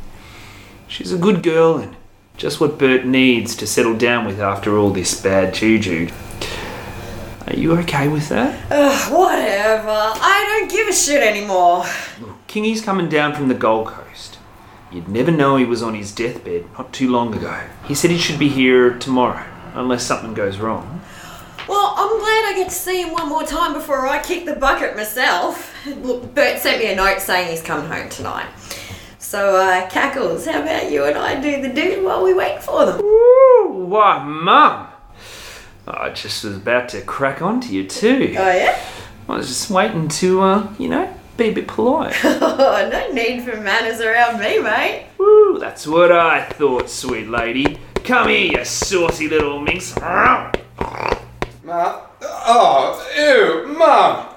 [0.87, 1.97] She's a good girl and
[2.37, 6.09] just what Bert needs to settle down with after all this bad juju.
[7.47, 8.59] Are you okay with that?
[8.71, 9.91] Ugh, whatever.
[9.91, 11.85] I don't give a shit anymore.
[12.21, 14.39] Look, Kingy's coming down from the Gold Coast.
[14.91, 17.61] You'd never know he was on his deathbed not too long ago.
[17.87, 19.45] He said he should be here tomorrow,
[19.75, 20.94] unless something goes wrong.
[21.69, 24.55] Well, I'm glad I get to see him one more time before I kick the
[24.55, 25.75] bucket myself.
[25.87, 28.47] Look, Bert sent me a note saying he's coming home tonight.
[29.19, 32.85] So, uh, Cackles, how about you and I do the do while we wait for
[32.85, 33.01] them?
[33.01, 34.89] Ooh, why, Mum?
[35.87, 38.35] I just was about to crack on to you too.
[38.39, 38.79] Oh, yeah?
[39.29, 42.15] I was just waiting to, uh, you know, be a bit polite.
[42.25, 45.07] Oh, no need for manners around me, mate.
[45.19, 47.79] Woo, that's what I thought, sweet lady.
[48.05, 49.95] Come here, you saucy little minx.
[51.65, 52.03] Ma.
[52.21, 54.29] Oh, ew, Mum.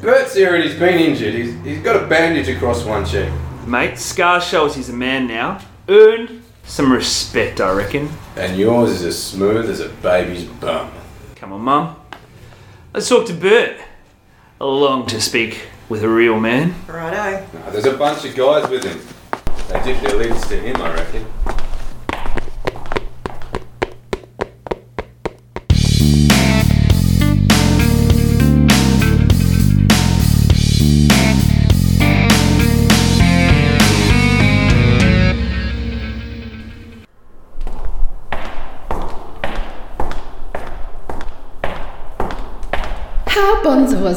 [0.00, 1.34] Bert's here and he's been injured.
[1.34, 3.28] He's, he's got a bandage across one cheek.
[3.66, 5.60] Mate, Scar shows he's a man now.
[5.88, 8.08] Earned some respect, I reckon.
[8.36, 10.90] And yours is as smooth as a baby's bum.
[11.34, 11.96] Come on, Mum.
[12.94, 13.76] Let's talk to Bert.
[14.60, 16.74] I long to speak with a real man.
[16.86, 17.44] Righto.
[17.52, 19.00] No, there's a bunch of guys with him.
[19.68, 21.26] They dip their lids to him, I reckon.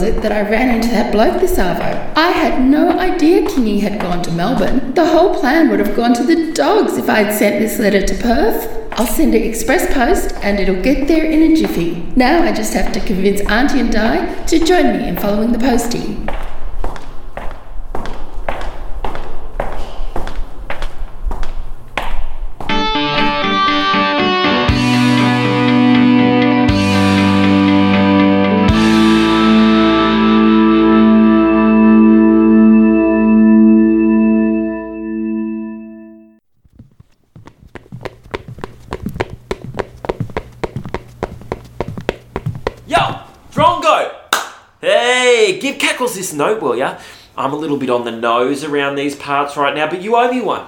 [0.02, 2.14] It that I ran into that bloke this arvo?
[2.16, 4.94] I had no idea Kingy had gone to Melbourne.
[4.94, 8.16] The whole plan would have gone to the dogs if I'd sent this letter to
[8.16, 8.92] Perth.
[8.94, 12.06] I'll send it express post and it'll get there in a jiffy.
[12.16, 15.60] Now I just have to convince Auntie and Di to join me in following the
[15.60, 16.18] postie.
[46.16, 46.98] This note, will ya?
[47.38, 50.32] I'm a little bit on the nose around these parts right now, but you owe
[50.32, 50.68] me one.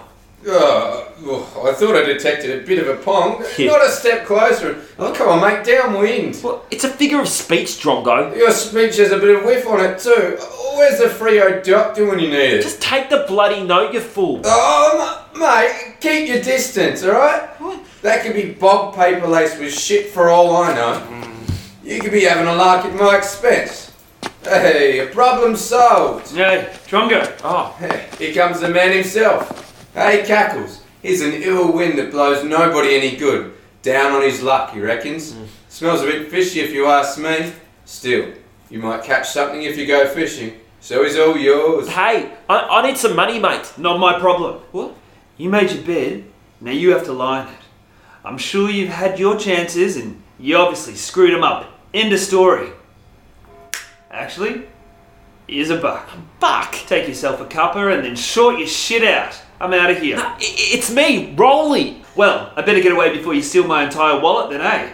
[0.49, 3.43] Oh, oh, I thought I detected a bit of a pong.
[3.57, 3.71] Yeah.
[3.71, 4.81] Not a step closer.
[4.99, 6.39] Oh, come on, mate, downwind.
[6.43, 8.35] Well, it's a figure of speech, Drongo.
[8.37, 10.37] Your speech has a bit of whiff on it, too.
[10.75, 12.61] Where's the Frio doctor when you need it?
[12.61, 14.41] Just take the bloody note, you fool.
[14.45, 17.49] Oh, m- mate, keep your distance, alright?
[18.03, 20.99] That could be bog paper laced with shit for all I know.
[21.09, 21.33] Mm.
[21.83, 23.86] You could be having a lark at my expense.
[24.43, 26.33] Hey, a problem solved.
[26.33, 27.39] Yeah, Drongo.
[27.43, 27.75] Oh.
[28.17, 29.93] Here comes the man himself.
[29.93, 30.81] Hey, Cackles.
[31.01, 33.53] He's an ill wind that blows nobody any good.
[33.81, 35.33] Down on his luck, he reckons.
[35.33, 35.45] Hmm.
[35.69, 37.53] Smells a bit fishy if you ask me.
[37.85, 38.33] Still,
[38.69, 40.59] you might catch something if you go fishing.
[40.81, 41.87] So he's all yours.
[41.87, 43.73] Hey, I, I need some money, mate.
[43.77, 44.61] Not my problem.
[44.71, 44.95] What?
[45.37, 46.25] You made your bed,
[46.61, 47.59] now you have to lie in it.
[48.25, 51.67] I'm sure you've had your chances and you obviously screwed them up.
[51.93, 52.69] End of story.
[54.17, 54.63] Actually,
[55.47, 56.09] here's a buck.
[56.39, 56.71] Buck?
[56.87, 59.39] Take yourself a cuppa and then short your shit out.
[59.61, 60.17] I'm out of here.
[60.39, 62.03] It's me, Rolly.
[62.15, 64.91] Well, I better get away before you steal my entire wallet then, eh?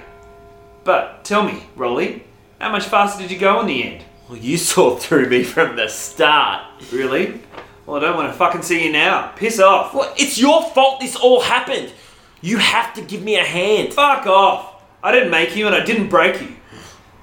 [0.84, 2.26] But tell me, Rolly,
[2.60, 4.04] how much faster did you go in the end?
[4.28, 6.84] Well, you saw through me from the start.
[6.92, 7.40] Really?
[7.86, 9.32] Well, I don't want to fucking see you now.
[9.38, 9.94] Piss off.
[9.94, 11.94] Well, it's your fault this all happened.
[12.42, 13.94] You have to give me a hand.
[13.94, 14.84] Fuck off.
[15.02, 16.58] I didn't make you and I didn't break you.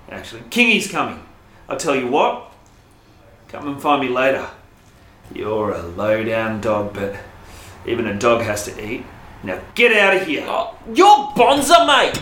[0.09, 1.23] Actually, Kingy's coming.
[1.71, 2.53] I'll tell you what.
[3.49, 4.49] Come and find me later.
[5.33, 7.15] You're a low down dog, but
[7.87, 9.05] even a dog has to eat.
[9.45, 10.45] Now get out of here.
[10.49, 12.21] Oh, you're Bonza, mate.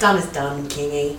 [0.00, 1.18] Done is done, Kingy.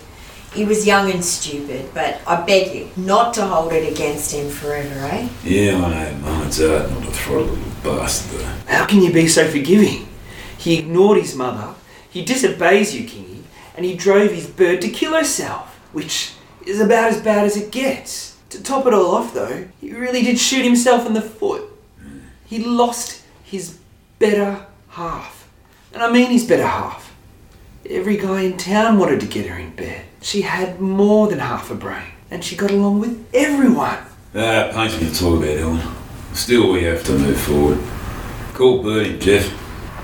[0.53, 4.49] He was young and stupid, but I beg you not to hold it against him
[4.49, 5.29] forever, eh?
[5.45, 6.47] Yeah, I know, Mum.
[6.47, 8.45] It's hard not to throttle a little bastard, though.
[8.67, 10.09] How can you be so forgiving?
[10.57, 11.73] He ignored his mother,
[12.09, 13.43] he disobeys you, Kingy,
[13.75, 16.33] and he drove his bird to kill herself, which
[16.65, 18.37] is about as bad as it gets.
[18.49, 21.63] To top it all off, though, he really did shoot himself in the foot.
[22.45, 23.77] He lost his
[24.19, 25.47] better half.
[25.93, 27.10] And I mean his better half.
[27.91, 30.05] Every guy in town wanted to get her in bed.
[30.21, 33.97] She had more than half a brain, and she got along with everyone.
[34.33, 35.95] Ah, pains me to talk about Ellen.
[36.33, 37.79] Still, we have to move forward.
[38.53, 39.45] Call Bertie, Jeff.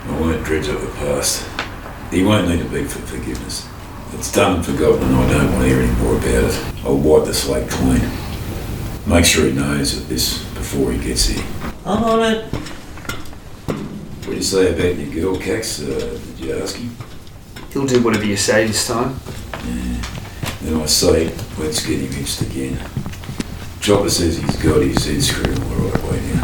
[0.05, 1.47] I won't dredge up the past.
[2.11, 3.65] He won't need to beg for forgiveness.
[4.11, 6.73] It's done and forgotten, and I don't want to hear any more about it.
[6.83, 8.01] I'll wipe the slate clean.
[9.05, 11.45] Make sure he knows of this before he gets here.
[11.85, 12.53] I'm on it.
[12.53, 15.81] What do you say about your girl, Cax?
[15.81, 17.06] Uh, did you ask him?
[17.77, 19.19] He'll do whatever you say this time.
[19.53, 20.01] Yeah.
[20.63, 21.25] Then I say,
[21.59, 22.75] let's get him hitched again.
[23.81, 26.43] Chopper says he's got his head screwed all the right way now.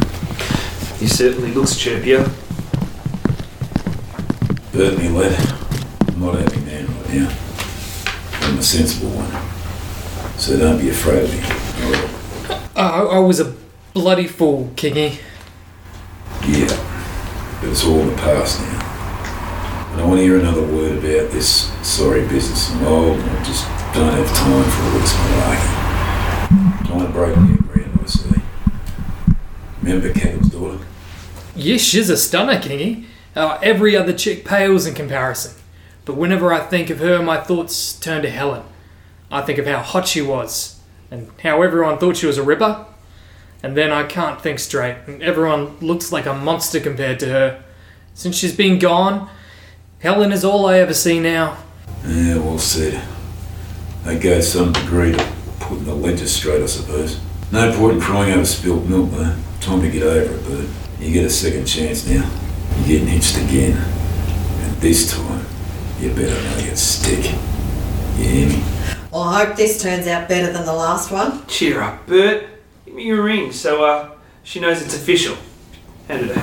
[0.98, 2.24] He certainly looks chirpier.
[4.74, 5.34] Bert, me lad,
[6.10, 7.36] I'm not a happy man right now.
[8.48, 10.38] I'm a sensible one.
[10.38, 11.42] So don't be afraid of me.
[11.84, 12.70] all right?
[12.76, 13.56] Uh, I was a
[13.96, 15.18] bloody fool, Kingy.
[16.46, 16.68] Yeah,
[17.60, 18.93] but it's all in the past now.
[19.94, 22.72] I don't want to hear another word about this sorry business.
[22.72, 26.88] I'm old I just don't have time for all this malarkey.
[26.88, 28.42] Time to break new ground, I say.
[29.84, 30.80] Remember Cattle's daughter?
[31.56, 33.06] Yes, she's a stunner, Kingy.
[33.36, 35.54] Uh, every other chick pales in comparison.
[36.06, 38.64] But whenever I think of her, my thoughts turn to Helen.
[39.30, 42.88] I think of how hot she was, and how everyone thought she was a ripper.
[43.62, 47.64] And then I can't think straight, and everyone looks like a monster compared to her.
[48.16, 49.30] Since she's been gone,
[50.04, 51.58] Helen is all I ever see now.
[52.06, 53.02] Yeah, well said.
[54.04, 57.22] That goes some degree to putting the ledger straight, I suppose.
[57.54, 59.34] No point in crying over spilled milk, though.
[59.62, 62.30] Time to get over it, but you get a second chance now.
[62.80, 63.78] You're getting hitched again.
[63.78, 65.46] And this time,
[66.02, 67.24] you better make it stick.
[68.18, 68.64] You hear me?
[69.10, 71.48] Well, I hope this turns out better than the last one.
[71.48, 72.46] Cheer up, Bert.
[72.84, 74.12] Give me your ring so uh,
[74.44, 75.38] she knows it's official.
[76.10, 76.42] Hand it over.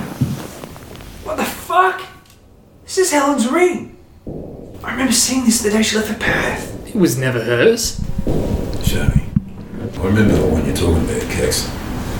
[1.26, 2.09] What the fuck?
[2.90, 3.96] This is Helen's ring.
[4.82, 6.88] I remember seeing this the day she left for Perth.
[6.88, 8.00] It was never hers.
[8.82, 9.28] Show me.
[9.96, 11.70] I remember the one you're talking about, Cax.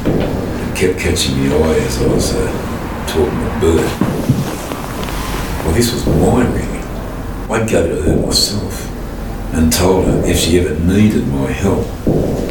[0.06, 2.47] It kept catching my eye as I was uh,
[3.09, 4.01] talking to Bert.
[5.64, 6.84] Well, this was my ring.
[7.51, 8.88] I gave it to her myself
[9.52, 11.84] and told her if she ever needed my help,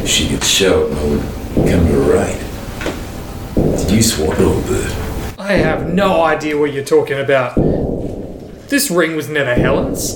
[0.06, 3.78] she could show it and I would come to her aid.
[3.78, 5.38] Did you swap it or Bert?
[5.38, 7.79] I have no idea what you're talking about.
[8.70, 10.14] This ring was never Helen's.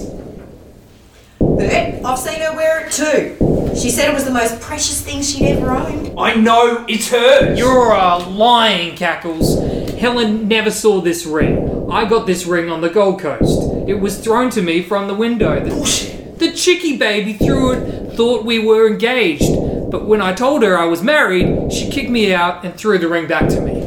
[1.41, 3.75] Bert, I've seen her wear it too.
[3.75, 6.15] She said it was the most precious thing she'd ever owned.
[6.17, 7.59] I know it's hers.
[7.59, 9.59] You're uh, lying, Cackles.
[9.99, 11.91] Helen never saw this ring.
[11.91, 13.89] I got this ring on the Gold Coast.
[13.89, 15.59] It was thrown to me from the window.
[15.59, 16.39] The, Bullshit.
[16.39, 19.51] The chickie baby threw it, thought we were engaged.
[19.91, 23.09] But when I told her I was married, she kicked me out and threw the
[23.09, 23.83] ring back to me.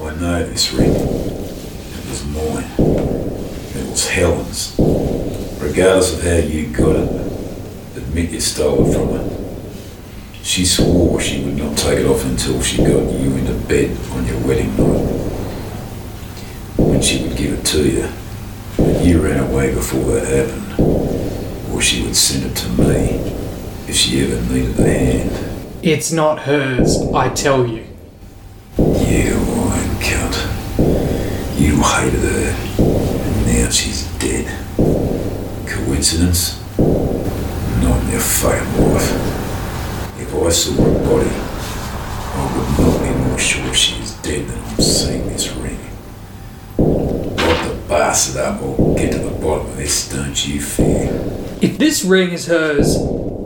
[0.00, 0.92] I know this ring.
[0.92, 2.91] It was mine.
[3.92, 4.74] Was Helen's.
[5.60, 7.10] Regardless of how you got it,
[7.94, 9.28] admit you stole it from her.
[10.42, 14.24] She swore she would not take it off until she got you into bed on
[14.26, 15.04] your wedding night.
[16.78, 18.08] When she would give it to you,
[18.78, 21.70] but you ran away before that happened.
[21.70, 23.20] Or she would send it to me
[23.88, 25.84] if she ever needed a hand.
[25.84, 27.84] It's not hers, I tell you.
[28.78, 30.48] You lying cunt.
[31.60, 32.71] You hated her,
[33.52, 34.46] now she's dead.
[35.66, 36.58] Coincidence?
[36.78, 40.20] Not in your fucking life.
[40.20, 41.30] If I saw her body,
[42.34, 45.78] I would not be more sure she is dead than I'm seeing this ring.
[46.78, 51.10] Lock the bastard up or get to the bottom of this, don't you fear?
[51.60, 52.96] If this ring is hers,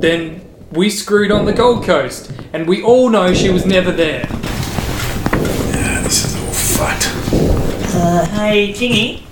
[0.00, 4.28] then we screwed on the Gold Coast, and we all know she was never there.
[4.30, 7.12] Yeah, this is all fucked.
[7.94, 9.25] Uh, hey, Kingy.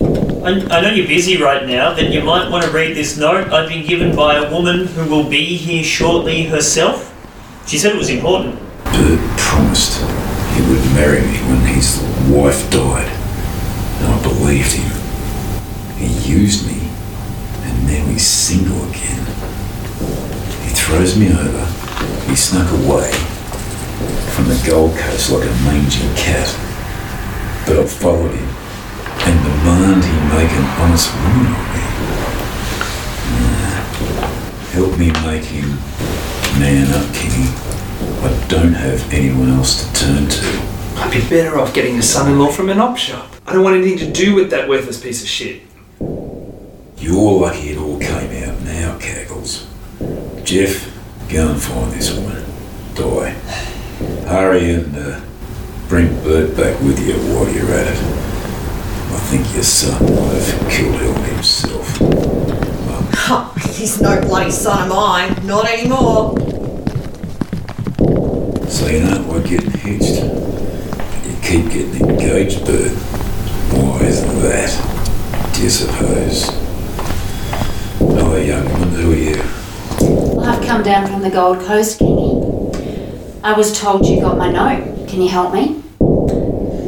[0.44, 3.66] I, know you're busy right now, but you might want to read this note I've
[3.66, 7.10] been given by a woman who will be here shortly herself.
[7.66, 8.58] She said it was important.
[8.84, 10.02] Bert promised
[10.52, 11.98] he would marry me when his
[12.28, 14.92] wife died, and I believed him.
[15.96, 16.90] He used me,
[17.62, 19.24] and now he's single again.
[20.60, 21.64] He throws me over.
[22.28, 23.10] He snuck away
[24.34, 26.54] from the Gold Coast like a mangy cat.
[27.66, 28.53] But I followed him
[29.26, 31.84] and the demand he make an honest woman of me.
[34.74, 35.68] Help me make him
[36.60, 37.48] man up, Kingy.
[38.22, 40.46] I don't have anyone else to turn to.
[40.96, 43.30] I'd be better off getting a son-in-law from an op shop.
[43.46, 45.62] I don't want anything to do with that worthless piece of shit.
[46.98, 49.66] You're lucky it all came out now, Cackles.
[50.44, 50.90] Jeff,
[51.28, 52.44] go and find this woman.
[52.94, 53.30] Di.
[54.26, 55.20] Hurry and uh,
[55.88, 58.23] bring Bert back with you while you're at it.
[59.14, 61.98] I think your son might have killed Helen himself.
[63.16, 65.46] Ha, he's no bloody son of mine.
[65.46, 66.36] Not anymore.
[68.68, 70.20] So you don't like getting hitched.
[70.20, 72.90] but You keep getting engaged, Bert.
[72.90, 75.52] Why is that?
[75.54, 76.48] Do you suppose?
[77.98, 78.90] Hello, young woman.
[78.90, 79.42] Who are you?
[80.36, 83.40] Well, I've come down from the Gold Coast, Kingy.
[83.44, 85.08] I was told you got my note.
[85.08, 85.80] Can you help me?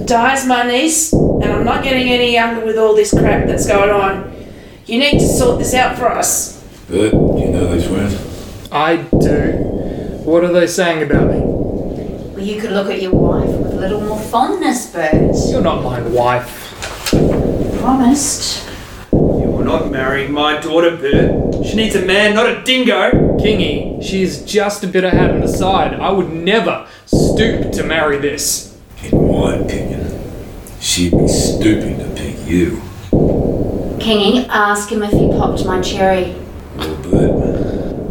[0.07, 1.13] Di's my niece,
[1.47, 4.35] and I'm not getting any younger with all this crap that's going on.
[4.87, 6.63] You need to sort this out for us.
[6.89, 8.69] Bert, do you know these words?
[8.73, 9.53] I do.
[10.25, 11.41] What are they saying about me?
[11.41, 15.15] Well, you could look at your wife with a little more fondness, Bert.
[15.49, 16.75] You're not my wife.
[17.81, 18.69] Promised.
[19.13, 21.65] You're not marrying my daughter, Bert.
[21.65, 23.37] She needs a man, not a dingo.
[23.39, 25.95] Kingy, she is just a bit of hat on the side.
[25.95, 28.77] I would never stoop to marry this.
[29.05, 30.06] In my opinion,
[30.81, 32.83] she'd be stooping to pick you.
[33.99, 36.37] Kingy, ask him if he popped my cherry.
[36.77, 37.31] Well, Bert,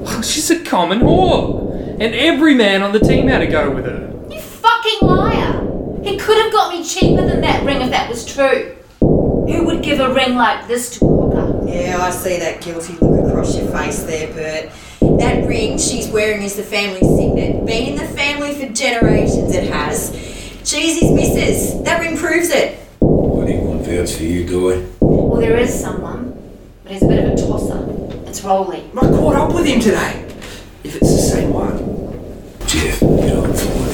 [0.03, 1.63] Well, she's a common whore.
[1.99, 4.11] And every man on the team had to go with her.
[4.29, 5.61] You fucking liar!
[6.03, 8.75] He could have got me cheaper than that ring if that was true.
[8.99, 11.69] Who would give a ring like this to a hooker?
[11.69, 14.71] Yeah, I see that guilty look across your face there, Bert.
[15.19, 17.65] That ring she's wearing is the family signet.
[17.65, 20.11] Been in the family for generations, it has.
[20.65, 21.79] She's his missus.
[21.83, 22.79] That ring proves it.
[22.99, 24.83] would anyone vouch for you, Di?
[24.99, 26.33] Well, there is someone,
[26.81, 27.85] but he's a bit of a tosser.
[28.27, 28.89] It's Rolly.
[28.97, 30.27] I caught up with him today.
[30.83, 31.77] If it's the same one.
[32.65, 33.91] Jeff, get on find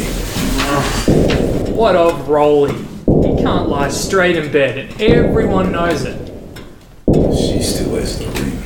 [1.68, 1.76] him.
[1.76, 2.74] What of Rolly?
[2.74, 6.18] He can't lie straight in bed, and everyone knows it.
[7.36, 8.64] She still has the ring.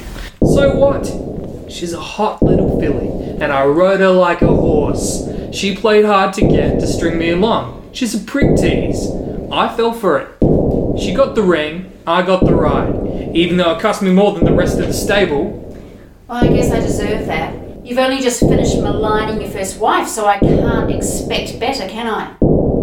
[0.47, 1.71] So what?
[1.71, 3.07] She's a hot little filly,
[3.41, 5.27] and I rode her like a horse.
[5.51, 7.89] She played hard to get to string me along.
[7.93, 9.09] She's a prick tease.
[9.51, 10.27] I fell for it.
[10.99, 13.35] She got the ring, I got the ride.
[13.35, 15.61] Even though it cost me more than the rest of the stable.
[16.27, 17.53] Well, I guess I deserve that.
[17.85, 22.35] You've only just finished maligning your first wife, so I can't expect better, can I?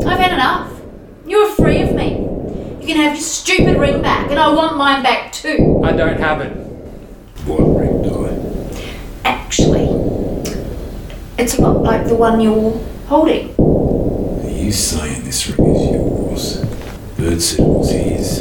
[0.09, 0.81] I've had enough.
[1.27, 2.21] You're free of me.
[2.81, 5.81] You can have your stupid ring back, and I want mine back too.
[5.85, 6.72] I don't have it.
[9.53, 9.85] Actually.
[11.37, 12.73] It's a lot like the one you're
[13.07, 13.55] holding.
[13.59, 16.65] Are you saying this ring is yours?
[17.19, 18.41] Bert said it was his.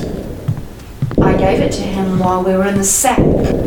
[1.22, 3.18] I gave it to him while we were in the sack.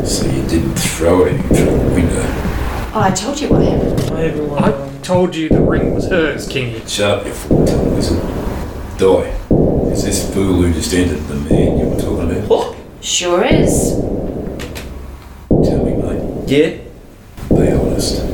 [0.06, 2.24] So you didn't throw it at him through the window?
[2.94, 4.00] Oh, I told you what happened.
[4.58, 6.88] I told you the ring was hers, Kingy.
[6.88, 8.22] Shut up, you fool-tongued wizard.
[8.96, 9.90] Di.
[9.92, 12.74] Is this fool who just entered the man you were talking about?
[13.02, 13.96] Sure is.
[15.50, 16.48] Tell me, mate.
[16.48, 16.84] Yeah?
[17.94, 18.24] Be honest.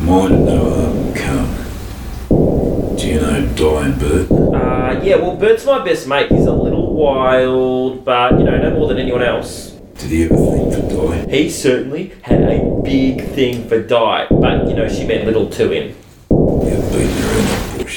[0.00, 2.96] Mine and no come.
[2.96, 4.30] Do you know Di and Bert?
[4.32, 6.28] Uh, yeah, well, Bert's my best mate.
[6.30, 9.70] He's a little wild, but, you know, no more than anyone else.
[9.98, 11.26] Did he ever think for Di?
[11.30, 15.70] He certainly had a big thing for Di, but, you know, she meant little to
[15.70, 15.94] him.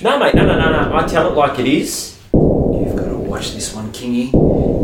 [0.04, 0.96] No, mate, no, no, no, no.
[0.96, 2.20] I tell it like it is.
[2.34, 4.32] You've got to watch this one, Kingy.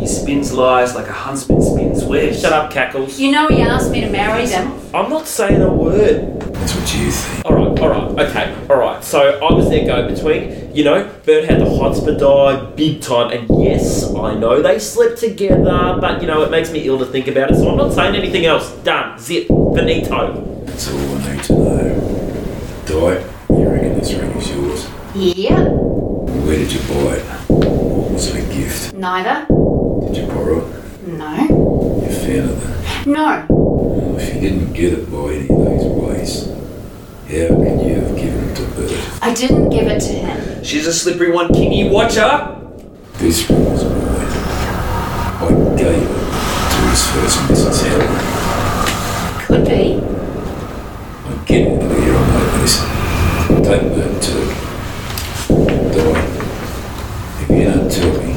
[0.04, 2.42] He spins lies like a huntsman spins webs.
[2.42, 3.18] Shut up, Cackles.
[3.18, 4.78] You know he asked me to marry them.
[4.94, 6.42] I'm not saying a word.
[6.42, 7.46] That's what you think.
[7.46, 9.02] Alright, alright, okay, alright.
[9.02, 10.76] So I was their go between.
[10.76, 14.78] You know, Bert had the hots for Di big time, and yes, I know they
[14.78, 17.78] slept together, but you know, it makes me ill to think about it, so I'm
[17.78, 18.74] not saying anything else.
[18.84, 19.18] Done.
[19.18, 19.48] Zip.
[19.48, 20.64] Finito.
[20.66, 22.84] That's all I need to know.
[22.86, 24.86] Di, you reckon this ring is yours?
[25.16, 25.64] Yeah.
[25.64, 27.50] Where did you buy it?
[27.50, 28.94] Or was it a gift?
[28.96, 29.48] Neither.
[30.14, 31.07] Did you borrow it?
[31.07, 31.34] No.
[32.06, 33.11] You found it then?
[33.11, 33.45] No.
[33.49, 36.45] Well, if you didn't get it by any of these ways,
[37.26, 39.23] how could you have given it to Bert?
[39.23, 40.64] I didn't give it to him.
[40.64, 41.90] She's a slippery one, Kingy.
[41.90, 42.61] Watch her.
[43.14, 44.27] This ring was mine.
[45.41, 46.07] I gave it
[46.69, 47.81] to his first Mrs.
[47.88, 49.45] Helen.
[49.48, 49.99] Could be.
[51.26, 52.88] I'm getting to here on that listen.
[53.64, 54.45] Take Bert too.
[55.91, 56.06] Di,
[57.41, 58.33] if you don't tell me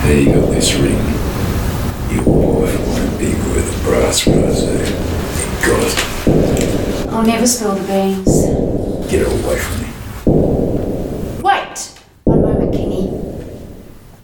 [0.00, 0.96] how you got this ring,
[2.10, 4.74] your wife won't be worth a brass rosé.
[5.36, 7.08] You got it.
[7.10, 9.10] I'll never spill the beans.
[9.10, 9.88] Get it away from me.
[11.42, 11.78] Wait.
[12.24, 13.12] One moment, Kingy.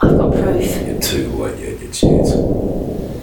[0.01, 0.87] I've got proof.
[0.87, 2.33] You're too late, you had your chance.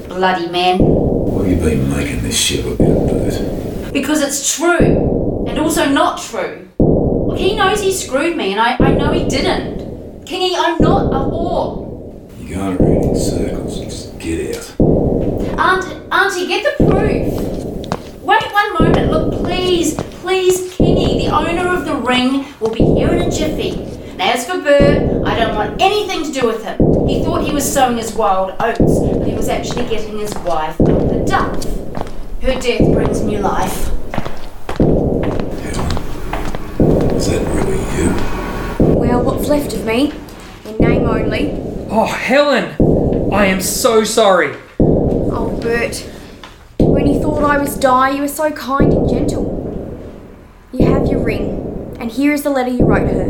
[0.07, 0.77] Bloody man.
[0.79, 3.93] What have you been making this shit about, Bert?
[3.93, 5.45] Because it's true.
[5.47, 6.69] And also not true.
[6.79, 10.25] Look, he knows he screwed me, and I, I know he didn't.
[10.25, 11.82] Kingy, I'm not a whore.
[12.53, 13.79] You're in circles.
[13.79, 14.79] Just get out.
[15.57, 17.33] Aunt, Auntie, get the proof.
[18.21, 19.09] Wait one moment.
[19.09, 23.77] Look, please, please, Kingy, the owner of the ring, will be here in a jiffy.
[24.17, 26.77] Now, as for Bert, I don't want anything to do with him.
[27.07, 30.79] He thought he was sowing his wild oats, but he was actually getting his wife
[30.79, 31.63] out the duff.
[32.43, 33.89] Her death brings new life.
[37.17, 38.93] Is that really you?
[38.93, 40.13] Well, what's left of me?
[40.65, 41.72] In name only.
[41.95, 43.31] Oh, Helen!
[43.31, 44.57] I am so sorry.
[44.79, 45.97] Oh, Bert.
[46.79, 49.45] When you thought I was Di, you were so kind and gentle.
[50.71, 53.25] You have your ring, and here is the letter you wrote her.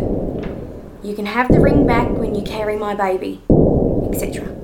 [1.06, 3.41] You can have the ring back when you carry my baby,
[4.10, 4.56] etc.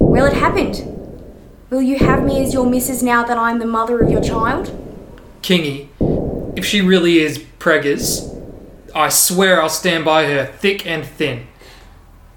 [0.00, 0.82] Well, it happened.
[1.70, 4.76] Will you have me as your missus now that I'm the mother of your child?
[5.40, 5.86] Kingy,
[6.58, 8.28] if she really is preggers,
[8.92, 11.46] I swear I'll stand by her thick and thin.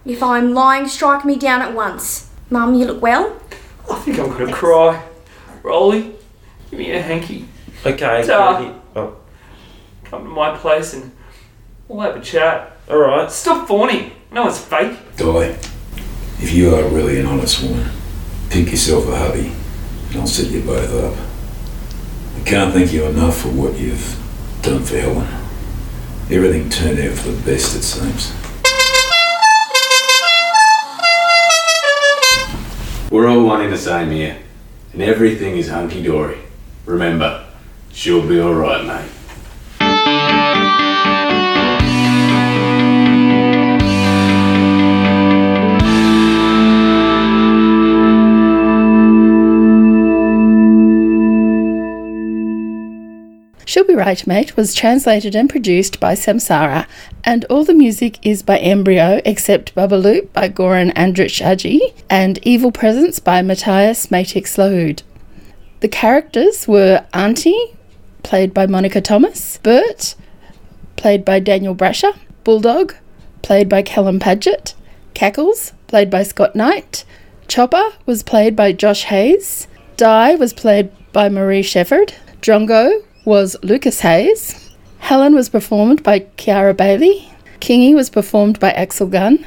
[0.08, 2.30] If I'm lying, strike me down at once.
[2.50, 3.36] Mum, you look well?
[3.92, 5.04] I think I'm gonna cry.
[5.64, 6.16] Rolly,
[6.72, 7.46] give me a hanky.
[7.86, 8.60] Okay, Ta.
[8.62, 8.80] Kingy.
[8.96, 9.18] Oh,
[10.06, 11.12] Come to my place and
[11.90, 12.78] we'll have a chat.
[12.90, 13.30] alright.
[13.30, 14.12] Stop fawning.
[14.32, 14.98] No, it's fake.
[15.18, 15.58] Di,
[16.40, 17.90] if you are really an honest woman,
[18.50, 19.52] pick yourself a hubby
[20.12, 22.42] and I'll set you both up.
[22.42, 24.16] I can't thank you enough for what you've
[24.62, 25.28] done for Helen.
[26.32, 28.34] Everything turned out for the best, it seems.
[33.10, 34.38] We're all one in the same here,
[34.92, 36.40] and everything is hunky dory.
[36.86, 37.48] Remember,
[37.94, 39.12] she'll be alright, mate.
[53.68, 56.88] She'll Be Right Mate was translated and produced by Samsara,
[57.26, 62.72] and all the music is by Embryo except Bubaloop by Goran Andrich Aji and Evil
[62.72, 65.04] Presence by Matthias Matic Slahoud.
[65.82, 67.76] The characters were Auntie,
[68.24, 70.16] played by Monica Thomas, Bert,
[70.96, 72.96] played by Daniel Brasher, Bulldog,
[73.42, 74.76] played by Callum Paget,
[75.14, 77.04] Cackles, played by Scott Knight,
[77.50, 79.68] Chopper was played by Josh Hayes,
[79.98, 86.76] Di was played by Marie Shefford, Drongo was Lucas Hayes, Helen was performed by Kiara
[86.76, 87.30] Bailey,
[87.60, 89.46] Kingy was performed by Axel Gunn,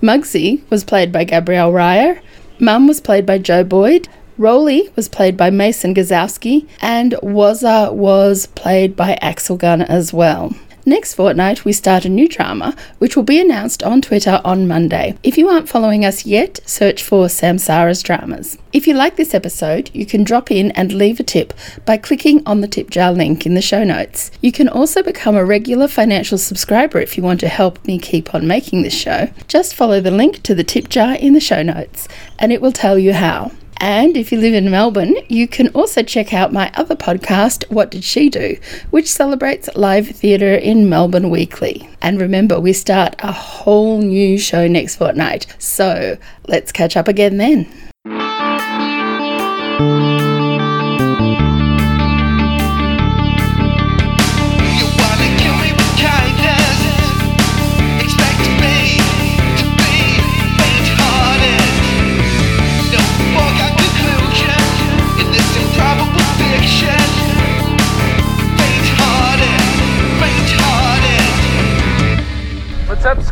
[0.00, 2.20] Muggsy was played by Gabrielle Ryer,
[2.60, 4.08] Mum was played by Joe Boyd,
[4.38, 10.54] Rolly was played by Mason Gazowski, and Wazza was played by Axel Gunn as well.
[10.88, 15.18] Next fortnight, we start a new drama, which will be announced on Twitter on Monday.
[15.24, 18.56] If you aren't following us yet, search for Samsara's Dramas.
[18.72, 21.52] If you like this episode, you can drop in and leave a tip
[21.84, 24.30] by clicking on the tip jar link in the show notes.
[24.40, 28.32] You can also become a regular financial subscriber if you want to help me keep
[28.32, 29.28] on making this show.
[29.48, 32.06] Just follow the link to the tip jar in the show notes,
[32.38, 33.50] and it will tell you how.
[33.78, 37.90] And if you live in Melbourne, you can also check out my other podcast, What
[37.90, 38.56] Did She Do,
[38.90, 41.88] which celebrates live theatre in Melbourne weekly.
[42.00, 46.16] And remember, we start a whole new show next fortnight, so
[46.48, 47.66] let's catch up again then.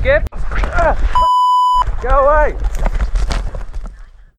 [0.05, 0.29] Skip?
[2.03, 2.59] Go away!